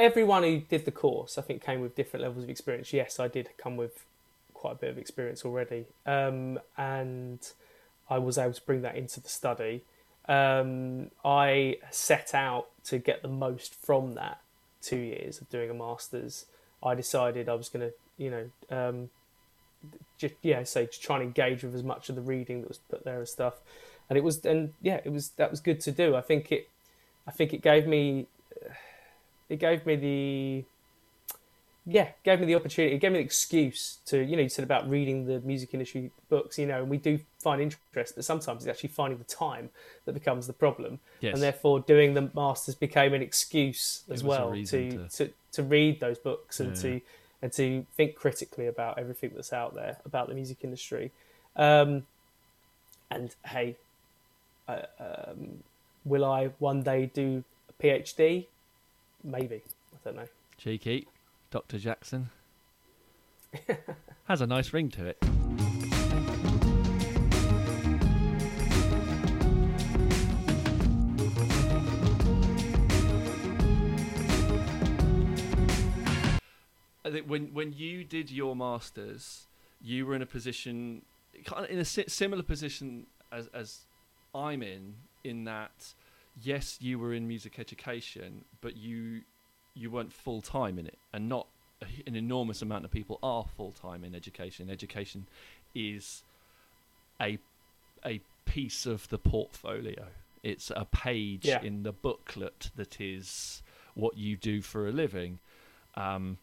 Everyone 0.00 0.42
who 0.42 0.60
did 0.60 0.84
the 0.84 0.90
course, 0.90 1.38
I 1.38 1.42
think, 1.42 1.62
came 1.62 1.80
with 1.80 1.94
different 1.94 2.24
levels 2.24 2.44
of 2.44 2.50
experience. 2.50 2.92
Yes, 2.92 3.20
I 3.20 3.28
did 3.28 3.48
come 3.56 3.76
with 3.76 4.04
quite 4.54 4.72
a 4.72 4.76
bit 4.76 4.90
of 4.90 4.98
experience 4.98 5.44
already, 5.44 5.86
um, 6.06 6.58
and 6.76 7.38
I 8.08 8.18
was 8.18 8.36
able 8.38 8.52
to 8.54 8.62
bring 8.62 8.82
that 8.82 8.96
into 8.96 9.20
the 9.20 9.28
study. 9.28 9.82
Um, 10.28 11.10
I 11.24 11.76
set 11.90 12.34
out 12.34 12.68
to 12.84 12.98
get 12.98 13.22
the 13.22 13.28
most 13.28 13.74
from 13.74 14.14
that 14.14 14.40
two 14.82 14.98
years 14.98 15.40
of 15.40 15.48
doing 15.50 15.70
a 15.70 15.74
master's. 15.74 16.46
I 16.82 16.94
decided 16.94 17.48
I 17.48 17.54
was 17.54 17.68
going 17.68 17.88
to, 17.88 17.94
you 18.16 18.30
know, 18.30 18.50
um, 18.70 19.10
just 20.18 20.34
yeah, 20.42 20.62
say 20.64 20.86
to 20.86 21.00
try 21.00 21.16
and 21.16 21.24
engage 21.24 21.62
with 21.62 21.74
as 21.74 21.82
much 21.82 22.08
of 22.08 22.14
the 22.14 22.22
reading 22.22 22.60
that 22.60 22.68
was 22.68 22.78
put 22.78 23.04
there 23.04 23.18
and 23.18 23.28
stuff. 23.28 23.54
And 24.08 24.16
it 24.16 24.24
was, 24.24 24.44
and 24.44 24.74
yeah, 24.82 25.00
it 25.04 25.10
was 25.10 25.30
that 25.30 25.50
was 25.50 25.60
good 25.60 25.80
to 25.80 25.92
do. 25.92 26.16
I 26.16 26.20
think 26.20 26.52
it, 26.52 26.68
I 27.26 27.30
think 27.30 27.54
it 27.54 27.62
gave 27.62 27.86
me, 27.86 28.26
it 29.50 29.58
gave 29.58 29.84
me 29.84 29.96
the 29.96 30.64
yeah, 31.86 32.08
gave 32.24 32.38
me 32.40 32.46
the 32.46 32.54
opportunity, 32.54 32.94
it 32.94 32.98
gave 32.98 33.10
me 33.12 33.18
the 33.18 33.24
excuse 33.24 33.98
to, 34.06 34.22
you 34.22 34.36
know, 34.36 34.42
you 34.42 34.48
said 34.50 34.62
about 34.62 34.88
reading 34.88 35.26
the 35.26 35.40
music 35.40 35.70
industry 35.72 36.10
books, 36.28 36.58
you 36.58 36.66
know, 36.66 36.80
and 36.82 36.90
we 36.90 36.98
do 36.98 37.18
find 37.42 37.60
interest, 37.60 38.14
but 38.14 38.24
sometimes 38.24 38.62
it's 38.62 38.70
actually 38.70 38.90
finding 38.90 39.18
the 39.18 39.24
time 39.24 39.70
that 40.04 40.12
becomes 40.12 40.46
the 40.46 40.52
problem. 40.52 41.00
Yes. 41.20 41.34
And 41.34 41.42
therefore, 41.42 41.80
doing 41.80 42.14
the 42.14 42.30
masters 42.34 42.74
became 42.74 43.12
an 43.14 43.22
excuse 43.22 44.04
as 44.10 44.22
well 44.22 44.52
to, 44.52 44.64
to... 44.64 45.08
to- 45.08 45.30
To, 45.52 45.62
read 45.64 45.98
those 45.98 46.16
books 46.16 46.60
and 46.60 46.76
Yeah. 46.76 46.82
to 46.82 47.00
and 47.42 47.52
to 47.54 47.84
think 47.96 48.14
critically 48.14 48.68
about 48.68 48.98
everything 48.98 49.32
that's 49.34 49.52
out 49.52 49.74
there 49.74 49.98
about 50.04 50.28
the 50.28 50.34
music 50.34 50.58
industry. 50.62 51.10
Um, 51.56 52.06
and 53.10 53.34
hey, 53.44 53.74
uh, 54.68 54.82
um, 55.00 55.64
will 56.04 56.24
I 56.24 56.50
one 56.60 56.82
day 56.84 57.06
do 57.12 57.42
a 57.68 57.82
PhD? 57.82 58.46
Maybe. 59.22 59.62
I 59.92 59.96
don't 60.04 60.16
know. 60.16 60.26
Cheeky, 60.56 61.06
Dr. 61.50 61.78
Jackson. 61.78 62.30
Has 64.24 64.40
a 64.40 64.46
nice 64.46 64.72
ring 64.72 64.90
to 64.90 65.06
it. 65.06 65.18
I 77.04 77.12
think 77.12 77.26
when 77.26 77.52
when 77.52 77.72
you 77.72 78.04
did 78.04 78.30
your 78.30 78.54
masters, 78.54 79.48
you 79.82 80.06
were 80.06 80.14
in 80.14 80.22
a 80.22 80.26
position, 80.26 81.02
kind 81.44 81.64
of 81.64 81.70
in 81.70 81.78
a 81.78 81.84
similar 81.84 82.44
position 82.44 83.06
as 83.32 83.48
as 83.48 83.80
I'm 84.32 84.62
in, 84.62 84.94
in 85.24 85.44
that 85.44 85.94
yes, 86.42 86.78
you 86.80 86.98
were 86.98 87.12
in 87.14 87.26
music 87.28 87.58
education, 87.58 88.44
but 88.60 88.76
you 88.76 89.22
you 89.74 89.90
weren't 89.90 90.12
full 90.12 90.40
time 90.42 90.78
in 90.78 90.86
it, 90.86 90.98
and 91.12 91.28
not 91.28 91.46
an 92.06 92.14
enormous 92.16 92.60
amount 92.62 92.84
of 92.84 92.90
people 92.90 93.18
are 93.22 93.44
full 93.56 93.72
time 93.72 94.04
in 94.04 94.14
education. 94.14 94.68
Education 94.70 95.26
is 95.74 96.22
a 97.20 97.38
a 98.04 98.20
piece 98.44 98.86
of 98.86 99.08
the 99.08 99.18
portfolio. 99.18 100.06
It's 100.42 100.70
a 100.74 100.84
page 100.86 101.44
Yeah. 101.46 101.62
in 101.62 101.82
the 101.82 101.92
booklet 101.92 102.70
that 102.76 103.00
is 103.00 103.62
what 103.94 104.16
you 104.16 104.36
do 104.36 104.62
for 104.62 104.88
a 104.88 104.92
living. 104.92 105.38
Um, 105.94 106.38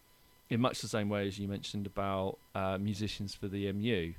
in 0.50 0.62
much 0.62 0.82
the 0.82 0.88
same 0.88 1.10
way 1.10 1.28
as 1.28 1.38
you 1.40 1.48
mentioned 1.48 1.86
about 1.88 2.38
uh, 2.56 2.78
musicians 2.78 3.34
for 3.36 3.48
the 3.48 3.68
MU, 3.74 4.14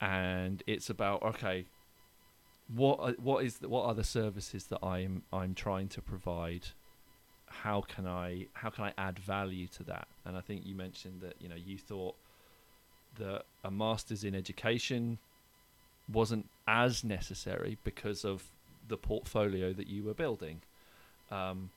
and 0.00 0.62
it's 0.66 0.90
about 0.90 1.22
okay, 1.22 1.64
what 2.74 3.00
are- 3.00 3.12
what 3.14 3.44
is 3.44 3.58
the, 3.58 3.68
what 3.68 3.84
are 3.86 3.94
the 3.94 4.04
services 4.04 4.66
that 4.66 4.84
I'm 4.84 5.22
I'm 5.32 5.54
trying 5.54 5.88
to 5.88 6.02
provide? 6.02 6.68
How 7.46 7.80
can 7.80 8.06
I 8.06 8.46
how 8.54 8.70
can 8.70 8.84
I 8.84 8.94
add 8.96 9.18
value 9.18 9.66
to 9.68 9.82
that? 9.84 10.06
And 10.24 10.36
I 10.36 10.40
think 10.40 10.64
you 10.64 10.74
mentioned 10.74 11.20
that 11.22 11.34
you 11.40 11.48
know 11.48 11.56
you 11.56 11.78
thought 11.78 12.14
that 13.18 13.44
a 13.64 13.70
master's 13.70 14.22
in 14.22 14.34
education 14.34 15.18
wasn't 16.12 16.48
as 16.66 17.02
necessary 17.04 17.76
because 17.84 18.24
of 18.24 18.44
the 18.88 18.96
portfolio 18.96 19.72
that 19.72 19.88
you 19.88 20.02
were 20.04 20.14
building, 20.14 20.60
um, 21.30 21.70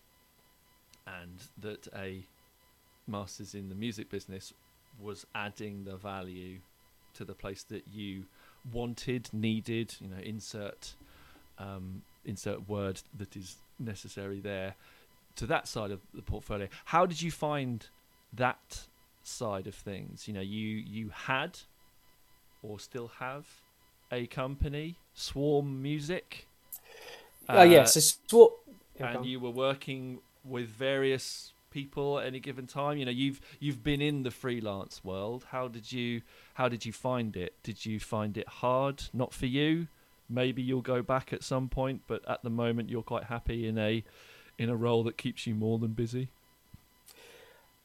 and 1.08 1.44
that 1.60 1.88
a 1.96 2.24
masters 3.08 3.54
in 3.54 3.70
the 3.70 3.76
music 3.76 4.10
business 4.10 4.54
was 5.00 5.26
adding 5.34 5.84
the 5.84 5.98
value 5.98 6.60
to 7.14 7.26
the 7.26 7.34
place 7.34 7.64
that 7.64 7.84
you 7.92 8.26
wanted, 8.72 9.30
needed. 9.34 9.96
You 10.00 10.10
know, 10.10 10.22
insert 10.22 10.96
um, 11.58 12.02
insert 12.26 12.68
word 12.68 13.02
that 13.18 13.36
is 13.36 13.58
necessary 13.80 14.40
there 14.40 14.76
to 15.36 15.46
that 15.48 15.68
side 15.68 15.92
of 15.92 16.02
the 16.14 16.22
portfolio. 16.22 16.68
How 16.86 17.06
did 17.06 17.22
you 17.22 17.32
find 17.32 17.86
that 18.34 18.88
side 19.24 19.68
of 19.68 19.76
things? 19.76 20.28
You 20.28 20.34
know, 20.34 20.42
you 20.42 20.68
you 20.68 21.10
had 21.10 21.60
or 22.62 22.80
still 22.80 23.12
have 23.20 23.46
a 24.12 24.28
company, 24.28 24.98
Swarm 25.14 25.82
Music. 25.82 26.48
Oh 27.50 27.64
yes, 27.64 27.98
it's 27.98 28.20
what. 28.32 28.54
yeah, 29.00 29.18
and 29.18 29.26
you 29.26 29.40
were 29.40 29.50
working 29.50 30.20
with 30.46 30.68
various 30.70 31.53
people 31.74 32.20
at 32.20 32.28
any 32.28 32.40
given 32.40 32.68
time. 32.68 32.98
You 32.98 33.06
know, 33.06 33.12
you've 33.12 33.42
you've 33.60 33.84
been 33.84 34.02
in 34.02 34.24
the 34.24 34.32
freelance 34.32 35.04
world. 35.04 35.48
How 35.50 35.68
did 35.68 35.92
you 35.92 36.22
how 36.54 36.70
did 36.70 36.86
you 36.86 36.94
find 36.94 37.36
it? 37.36 37.54
Did 37.64 37.86
you 37.86 38.00
find 38.00 38.38
it 38.38 38.48
hard? 38.48 39.04
Not 39.12 39.34
for 39.34 39.48
you. 39.48 39.88
Maybe 40.30 40.62
you'll 40.62 40.82
go 40.82 41.02
back 41.02 41.34
at 41.34 41.44
some 41.44 41.68
point, 41.68 42.02
but 42.08 42.28
at 42.30 42.44
the 42.44 42.50
moment 42.50 42.90
you're 42.90 43.04
quite 43.04 43.26
happy 43.26 43.68
in 43.68 43.78
a 43.78 44.04
in 44.58 44.70
a 44.70 44.76
role 44.76 45.04
that 45.04 45.18
keeps 45.18 45.46
you 45.48 45.56
more 45.56 45.80
than 45.80 45.92
busy. 45.92 46.30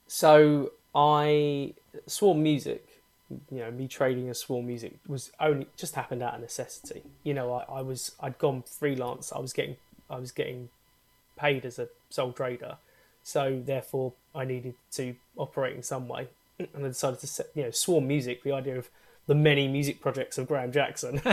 So 0.06 0.72
I 0.94 1.74
Swarm 2.06 2.42
Music, 2.42 2.86
you 3.50 3.58
know, 3.58 3.70
me 3.70 3.88
trading 3.88 4.28
as 4.28 4.38
Swarm 4.38 4.66
Music 4.66 4.94
was 5.06 5.32
only 5.40 5.66
just 5.76 5.94
happened 5.94 6.22
out 6.22 6.34
of 6.34 6.40
necessity. 6.40 7.02
You 7.24 7.34
know, 7.34 7.52
I, 7.52 7.78
I 7.78 7.82
was 7.82 8.12
I'd 8.20 8.38
gone 8.38 8.62
freelance. 8.62 9.32
I 9.32 9.38
was 9.38 9.52
getting 9.52 9.76
I 10.10 10.18
was 10.18 10.32
getting 10.32 10.68
paid 11.38 11.64
as 11.64 11.78
a 11.78 11.88
sole 12.10 12.32
trader, 12.32 12.76
so 13.28 13.60
therefore 13.62 14.14
I 14.34 14.46
needed 14.46 14.72
to 14.92 15.14
operate 15.36 15.76
in 15.76 15.82
some 15.82 16.08
way, 16.08 16.28
and 16.58 16.86
I 16.86 16.88
decided 16.88 17.20
to 17.20 17.26
set 17.26 17.48
you 17.54 17.64
know 17.64 17.70
Swarm 17.70 18.08
Music. 18.08 18.42
The 18.42 18.52
idea 18.52 18.78
of 18.78 18.88
the 19.26 19.34
many 19.34 19.68
music 19.68 20.00
projects 20.00 20.38
of 20.38 20.48
Graham 20.48 20.72
Jackson. 20.72 21.18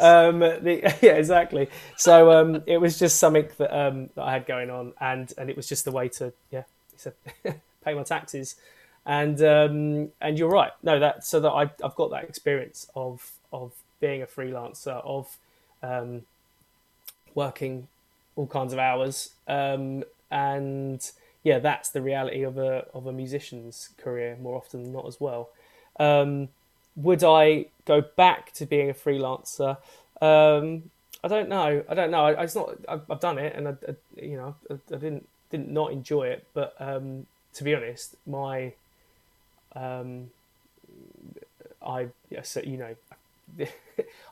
um, 0.00 0.38
the, 0.40 0.96
yeah, 1.02 1.12
exactly. 1.12 1.68
So 1.98 2.32
um, 2.32 2.62
it 2.64 2.78
was 2.78 2.98
just 2.98 3.18
something 3.18 3.48
that 3.58 3.78
um, 3.78 4.08
that 4.14 4.22
I 4.22 4.32
had 4.32 4.46
going 4.46 4.70
on, 4.70 4.94
and 4.98 5.30
and 5.36 5.50
it 5.50 5.56
was 5.56 5.68
just 5.68 5.84
the 5.84 5.92
way 5.92 6.08
to 6.08 6.32
yeah, 6.50 6.62
pay 7.84 7.92
my 7.92 8.02
taxes, 8.02 8.56
and 9.04 9.42
um, 9.42 10.08
and 10.22 10.38
you're 10.38 10.48
right. 10.48 10.72
No, 10.82 10.98
that 10.98 11.22
so 11.22 11.38
that 11.40 11.50
I 11.50 11.70
I've 11.84 11.96
got 11.96 12.10
that 12.12 12.24
experience 12.24 12.90
of 12.96 13.32
of 13.52 13.72
being 14.00 14.22
a 14.22 14.26
freelancer 14.26 15.04
of 15.04 15.36
um, 15.82 16.22
working 17.34 17.88
all 18.36 18.46
kinds 18.46 18.72
of 18.72 18.78
hours, 18.78 19.30
um, 19.48 20.04
and 20.30 21.10
yeah, 21.42 21.58
that's 21.58 21.88
the 21.90 22.02
reality 22.02 22.42
of 22.42 22.58
a 22.58 22.86
of 22.94 23.06
a 23.06 23.12
musician's 23.12 23.90
career 23.98 24.36
more 24.40 24.56
often 24.56 24.82
than 24.82 24.92
not 24.92 25.06
as 25.06 25.20
well. 25.20 25.50
Um, 25.98 26.48
would 26.96 27.22
I 27.22 27.66
go 27.84 28.00
back 28.00 28.52
to 28.52 28.66
being 28.66 28.90
a 28.90 28.94
freelancer? 28.94 29.78
Um, 30.20 30.90
I 31.22 31.28
don't 31.28 31.48
know. 31.48 31.82
I 31.88 31.94
don't 31.94 32.10
know. 32.10 32.24
I, 32.26 32.42
it's 32.42 32.54
not. 32.54 32.76
I've, 32.88 33.02
I've 33.10 33.20
done 33.20 33.38
it, 33.38 33.54
and 33.54 33.68
I, 33.68 33.70
I 33.88 33.94
you 34.20 34.36
know, 34.36 34.54
I, 34.70 34.74
I 34.74 34.98
didn't 34.98 35.28
didn't 35.50 35.70
not 35.70 35.92
enjoy 35.92 36.28
it. 36.28 36.46
But 36.54 36.74
um, 36.80 37.26
to 37.54 37.64
be 37.64 37.74
honest, 37.74 38.16
my 38.26 38.72
um, 39.74 40.30
I 41.84 42.08
so, 42.42 42.60
you 42.60 42.76
know, 42.76 42.94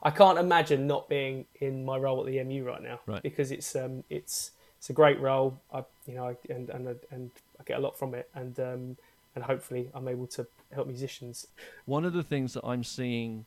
I 0.02 0.10
can't 0.10 0.38
imagine 0.38 0.86
not 0.86 1.08
being 1.08 1.46
in 1.60 1.84
my 1.84 1.96
role 1.96 2.20
at 2.20 2.26
the 2.26 2.42
MU 2.44 2.64
right 2.64 2.82
now 2.82 3.00
Right. 3.06 3.22
because 3.22 3.50
it's 3.50 3.74
um 3.74 4.04
it's 4.10 4.50
it's 4.86 4.90
a 4.90 4.92
great 4.92 5.20
role. 5.20 5.58
I 5.74 5.82
you 6.06 6.14
know 6.14 6.36
and 6.48 6.70
and 6.70 6.86
and 7.10 7.30
I 7.58 7.64
get 7.64 7.78
a 7.78 7.80
lot 7.80 7.98
from 7.98 8.14
it, 8.14 8.28
and 8.36 8.58
um 8.60 8.96
and 9.34 9.42
hopefully 9.42 9.90
I'm 9.92 10.06
able 10.06 10.28
to 10.28 10.46
help 10.72 10.86
musicians. 10.86 11.48
One 11.86 12.04
of 12.04 12.12
the 12.12 12.22
things 12.22 12.54
that 12.54 12.64
I'm 12.64 12.84
seeing 12.84 13.46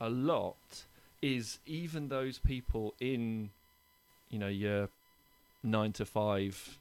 a 0.00 0.08
lot 0.10 0.56
is 1.22 1.58
even 1.64 2.08
those 2.08 2.38
people 2.40 2.92
in, 2.98 3.50
you 4.30 4.40
know, 4.40 4.48
your 4.48 4.88
nine 5.62 5.92
to 5.92 6.04
five 6.04 6.76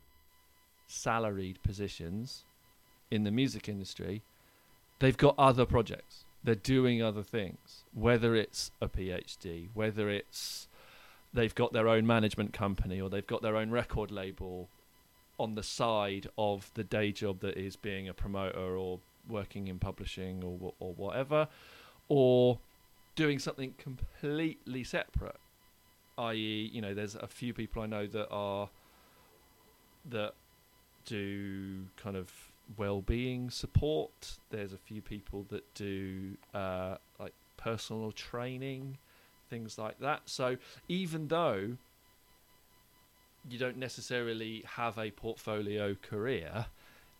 salaried 0.87 1.61
positions 1.61 2.45
in 3.11 3.25
the 3.25 3.31
music 3.31 3.69
industry, 3.69 4.23
they've 4.97 5.17
got 5.17 5.35
other 5.37 5.67
projects. 5.67 6.25
They're 6.43 6.55
doing 6.55 7.03
other 7.03 7.21
things, 7.21 7.83
whether 7.93 8.35
it's 8.35 8.71
a 8.81 8.87
PhD, 8.87 9.67
whether 9.75 10.09
it's 10.09 10.67
they've 11.33 11.55
got 11.55 11.73
their 11.73 11.87
own 11.87 12.05
management 12.05 12.53
company 12.53 13.01
or 13.01 13.09
they've 13.09 13.27
got 13.27 13.41
their 13.41 13.55
own 13.55 13.71
record 13.71 14.11
label 14.11 14.69
on 15.39 15.55
the 15.55 15.63
side 15.63 16.27
of 16.37 16.69
the 16.75 16.83
day 16.83 17.11
job 17.11 17.39
that 17.39 17.57
is 17.57 17.75
being 17.75 18.07
a 18.07 18.13
promoter 18.13 18.77
or 18.77 18.99
working 19.27 19.67
in 19.67 19.79
publishing 19.79 20.43
or 20.43 20.73
or 20.79 20.93
whatever, 20.93 21.47
or 22.07 22.59
doing 23.15 23.39
something 23.39 23.73
completely 23.77 24.83
separate. 24.83 25.37
I.e., 26.17 26.69
you 26.71 26.81
know, 26.81 26.93
there's 26.93 27.15
a 27.15 27.27
few 27.27 27.53
people 27.53 27.81
I 27.81 27.87
know 27.87 28.05
that 28.07 28.29
are 28.29 28.69
that 30.09 30.33
do 31.05 31.85
kind 31.97 32.15
of 32.15 32.31
well-being 32.77 33.49
support. 33.49 34.37
There's 34.49 34.73
a 34.73 34.77
few 34.77 35.01
people 35.01 35.45
that 35.49 35.73
do 35.73 36.37
uh, 36.53 36.97
like 37.19 37.33
personal 37.57 38.11
training, 38.11 38.97
things 39.53 39.77
like 39.77 39.99
that. 39.99 40.21
So 40.25 40.57
even 40.87 41.27
though 41.27 41.77
you 43.47 43.59
don't 43.59 43.77
necessarily 43.77 44.63
have 44.65 44.97
a 44.97 45.11
portfolio 45.11 45.95
career 46.01 46.65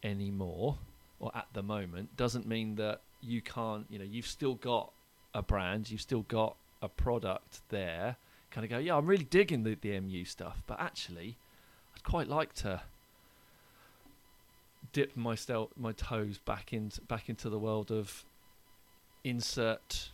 anymore 0.02 0.80
or 1.20 1.32
at 1.36 1.46
the 1.54 1.62
moment, 1.62 2.18
doesn't 2.18 2.48
mean 2.48 2.76
that 2.76 3.02
you 3.22 3.40
can't. 3.42 3.86
You 3.90 4.00
know, 4.00 4.06
you've 4.06 4.26
still 4.26 4.56
got 4.56 4.92
a 5.36 5.44
brand, 5.44 5.92
you've 5.92 6.02
still 6.02 6.24
got 6.24 6.56
a 6.82 6.90
product 6.90 7.62
there. 7.70 8.18
Kind 8.50 8.66
of 8.66 8.72
go, 8.72 8.78
yeah, 8.80 8.98
I'm 8.98 9.06
really 9.06 9.26
digging 9.26 9.64
the, 9.64 9.76
the 9.80 10.00
MU 10.00 10.26
stuff, 10.26 10.64
but 10.66 10.80
actually, 10.80 11.38
I'd 11.96 12.04
quite 12.04 12.28
like 12.28 12.54
to 12.56 12.82
dip 14.92 15.16
my 15.16 15.36
stel- 15.36 15.72
my 15.78 15.92
toes 15.92 16.40
back 16.40 16.74
into 16.74 17.00
back 17.02 17.30
into 17.30 17.50
the 17.50 17.60
world 17.60 17.92
of 17.92 18.26
insert 19.24 20.12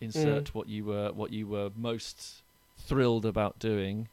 insert 0.00 0.44
Mm. 0.44 0.54
what 0.54 0.68
you 0.68 0.84
were 0.84 1.12
what 1.12 1.32
you 1.32 1.46
were 1.46 1.70
most 1.76 2.42
thrilled 2.78 3.24
about 3.26 3.58
doing 3.58 4.08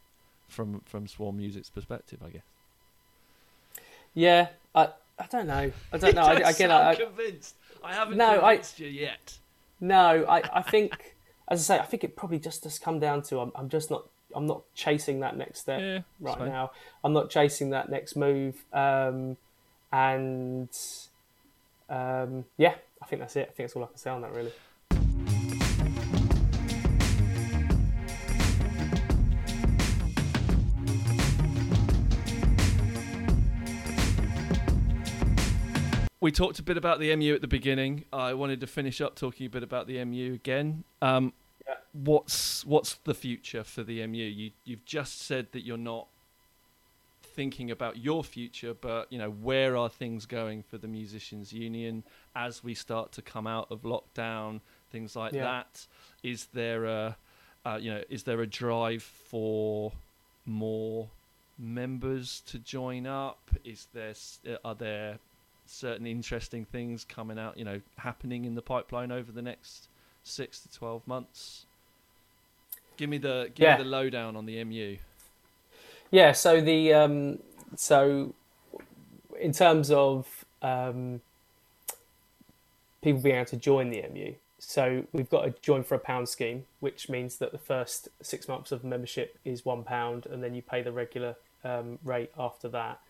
from 0.48 0.80
from 0.84 1.06
Swarm 1.06 1.36
Music's 1.38 1.70
perspective, 1.70 2.20
I 2.24 2.30
guess. 2.30 2.42
Yeah, 4.14 4.48
I 4.74 4.88
I 5.18 5.26
don't 5.30 5.46
know. 5.46 5.70
I 5.92 5.98
don't 5.98 6.14
know. 6.16 6.22
I, 6.22 6.34
don't 6.40 6.54
again, 6.54 6.70
I, 6.70 6.90
I, 6.90 6.94
convinced. 6.94 7.56
I 7.82 7.92
haven't 7.94 8.16
No, 8.16 8.42
I- 8.42 8.54
convinced 8.56 8.80
you 8.80 8.88
yet. 8.88 9.38
no, 9.80 10.24
I, 10.28 10.42
I 10.52 10.62
think, 10.62 11.14
as 11.48 11.60
I 11.70 11.76
say, 11.76 11.80
I 11.80 11.84
think 11.86 12.04
it 12.04 12.16
probably 12.16 12.38
just 12.38 12.62
does 12.62 12.78
come 12.78 12.98
down 12.98 13.22
to 13.24 13.40
I'm, 13.40 13.52
I'm 13.54 13.68
just 13.68 13.90
not 13.90 14.08
I'm 14.34 14.46
not 14.46 14.62
chasing 14.74 15.20
that 15.20 15.36
next 15.36 15.60
step 15.60 15.80
Yeah, 15.80 16.00
right 16.20 16.38
fine. 16.38 16.48
now. 16.48 16.72
I'm 17.04 17.12
not 17.12 17.30
chasing 17.30 17.70
that 17.70 17.88
next 17.88 18.16
move, 18.16 18.64
um, 18.72 19.36
and 19.92 20.68
um, 21.88 22.44
yeah, 22.56 22.74
I 23.02 23.06
think 23.06 23.20
that's 23.20 23.36
it. 23.36 23.42
I 23.42 23.52
think 23.52 23.68
that's 23.68 23.76
all 23.76 23.84
I 23.84 23.86
can 23.86 23.96
say 23.96 24.10
on 24.10 24.22
that 24.22 24.32
really. 24.32 24.52
We 36.24 36.32
talked 36.32 36.58
a 36.58 36.62
bit 36.62 36.78
about 36.78 37.00
the 37.00 37.14
MU 37.16 37.34
at 37.34 37.42
the 37.42 37.46
beginning. 37.46 38.06
I 38.10 38.32
wanted 38.32 38.58
to 38.62 38.66
finish 38.66 39.02
up 39.02 39.14
talking 39.14 39.44
a 39.44 39.50
bit 39.50 39.62
about 39.62 39.86
the 39.86 40.02
MU 40.06 40.32
again. 40.32 40.84
Um, 41.02 41.34
Yeah. 41.68 41.74
What's 41.92 42.64
what's 42.64 42.94
the 42.94 43.12
future 43.12 43.62
for 43.62 43.82
the 43.82 44.06
MU? 44.06 44.24
You 44.24 44.52
you've 44.64 44.86
just 44.86 45.20
said 45.20 45.52
that 45.52 45.66
you're 45.66 45.76
not 45.76 46.08
thinking 47.22 47.70
about 47.70 47.98
your 47.98 48.24
future, 48.24 48.72
but 48.72 49.12
you 49.12 49.18
know 49.18 49.28
where 49.28 49.76
are 49.76 49.90
things 49.90 50.24
going 50.24 50.62
for 50.62 50.78
the 50.78 50.88
musicians 50.88 51.52
union 51.52 52.04
as 52.34 52.64
we 52.64 52.72
start 52.72 53.12
to 53.12 53.20
come 53.20 53.46
out 53.46 53.70
of 53.70 53.82
lockdown, 53.82 54.62
things 54.90 55.14
like 55.14 55.34
Yeah. 55.34 55.42
that. 55.42 55.86
Is 56.22 56.46
there 56.54 56.86
a 56.86 57.18
uh, 57.66 57.78
you 57.78 57.90
know 57.92 58.02
is 58.08 58.22
there 58.22 58.40
a 58.40 58.46
drive 58.46 59.02
for 59.02 59.92
more 60.46 61.10
members 61.58 62.40
to 62.46 62.58
join 62.58 63.06
up? 63.06 63.50
Is 63.62 63.88
there 63.92 64.14
uh, 64.48 64.56
are 64.64 64.74
there 64.74 65.18
certain 65.66 66.06
interesting 66.06 66.64
things 66.64 67.04
coming 67.04 67.38
out, 67.38 67.56
you 67.58 67.64
know, 67.64 67.80
happening 67.98 68.44
in 68.44 68.54
the 68.54 68.62
pipeline 68.62 69.10
over 69.12 69.32
the 69.32 69.42
next 69.42 69.88
six 70.22 70.60
to 70.60 70.72
twelve 70.72 71.06
months? 71.06 71.66
Give 72.96 73.10
me 73.10 73.18
the 73.18 73.50
give 73.54 73.64
Yeah. 73.64 73.76
me 73.76 73.82
the 73.84 73.88
lowdown 73.88 74.36
on 74.36 74.46
the 74.46 74.62
MU. 74.64 74.98
Yeah. 76.10 76.32
So 76.32 76.60
the 76.60 76.92
um, 76.92 77.38
so 77.76 78.34
in 79.40 79.52
terms 79.52 79.90
of 79.90 80.44
um, 80.62 81.20
people 83.02 83.20
being 83.20 83.36
able 83.36 83.46
to 83.46 83.56
join 83.56 83.90
the 83.90 84.02
MU, 84.12 84.34
so 84.58 85.04
we've 85.12 85.28
got 85.28 85.46
a 85.46 85.50
join 85.60 85.82
for 85.82 85.94
a 85.94 85.98
pound 85.98 86.28
scheme, 86.28 86.64
which 86.80 87.08
means 87.08 87.36
that 87.38 87.52
the 87.52 87.58
first 87.58 88.08
six 88.22 88.48
months 88.48 88.72
of 88.72 88.84
membership 88.84 89.38
is 89.44 89.64
one 89.64 89.82
pound, 89.82 90.26
and 90.26 90.42
then 90.42 90.54
you 90.54 90.62
pay 90.62 90.82
the 90.82 90.92
regular 90.92 91.36
um, 91.64 91.98
rate 92.04 92.30
after 92.38 92.68
that. 92.68 93.00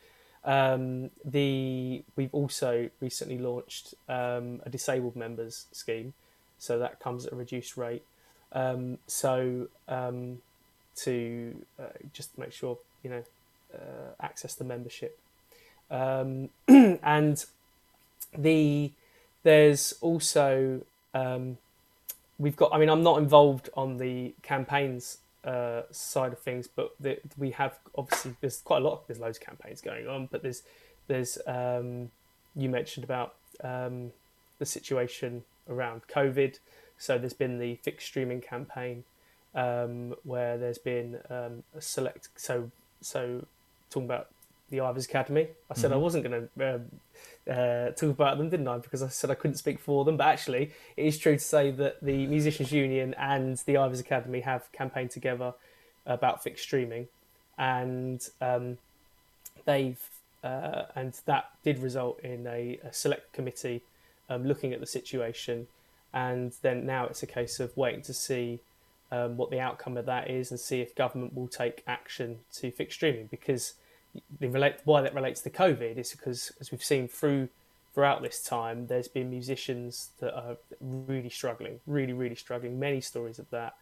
Um, 0.44 1.10
the 1.24 2.04
we've 2.16 2.34
also 2.34 2.90
recently 3.00 3.38
launched 3.38 3.94
um, 4.08 4.60
a 4.64 4.70
disabled 4.70 5.16
members 5.16 5.66
scheme, 5.72 6.12
so 6.58 6.78
that 6.78 7.00
comes 7.00 7.26
at 7.26 7.32
a 7.32 7.36
reduced 7.36 7.76
rate. 7.76 8.02
Um, 8.52 8.98
so 9.06 9.68
um, 9.88 10.38
to 10.96 11.56
uh, 11.78 11.84
just 12.12 12.36
make 12.36 12.52
sure 12.52 12.78
you 13.02 13.10
know 13.10 13.22
uh, 13.74 14.12
access 14.20 14.54
the 14.54 14.64
membership, 14.64 15.18
um, 15.90 16.50
and 16.68 17.44
the 18.36 18.92
there's 19.44 19.94
also 20.02 20.82
um, 21.14 21.56
we've 22.38 22.56
got. 22.56 22.74
I 22.74 22.78
mean, 22.78 22.90
I'm 22.90 23.02
not 23.02 23.18
involved 23.18 23.70
on 23.74 23.96
the 23.96 24.34
campaigns 24.42 25.18
uh, 25.44 25.82
side 25.90 26.32
of 26.32 26.38
things, 26.38 26.66
but 26.66 26.90
the, 27.00 27.18
we 27.36 27.50
have 27.52 27.78
obviously 27.96 28.34
there's 28.40 28.60
quite 28.62 28.82
a 28.82 28.84
lot. 28.84 29.06
There's 29.06 29.20
loads 29.20 29.38
of 29.38 29.44
campaigns 29.44 29.80
going 29.80 30.08
on, 30.08 30.28
but 30.30 30.42
there's 30.42 30.62
there's 31.06 31.38
um, 31.46 32.10
you 32.56 32.68
mentioned 32.68 33.04
about 33.04 33.34
um, 33.62 34.12
the 34.58 34.66
situation 34.66 35.44
around 35.68 36.02
COVID. 36.08 36.58
So 36.98 37.18
there's 37.18 37.34
been 37.34 37.58
the 37.58 37.76
fixed 37.76 38.06
streaming 38.06 38.40
campaign 38.40 39.04
um, 39.54 40.14
where 40.22 40.56
there's 40.56 40.78
been 40.78 41.18
um, 41.30 41.62
a 41.76 41.80
select. 41.80 42.28
So 42.36 42.70
so 43.00 43.46
talking 43.90 44.06
about 44.06 44.28
the 44.74 44.80
Ivors 44.80 45.04
Academy, 45.06 45.48
I 45.70 45.74
said 45.74 45.92
I 45.92 45.96
Mhm. 45.96 46.00
wasn't 46.00 46.24
going 46.24 46.48
to 46.56 46.74
um, 46.74 47.00
uh, 47.48 47.90
talk 47.90 48.10
about 48.10 48.38
them, 48.38 48.48
didn't 48.48 48.66
I? 48.68 48.78
Because 48.78 49.02
I 49.02 49.08
said 49.08 49.30
I 49.30 49.34
couldn't 49.34 49.56
speak 49.56 49.78
for 49.78 50.04
them. 50.04 50.16
But 50.16 50.26
actually, 50.28 50.72
it 50.96 51.06
is 51.06 51.18
true 51.18 51.34
to 51.34 51.44
say 51.54 51.70
that 51.72 52.02
the 52.02 52.26
Musicians 52.26 52.72
Union 52.72 53.14
and 53.14 53.56
the 53.58 53.76
Ivors 53.76 54.00
Academy 54.00 54.40
have 54.40 54.70
campaigned 54.72 55.10
together 55.10 55.54
about 56.06 56.42
fixed 56.42 56.64
streaming, 56.64 57.08
and 57.58 58.20
um, 58.40 58.78
they've 59.64 60.00
uh, 60.42 60.84
and 60.94 61.14
that 61.24 61.50
did 61.62 61.78
result 61.78 62.20
in 62.20 62.46
a, 62.46 62.78
a 62.84 62.92
select 62.92 63.32
committee 63.32 63.80
um, 64.28 64.44
looking 64.44 64.74
at 64.74 64.80
the 64.80 64.86
situation, 64.86 65.66
and 66.12 66.52
then 66.60 66.84
now 66.84 67.06
it's 67.06 67.22
a 67.22 67.26
case 67.26 67.60
of 67.60 67.74
waiting 67.76 68.02
to 68.02 68.12
see 68.12 68.60
um, 69.10 69.36
what 69.38 69.50
the 69.50 69.60
outcome 69.60 69.96
of 69.96 70.04
that 70.06 70.28
is 70.28 70.50
and 70.50 70.60
see 70.60 70.80
if 70.80 70.94
government 70.94 71.34
will 71.34 71.48
take 71.48 71.82
action 71.86 72.40
to 72.52 72.70
fix 72.70 72.94
streaming 72.94 73.26
because 73.30 73.74
the 74.40 74.48
relate 74.48 74.76
why 74.84 75.02
that 75.02 75.14
relates 75.14 75.40
to 75.42 75.50
COVID 75.50 75.96
is 75.96 76.12
because 76.12 76.52
as 76.60 76.70
we've 76.70 76.84
seen 76.84 77.08
through 77.08 77.48
throughout 77.94 78.22
this 78.22 78.42
time, 78.42 78.88
there's 78.88 79.06
been 79.08 79.30
musicians 79.30 80.10
that 80.18 80.34
are 80.34 80.56
really 80.80 81.30
struggling, 81.30 81.80
really 81.86 82.12
really 82.12 82.34
struggling. 82.34 82.78
Many 82.78 83.00
stories 83.00 83.38
of 83.38 83.48
that 83.50 83.74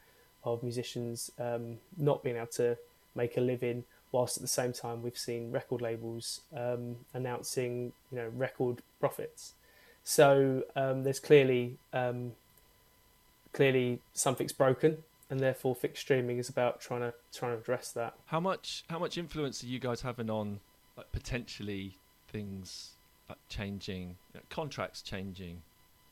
of 0.45 0.63
musicians 0.63 1.31
um, 1.39 1.79
not 1.97 2.23
being 2.23 2.37
able 2.37 2.47
to 2.47 2.77
make 3.15 3.37
a 3.37 3.41
living, 3.41 3.85
whilst 4.11 4.37
at 4.37 4.43
the 4.43 4.49
same 4.49 4.73
time 4.73 5.03
we've 5.03 5.19
seen 5.19 5.51
record 5.51 5.81
labels 5.81 6.41
um, 6.57 6.97
announcing 7.15 7.93
you 8.11 8.19
know 8.19 8.31
record 8.35 8.83
profits. 9.01 9.55
So 10.05 10.65
um, 10.75 11.05
there's 11.05 11.21
clearly 11.21 11.77
um, 11.93 12.33
clearly 13.53 14.01
something's 14.15 14.53
broken, 14.53 14.99
and 15.33 15.41
therefore 15.41 15.75
fixed 15.75 16.03
streaming 16.03 16.37
is 16.37 16.51
about 16.51 16.79
trying 16.79 17.01
to 17.01 17.15
trying 17.33 17.53
to 17.53 17.59
address 17.59 17.91
that. 17.93 18.13
How 18.27 18.39
much 18.39 18.85
how 18.91 18.99
much 18.99 19.17
influence 19.17 19.65
are 19.65 19.67
you 19.67 19.79
guys 19.79 20.03
having 20.03 20.29
on 20.29 20.61
like 20.95 21.11
potentially 21.11 21.97
things 22.29 22.91
changing 23.49 24.17
you 24.35 24.35
know, 24.35 24.41
contracts 24.51 25.01
changing 25.01 25.63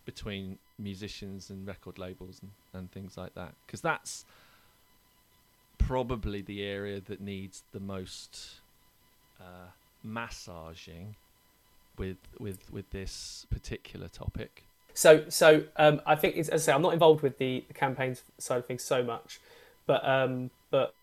between 0.07 0.59
musicians 0.79 1.51
and 1.51 1.66
record 1.66 1.99
labels 1.99 2.41
and, 2.41 2.51
and 2.73 2.91
things 2.93 3.18
like 3.18 3.35
that? 3.35 3.53
Because 3.66 3.83
that's 3.83 4.25
probably 5.77 6.41
the 6.41 6.62
area 6.62 6.99
that 7.03 7.21
needs 7.21 7.62
the 7.73 7.81
most 7.81 8.61
uh, 9.39 9.68
massaging 10.03 11.14
with 11.99 12.16
with 12.39 12.73
with 12.73 12.89
this 12.89 13.47
particular 13.51 14.09
topic. 14.09 14.64
So, 14.95 15.24
so 15.28 15.64
um, 15.76 16.01
I 16.07 16.16
think, 16.16 16.36
as 16.36 16.51
I 16.51 16.57
say, 16.57 16.72
I'm 16.72 16.82
not 16.82 16.93
involved 16.93 17.22
with 17.22 17.38
the, 17.38 17.64
the 17.68 17.74
campaigns 17.74 18.22
side 18.38 18.59
of 18.59 18.66
things 18.66 18.82
so 18.82 19.03
much, 19.03 19.41
but 19.86 20.07
um, 20.07 20.51
but 20.70 20.95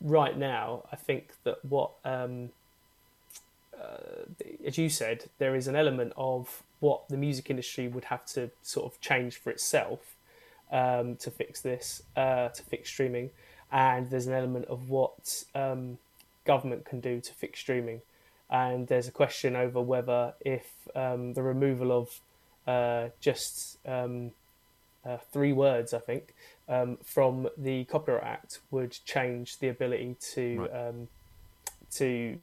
right 0.00 0.36
now, 0.36 0.84
I 0.92 0.96
think 0.96 1.32
that 1.44 1.64
what, 1.64 1.92
um, 2.04 2.50
uh, 3.78 4.24
as 4.66 4.78
you 4.78 4.88
said, 4.88 5.24
there 5.38 5.54
is 5.54 5.68
an 5.68 5.76
element 5.76 6.12
of 6.16 6.62
what 6.80 7.08
the 7.08 7.16
music 7.16 7.50
industry 7.50 7.88
would 7.88 8.04
have 8.04 8.24
to 8.26 8.50
sort 8.62 8.92
of 8.92 9.00
change 9.00 9.36
for 9.36 9.50
itself 9.50 10.16
um, 10.72 11.16
to 11.16 11.30
fix 11.30 11.60
this, 11.60 12.02
uh, 12.16 12.48
to 12.48 12.62
fix 12.62 12.88
streaming, 12.88 13.30
and 13.70 14.10
there's 14.10 14.26
an 14.26 14.34
element 14.34 14.66
of 14.66 14.90
what 14.90 15.44
um, 15.54 15.98
government 16.44 16.84
can 16.84 17.00
do 17.00 17.20
to 17.20 17.32
fix 17.32 17.60
streaming, 17.60 18.00
and 18.50 18.88
there's 18.88 19.08
a 19.08 19.12
question 19.12 19.54
over 19.54 19.80
whether 19.80 20.34
if 20.40 20.72
um, 20.94 21.34
the 21.34 21.42
removal 21.42 21.92
of 21.92 22.20
uh, 22.66 23.08
just 23.20 23.78
um, 23.86 24.32
uh, 25.04 25.18
three 25.32 25.52
words, 25.52 25.92
I 25.92 25.98
think, 25.98 26.34
um, 26.68 26.98
from 27.02 27.48
the 27.56 27.84
Copyright 27.84 28.22
Act 28.24 28.60
would 28.70 28.96
change 29.04 29.58
the 29.58 29.68
ability 29.68 30.16
to 30.34 30.60
Right. 30.60 30.88
um, 30.88 31.08
to 31.92 32.38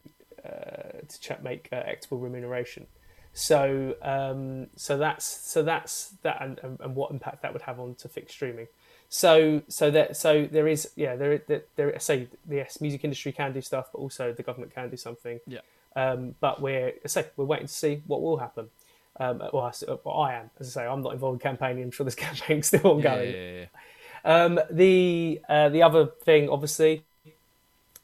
uh, 0.46 1.00
to 1.08 1.20
ch- 1.20 1.42
make 1.42 1.70
uh, 1.72 1.78
equitable 1.86 2.20
remuneration. 2.20 2.88
So 3.34 3.96
um, 4.02 4.68
so 4.76 4.98
that's 4.98 5.26
so 5.26 5.64
that's 5.64 6.10
that 6.24 6.42
and, 6.42 6.60
and, 6.64 6.80
and 6.80 6.96
what 6.96 7.12
impact 7.12 7.42
that 7.44 7.54
would 7.54 7.62
have 7.64 7.80
on 7.80 7.96
to 7.96 8.10
fixed 8.10 8.36
streaming. 8.36 8.68
So 9.10 9.62
so 9.68 9.90
that 9.92 10.18
so 10.18 10.46
there 10.46 10.68
is 10.68 10.92
yeah 10.96 11.16
there 11.16 11.38
there, 11.40 11.64
there 11.76 12.00
say 12.00 12.28
yes 12.50 12.82
music 12.82 13.04
industry 13.04 13.32
can 13.32 13.54
do 13.54 13.62
stuff, 13.62 13.90
but 13.92 14.00
also 14.00 14.34
the 14.34 14.44
government 14.44 14.74
can 14.74 14.90
do 14.90 14.98
something. 14.98 15.40
Yeah. 15.48 15.60
Um, 15.96 16.36
but 16.40 16.62
we're 16.62 16.94
say 17.06 17.26
we're 17.38 17.46
waiting 17.46 17.68
to 17.68 17.74
see 17.74 18.02
what 18.06 18.22
will 18.22 18.38
happen. 18.38 18.70
Um, 19.20 19.40
well, 19.52 19.64
I, 19.64 19.94
well, 20.04 20.18
I 20.22 20.36
am, 20.36 20.50
as 20.60 20.76
I 20.76 20.82
say, 20.82 20.88
I'm 20.88 21.02
not 21.02 21.14
involved 21.14 21.36
in 21.36 21.40
campaigning. 21.40 21.84
I'm 21.84 21.92
sure 21.92 22.06
this 22.06 22.16
campaign's 22.28 22.68
still 22.68 22.88
ongoing. 22.88 23.34
yeah, 23.34 23.52
yeah. 23.62 23.66
Um, 24.26 24.60
the 24.70 25.42
uh, 25.50 25.70
the 25.70 25.84
other 25.84 26.06
thing, 26.08 26.50
obviously, 26.50 27.04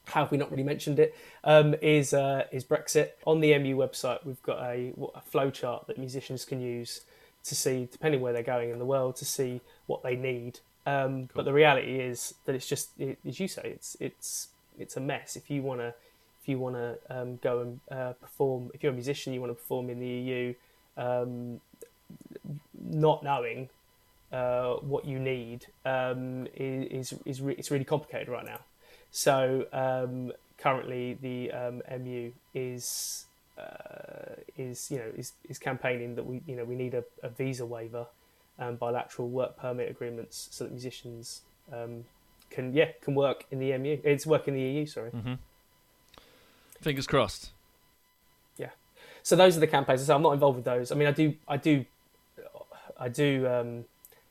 how 0.06 0.22
have 0.22 0.30
we 0.30 0.38
not 0.38 0.50
really 0.50 0.62
mentioned 0.62 0.98
it? 0.98 1.14
Um, 1.44 1.74
is 1.82 2.14
uh, 2.14 2.44
is 2.52 2.64
Brexit 2.64 3.10
on 3.26 3.40
the 3.40 3.56
MU 3.58 3.76
website? 3.76 4.24
We've 4.24 4.42
got 4.42 4.60
a, 4.60 4.92
a 5.14 5.20
flow 5.22 5.50
chart 5.50 5.86
that 5.88 5.98
musicians 5.98 6.44
can 6.44 6.60
use 6.60 7.02
to 7.44 7.54
see, 7.54 7.88
depending 7.90 8.20
where 8.20 8.32
they're 8.32 8.42
going 8.42 8.70
in 8.70 8.78
the 8.78 8.84
world, 8.84 9.16
to 9.16 9.24
see 9.24 9.60
what 9.86 10.02
they 10.02 10.16
need. 10.16 10.60
Um, 10.86 11.28
But 11.34 11.44
the 11.44 11.52
reality 11.52 11.98
is 12.00 12.34
that 12.44 12.54
it's 12.54 12.66
just, 12.66 12.90
it, 12.98 13.18
as 13.26 13.40
you 13.40 13.48
say, 13.48 13.62
it's 13.74 13.96
it's 14.00 14.48
it's 14.78 14.96
a 14.96 15.00
mess. 15.00 15.36
If 15.36 15.50
you 15.50 15.62
want 15.62 15.80
to 15.80 15.94
if 16.40 16.48
you 16.48 16.58
want 16.58 16.76
to 16.76 16.98
um, 17.10 17.36
go 17.42 17.60
and 17.60 17.80
uh, 17.90 18.12
perform, 18.14 18.70
if 18.72 18.82
you're 18.82 18.92
a 18.92 18.94
musician, 18.94 19.32
you 19.32 19.40
want 19.40 19.50
to 19.50 19.56
perform 19.56 19.90
in 19.90 19.98
the 19.98 20.06
EU, 20.06 20.54
um, 20.96 21.60
not 22.82 23.22
knowing 23.22 23.68
uh, 24.32 24.74
what 24.76 25.04
you 25.04 25.18
need 25.18 25.66
um, 25.84 26.46
is 26.54 27.14
is, 27.24 27.40
re- 27.40 27.54
it's 27.56 27.70
really 27.70 27.84
complicated 27.84 28.28
right 28.28 28.44
now. 28.44 28.60
So 29.10 29.66
um, 29.72 30.32
currently, 30.58 31.18
the 31.20 31.52
um, 31.52 31.82
MU 32.00 32.32
is 32.54 33.26
uh, 33.58 34.34
is 34.56 34.90
you 34.90 34.98
know 34.98 35.10
is, 35.16 35.32
is 35.48 35.58
campaigning 35.58 36.14
that 36.16 36.26
we 36.26 36.42
you 36.46 36.56
know 36.56 36.64
we 36.64 36.74
need 36.74 36.94
a, 36.94 37.04
a 37.22 37.28
visa 37.28 37.64
waiver 37.64 38.06
and 38.58 38.78
bilateral 38.78 39.28
work 39.28 39.56
permit 39.56 39.90
agreements 39.90 40.48
so 40.50 40.64
that 40.64 40.72
musicians 40.72 41.42
um, 41.72 42.04
can 42.50 42.72
yeah 42.72 42.88
can 43.02 43.14
work 43.14 43.44
in 43.50 43.58
the 43.58 43.76
MU. 43.78 43.98
It's 44.02 44.26
work 44.26 44.48
in 44.48 44.54
the 44.54 44.60
EU. 44.60 44.86
Sorry. 44.86 45.10
hmm 45.10 45.34
Fingers 46.80 47.06
crossed. 47.06 47.52
So 49.26 49.34
those 49.34 49.56
are 49.56 49.60
the 49.60 49.66
campaigns. 49.66 50.06
So 50.06 50.14
I'm 50.14 50.22
not 50.22 50.34
involved 50.34 50.54
with 50.54 50.64
those. 50.64 50.92
I 50.92 50.94
mean, 50.94 51.08
I 51.08 51.10
do, 51.10 51.34
I 51.48 51.56
do, 51.56 51.84
I 52.96 53.08
do 53.08 53.48
um, 53.48 53.84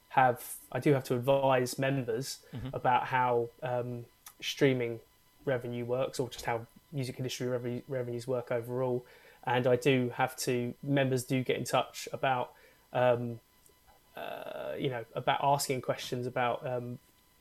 have, 0.07 0.39
I 0.71 0.79
do 0.79 0.93
have 0.93 1.03
to 1.09 1.15
advise 1.15 1.77
members 1.77 2.39
Mhm. 2.55 2.73
about 2.73 3.07
how 3.07 3.49
um, 3.61 4.05
streaming 4.41 5.01
revenue 5.43 5.83
works, 5.83 6.17
or 6.17 6.29
just 6.29 6.45
how 6.45 6.65
music 6.93 7.15
industry 7.17 7.45
revenue, 7.45 7.81
revenues 7.89 8.25
work 8.25 8.53
overall. 8.53 9.05
And 9.43 9.67
I 9.67 9.75
do 9.75 10.13
have 10.15 10.33
to, 10.47 10.73
members 10.81 11.25
do 11.25 11.43
get 11.43 11.57
in 11.57 11.65
touch 11.65 12.07
about, 12.13 12.53
um, 12.93 13.41
uh, 14.15 14.75
you 14.79 14.89
know, 14.89 15.03
about 15.13 15.39
asking 15.43 15.81
questions 15.81 16.25
about 16.25 16.65
um, 16.65 16.99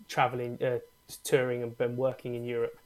traveling, 0.08 0.60
uh, 0.60 0.80
touring, 1.22 1.62
and, 1.62 1.76
and 1.78 1.96
working 1.96 2.34
in 2.34 2.44
Europe. 2.44 2.76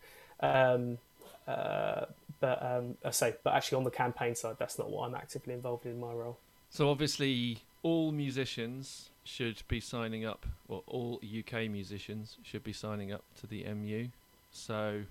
Um, 0.41 0.99
uh, 1.47 2.05
but 2.41 2.63
um, 2.65 2.97
I 3.05 3.11
say, 3.11 3.35
but 3.43 3.55
actually 3.55 3.77
on 3.77 3.85
the 3.85 3.91
campaign 3.91 4.35
side, 4.35 4.57
that's 4.59 4.79
not 4.79 4.91
what 4.91 5.07
I'm 5.07 5.15
actively 5.15 5.55
involved 5.55 5.87
in, 5.87 5.93
in 5.93 6.01
my 6.01 6.13
role. 6.13 6.39
So 6.71 6.91
obviously, 6.91 7.63
all 7.83 8.13
musicians 8.13 9.11
should 9.25 9.63
be 9.69 9.81
signing 9.81 10.25
up, 10.25 10.47
or 10.69 10.83
all 10.87 11.21
UK 11.23 11.71
musicians 11.71 12.37
should 12.43 12.65
be 12.65 12.73
signing 12.73 13.13
up 13.13 13.25
to 13.41 13.47
the 13.47 13.65
MU. 13.75 14.09
So, 14.51 15.03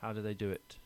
how 0.00 0.12
do 0.12 0.20
they 0.20 0.34
do 0.34 0.50
it? 0.50 0.76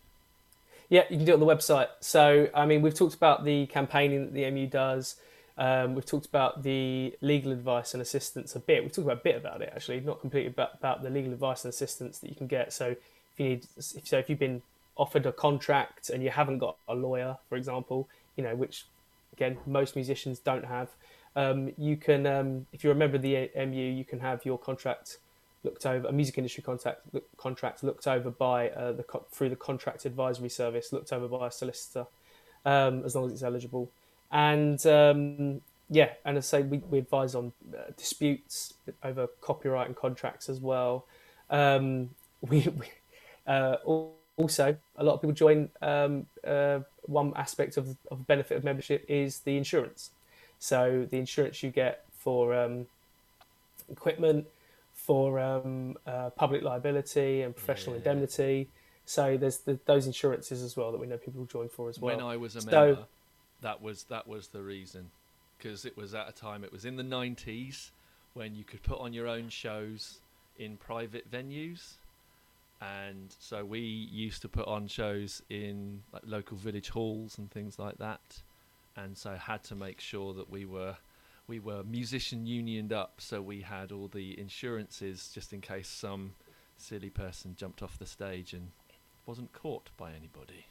Yeah, 0.89 1.05
you 1.09 1.17
can 1.17 1.25
do 1.25 1.33
it 1.33 1.35
on 1.35 1.41
the 1.41 1.47
website. 1.47 1.89
So, 2.01 2.49
I 2.55 2.67
mean, 2.67 2.83
we've 2.83 2.95
talked 2.95 3.15
about 3.15 3.45
the 3.45 3.67
campaigning 3.67 4.27
that 4.27 4.35
the 4.35 4.51
MU 4.51 4.67
does. 4.67 5.17
Um, 5.57 5.95
we've 5.95 6.05
talked 6.05 6.27
about 6.27 6.63
the 6.63 7.15
legal 7.21 7.53
advice 7.53 7.95
and 7.95 8.03
assistance 8.03 8.55
a 8.55 8.61
bit. 8.61 8.83
We've 8.83 8.93
talked 8.93 9.07
about 9.07 9.21
a 9.21 9.25
bit 9.25 9.37
about 9.37 9.63
it 9.63 9.73
actually, 9.75 10.01
not 10.01 10.21
completely 10.21 10.51
about, 10.51 10.75
about 10.75 11.03
the 11.03 11.11
legal 11.11 11.33
advice 11.33 11.65
and 11.65 11.73
assistance 11.73 12.19
that 12.19 12.29
you 12.29 12.37
can 12.37 12.47
get. 12.47 12.73
So, 12.73 12.89
if 12.89 13.41
you 13.41 13.49
need, 13.49 13.67
so 13.79 14.19
if 14.19 14.29
you've 14.29 14.39
been 14.39 14.63
offered 14.97 15.27
a 15.27 15.33
contract 15.33 16.11
and 16.11 16.23
you 16.23 16.31
haven't 16.31 16.59
got 16.59 16.77
a 16.89 16.95
lawyer, 16.95 17.37
for 17.49 17.57
example, 17.57 18.09
you 18.37 18.45
know, 18.45 18.55
which 18.55 18.87
again 19.33 19.59
most 19.67 19.97
musicians 19.97 20.39
don't 20.39 20.65
have, 20.65 20.89
um, 21.37 21.73
you 21.77 21.97
can, 21.97 22.27
um, 22.27 22.67
if 22.73 22.85
you're 22.85 22.93
a 22.93 22.97
member 22.97 23.17
of 23.17 23.23
the 23.23 23.51
MU, 23.57 23.83
you 23.83 24.05
can 24.05 24.21
have 24.21 24.45
your 24.45 24.59
contract 24.59 25.19
looked 25.65 25.87
over, 25.87 26.07
a 26.07 26.13
music 26.13 26.39
industry 26.39 26.63
contract 26.63 27.01
look, 27.13 27.25
contract 27.37 27.83
looked 27.83 28.07
over 28.07 28.31
by 28.31 28.71
uh, 28.71 28.93
the 28.93 29.05
through 29.31 29.49
the 29.49 29.57
contract 29.57 30.05
advisory 30.05 30.49
service, 30.49 30.93
looked 30.93 31.13
over 31.13 31.27
by 31.27 31.49
a 31.49 31.51
solicitor, 31.51 32.07
um, 32.65 33.05
as 33.05 33.15
long 33.15 33.27
as 33.27 33.33
it's 33.33 33.43
eligible. 33.43 33.91
And 34.31 34.85
um, 34.87 35.61
yeah, 35.91 36.11
and 36.25 36.39
as 36.39 36.53
I 36.53 36.59
say, 36.59 36.63
we, 36.63 36.79
we 36.79 36.99
advise 36.99 37.35
on 37.35 37.53
uh, 37.77 37.91
disputes 37.97 38.75
over 39.03 39.27
copyright 39.41 39.87
and 39.87 39.97
contracts 39.97 40.49
as 40.49 40.61
well. 40.61 41.07
Um, 41.51 42.11
we, 42.41 42.61
we 42.61 42.87
uh, 43.47 43.77
al- 43.87 44.13
also 44.37 44.77
a 44.97 45.05
lot 45.05 45.15
of 45.15 45.21
people 45.21 45.35
join. 45.35 45.69
Um, 45.83 46.27
uh, 46.47 46.81
one 47.07 47.33
aspect 47.37 47.77
of 47.77 47.97
of 48.11 48.19
the 48.19 48.25
benefit 48.25 48.57
of 48.57 48.65
membership 48.65 49.05
is 49.09 49.41
the 49.41 49.57
insurance. 49.57 50.11
So 50.59 51.07
the 51.11 51.19
insurance 51.19 51.63
you 51.63 51.71
get 51.71 52.05
for 52.13 52.55
um, 52.55 52.87
equipment, 53.91 54.47
for 54.95 55.39
um, 55.39 55.97
uh, 56.07 56.31
public 56.31 56.63
liability 56.63 57.43
and 57.43 57.55
professional 57.55 57.95
Yeah. 57.97 57.99
indemnity. 57.99 58.69
So 59.07 59.37
there's 59.37 59.59
the, 59.59 59.79
those 59.85 60.07
insurances 60.07 60.63
as 60.63 60.77
well 60.77 60.91
that 60.93 60.99
we 60.99 61.07
know 61.07 61.19
people 61.19 61.45
join 61.45 61.69
for 61.69 61.89
as 61.91 61.99
well. 62.01 62.17
when 62.17 62.25
I 62.25 62.37
was 62.39 62.57
a 62.57 62.63
So- 62.63 62.71
member, 62.71 63.07
that 63.61 63.83
was 63.83 64.05
that 64.05 64.27
was 64.27 64.49
the 64.49 64.63
reason, 64.63 65.11
because 65.59 65.85
it 65.85 65.97
was 65.97 66.15
at 66.15 66.29
a 66.29 66.33
time. 66.33 66.65
It 66.65 66.73
was 66.73 66.85
in 66.85 66.97
the 66.97 67.03
'90s 67.05 67.91
when 68.33 68.55
you 68.55 68.65
could 68.65 68.83
put 68.83 68.99
on 68.99 69.13
your 69.13 69.29
own 69.29 69.49
shows 69.49 70.21
in 70.59 70.77
private 70.77 71.31
venues, 71.31 71.95
and 72.81 73.35
so 73.39 73.65
we 73.65 73.81
used 73.81 74.43
to 74.43 74.49
put 74.49 74.67
on 74.67 74.87
shows 74.89 75.43
in 75.49 76.03
like 76.13 76.23
local 76.27 76.57
village 76.57 76.91
halls 76.91 77.39
and 77.39 77.51
things 77.51 77.79
like 77.79 77.99
that, 77.99 78.43
and 78.97 79.17
so 79.17 79.35
had 79.35 79.63
to 79.65 79.75
make 79.75 80.01
sure 80.01 80.35
that 80.35 80.51
we 80.51 80.65
were 80.65 80.97
we 81.47 81.59
were 81.61 81.83
musician 81.85 82.47
unioned 82.47 82.93
up, 82.93 83.15
so 83.19 83.41
we 83.43 83.61
had 83.61 83.93
all 83.93 84.09
the 84.09 84.39
insurances 84.39 85.31
just 85.35 85.53
in 85.53 85.61
case 85.61 85.89
some 85.89 86.35
silly 86.77 87.11
person 87.11 87.55
jumped 87.57 87.83
off 87.83 87.99
the 87.99 88.07
stage 88.07 88.53
and 88.53 88.71
wasn't 89.27 89.53
caught 89.53 89.91
by 89.97 90.11
anybody. 90.11 90.67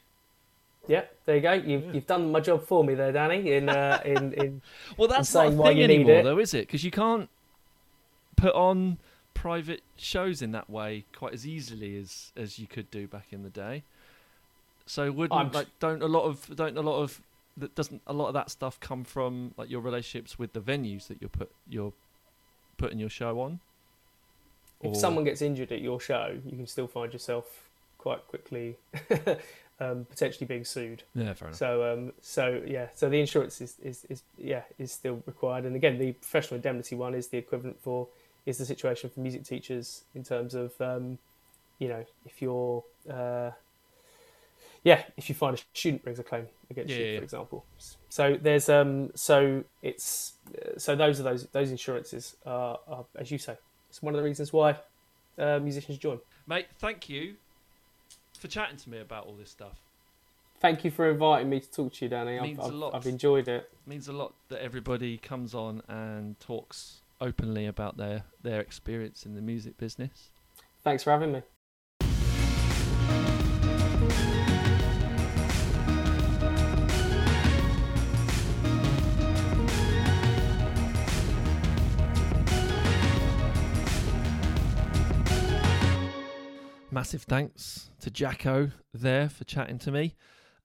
Yeah, 0.87 1.03
there 1.25 1.37
you 1.37 1.41
go. 1.41 1.53
You've, 1.53 1.85
Yeah. 1.85 1.91
you've 1.93 2.07
done 2.07 2.31
my 2.31 2.41
job 2.41 2.65
for 2.65 2.83
me 2.83 2.93
there, 2.93 3.11
Danny. 3.11 3.53
In 3.53 3.69
uh, 3.69 4.01
in, 4.05 4.33
in 4.33 4.61
Well, 4.97 5.07
that's 5.07 5.29
saying 5.29 5.55
not 5.57 5.67
a 5.67 5.69
thing 5.69 5.83
anymore, 5.83 6.23
though, 6.23 6.39
is 6.39 6.53
it? 6.53 6.67
Because 6.67 6.83
you 6.83 6.91
can't 6.91 7.29
put 8.35 8.53
on 8.53 8.97
private 9.43 9.83
shows 9.97 10.41
in 10.41 10.53
that 10.53 10.69
way 10.69 11.03
quite 11.13 11.33
as 11.33 11.45
easily 11.45 11.97
as 11.97 12.31
as 12.37 12.57
you 12.57 12.65
could 12.65 12.89
do 12.89 13.05
back 13.07 13.25
in 13.31 13.43
the 13.43 13.49
day. 13.49 13.83
So 14.85 15.11
wouldn't 15.11 15.53
like 15.53 15.67
don't 15.81 16.01
a 16.01 16.07
lot 16.07 16.23
of 16.23 16.55
don't 16.55 16.77
a 16.77 16.81
lot 16.81 17.01
of 17.01 17.21
that 17.57 17.75
doesn't 17.75 18.01
a 18.07 18.13
lot 18.13 18.27
of 18.29 18.33
that 18.35 18.49
stuff 18.49 18.79
come 18.79 19.03
from 19.03 19.53
like 19.57 19.69
your 19.69 19.81
relationships 19.81 20.39
with 20.39 20.53
the 20.53 20.61
venues 20.61 21.07
that 21.07 21.17
you're 21.19 21.27
put 21.27 21.51
you're 21.69 21.91
putting 22.77 22.99
your 22.99 23.09
show 23.09 23.41
on? 23.41 23.59
if 24.81 24.91
Or- 24.91 24.95
someone 24.95 25.25
gets 25.25 25.41
injured 25.41 25.73
at 25.73 25.81
your 25.81 25.99
show, 25.99 26.37
you 26.45 26.55
can 26.55 26.67
still 26.67 26.87
find 26.87 27.11
yourself 27.11 27.69
quite 27.97 28.25
quickly 28.29 28.77
um, 29.81 30.05
potentially 30.09 30.45
being 30.45 30.63
sued. 30.63 31.03
yeah, 31.15 31.33
fair 31.33 31.49
enough. 31.49 31.57
So 31.57 31.91
um, 31.91 32.13
so 32.21 32.61
yeah, 32.65 32.87
so 32.95 33.09
the 33.09 33.19
insurance 33.19 33.59
is, 33.59 33.75
is, 33.83 34.05
is 34.09 34.23
yeah 34.37 34.63
is 34.79 34.93
still 34.93 35.21
required, 35.25 35.65
and 35.65 35.75
again 35.75 35.97
the 35.97 36.13
professional 36.13 36.55
indemnity 36.55 36.95
one 36.95 37.13
is 37.13 37.27
the 37.27 37.37
equivalent 37.37 37.81
for 37.81 38.07
is 38.45 38.57
the 38.57 38.65
situation 38.65 39.09
for 39.09 39.19
music 39.19 39.43
teachers 39.43 40.03
in 40.15 40.23
terms 40.23 40.53
of 40.53 40.73
um, 40.81 41.17
you 41.79 41.87
know 41.87 42.03
if 42.25 42.41
you're 42.41 42.83
uh, 43.09 43.51
yeah 44.83 45.03
if 45.17 45.29
you 45.29 45.35
find 45.35 45.57
a 45.57 45.61
student 45.73 46.03
brings 46.03 46.19
a 46.19 46.23
claim 46.23 46.47
against 46.69 46.91
Yeah, 46.91 46.97
you 46.97 47.05
yeah, 47.05 47.17
for 47.19 47.23
example. 47.23 47.65
So 48.09 48.37
there's 48.41 48.69
um 48.69 49.11
so 49.15 49.63
it's 49.81 50.33
uh, 50.55 50.77
so 50.77 50.95
those 50.95 51.19
are 51.19 51.23
those 51.23 51.47
those 51.47 51.71
insurances 51.71 52.35
are, 52.45 52.79
are 52.87 53.05
as 53.15 53.31
you 53.31 53.37
say 53.37 53.57
it's 53.89 54.01
one 54.01 54.13
of 54.13 54.17
the 54.17 54.23
reasons 54.23 54.51
why 54.51 54.77
uh, 55.37 55.59
musicians 55.59 55.97
join. 55.97 56.19
Mate, 56.47 56.67
thank 56.79 57.09
you 57.09 57.35
for 58.37 58.47
chatting 58.47 58.77
to 58.77 58.89
me 58.89 58.99
about 58.99 59.25
all 59.25 59.35
this 59.35 59.49
stuff. 59.49 59.79
Thank 60.59 60.83
you 60.83 60.91
for 60.91 61.09
inviting 61.09 61.49
me 61.49 61.59
to 61.59 61.71
talk 61.71 61.93
to 61.93 62.05
you, 62.05 62.09
Danny. 62.09 62.39
I've, 62.39 62.57
a 62.57 62.63
I've, 62.63 62.73
lot. 62.73 62.95
I've 62.95 63.05
enjoyed 63.05 63.47
it. 63.47 63.69
It 63.71 63.89
means 63.89 64.07
a 64.07 64.13
lot 64.13 64.33
that 64.49 64.61
everybody 64.61 65.17
comes 65.17 65.53
on 65.53 65.81
and 65.87 66.39
talks 66.39 67.01
openly 67.23 67.65
about 67.65 67.97
their 67.97 68.25
their 68.41 68.59
experience 68.59 69.25
in 69.25 69.33
the 69.35 69.41
music 69.41 69.77
business. 69.77 70.31
Thanks 70.83 71.03
for 71.03 71.11
having 71.11 71.31
me. 71.31 71.41
Massive 86.91 87.23
thanks 87.23 87.89
to 88.01 88.11
Jacko 88.11 88.69
there 88.93 89.27
for 89.27 89.45
chatting 89.45 89.79
to 89.79 89.91
me. 89.91 90.15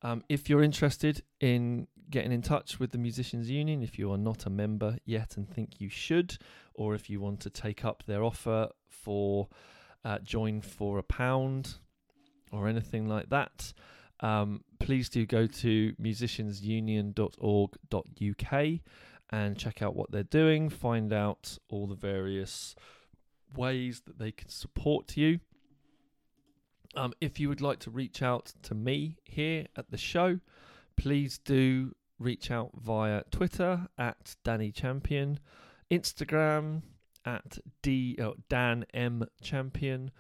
Um, 0.03 0.23
if 0.29 0.49
you're 0.49 0.63
interested 0.63 1.23
in 1.41 1.89
getting 2.11 2.33
in 2.33 2.43
touch 2.43 2.79
with 2.79 2.93
the 2.93 2.99
Musicians 2.99 3.51
Union, 3.51 3.83
if 3.83 3.99
you 3.99 4.13
are 4.13 4.19
not 4.19 4.47
a 4.47 4.51
member 4.51 4.99
yet 5.05 5.37
and 5.37 5.49
think 5.49 5.81
you 5.81 5.89
should, 5.89 6.39
or 6.75 6.95
if 6.95 7.11
you 7.11 7.21
want 7.21 7.41
to 7.41 7.51
take 7.51 7.85
up 7.85 8.05
their 8.07 8.23
offer 8.23 8.69
for 8.89 9.49
uh, 10.05 10.19
join 10.21 10.61
for 10.61 10.99
a 10.99 11.03
pound 11.03 11.75
or 12.53 12.69
anything 12.69 13.09
like 13.09 13.31
that, 13.31 13.73
um, 14.21 14.63
please 14.79 15.09
do 15.09 15.27
go 15.27 15.47
to 15.47 15.95
musiciansunion.org.uk 16.01 18.81
and 19.31 19.59
check 19.59 19.83
out 19.83 19.95
what 19.95 20.11
they're 20.11 20.23
doing, 20.23 20.71
find 20.71 21.13
out 21.13 21.59
all 21.69 21.87
the 21.87 21.95
various 21.95 22.75
ways 23.55 24.01
that 24.07 24.19
they 24.19 24.33
can 24.33 24.49
support 24.49 25.15
you. 25.17 25.41
Um, 26.99 27.13
if 27.21 27.39
you 27.39 27.49
would 27.49 27.61
like 27.61 27.79
to 27.81 27.93
reach 27.93 28.23
out 28.23 28.53
to 28.63 28.75
me 28.75 29.19
here 29.23 29.67
at 29.77 29.89
the 29.93 29.97
show, 29.97 30.41
please 30.97 31.39
do 31.39 31.95
reach 32.19 32.51
out 32.51 32.73
via 32.75 33.23
Twitter 33.31 33.87
at 33.97 34.35
Danny 34.43 34.73
Champion, 34.73 35.39
Instagram 35.93 36.83
at 37.25 37.59
D 37.83 38.19
oh, 38.21 38.35
Dan 38.49 38.85
M 38.93 39.25
Champion, 39.41 40.11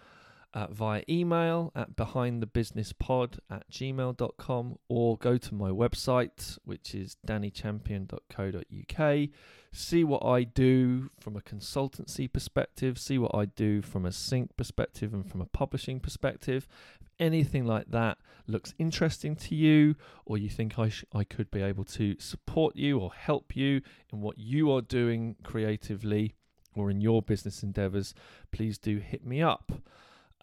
via 0.66 1.02
email 1.08 1.72
at 1.74 1.96
behindthebusinesspod 1.96 3.38
at 3.50 3.70
gmail.com 3.70 4.78
or 4.88 5.16
go 5.18 5.38
to 5.38 5.54
my 5.54 5.70
website, 5.70 6.58
which 6.64 6.94
is 6.94 7.16
dannychampion.co.uk. 7.26 9.28
See 9.72 10.04
what 10.04 10.24
I 10.24 10.44
do 10.44 11.10
from 11.20 11.36
a 11.36 11.40
consultancy 11.40 12.32
perspective, 12.32 12.98
see 12.98 13.18
what 13.18 13.34
I 13.34 13.44
do 13.44 13.82
from 13.82 14.06
a 14.06 14.12
sync 14.12 14.56
perspective 14.56 15.12
and 15.14 15.30
from 15.30 15.40
a 15.40 15.46
publishing 15.46 16.00
perspective. 16.00 16.66
Anything 17.20 17.66
like 17.66 17.90
that 17.90 18.18
looks 18.46 18.74
interesting 18.78 19.34
to 19.36 19.54
you, 19.54 19.96
or 20.24 20.38
you 20.38 20.48
think 20.48 20.78
I, 20.78 20.88
sh- 20.88 21.04
I 21.12 21.24
could 21.24 21.50
be 21.50 21.62
able 21.62 21.84
to 21.84 22.16
support 22.18 22.76
you 22.76 22.98
or 22.98 23.12
help 23.12 23.54
you 23.56 23.82
in 24.12 24.20
what 24.20 24.38
you 24.38 24.72
are 24.72 24.80
doing 24.80 25.36
creatively 25.42 26.36
or 26.78 26.90
in 26.90 27.00
your 27.00 27.22
business 27.22 27.62
endeavors, 27.62 28.14
please 28.52 28.78
do 28.78 28.98
hit 28.98 29.26
me 29.26 29.42
up. 29.42 29.72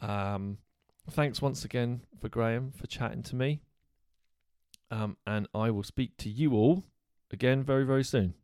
Um, 0.02 0.58
thanks 1.10 1.42
once 1.42 1.64
again 1.66 2.02
for 2.20 2.30
Graham 2.30 2.72
for 2.72 2.88
chatting 2.88 3.24
to 3.24 3.36
me. 3.36 3.62
Um, 4.92 5.18
and 5.26 5.48
I 5.54 5.72
will 5.72 5.84
speak 5.84 6.18
to 6.18 6.30
you 6.30 6.54
all 6.54 6.84
again 7.32 7.64
very, 7.64 7.86
very 7.86 8.04
soon. 8.04 8.36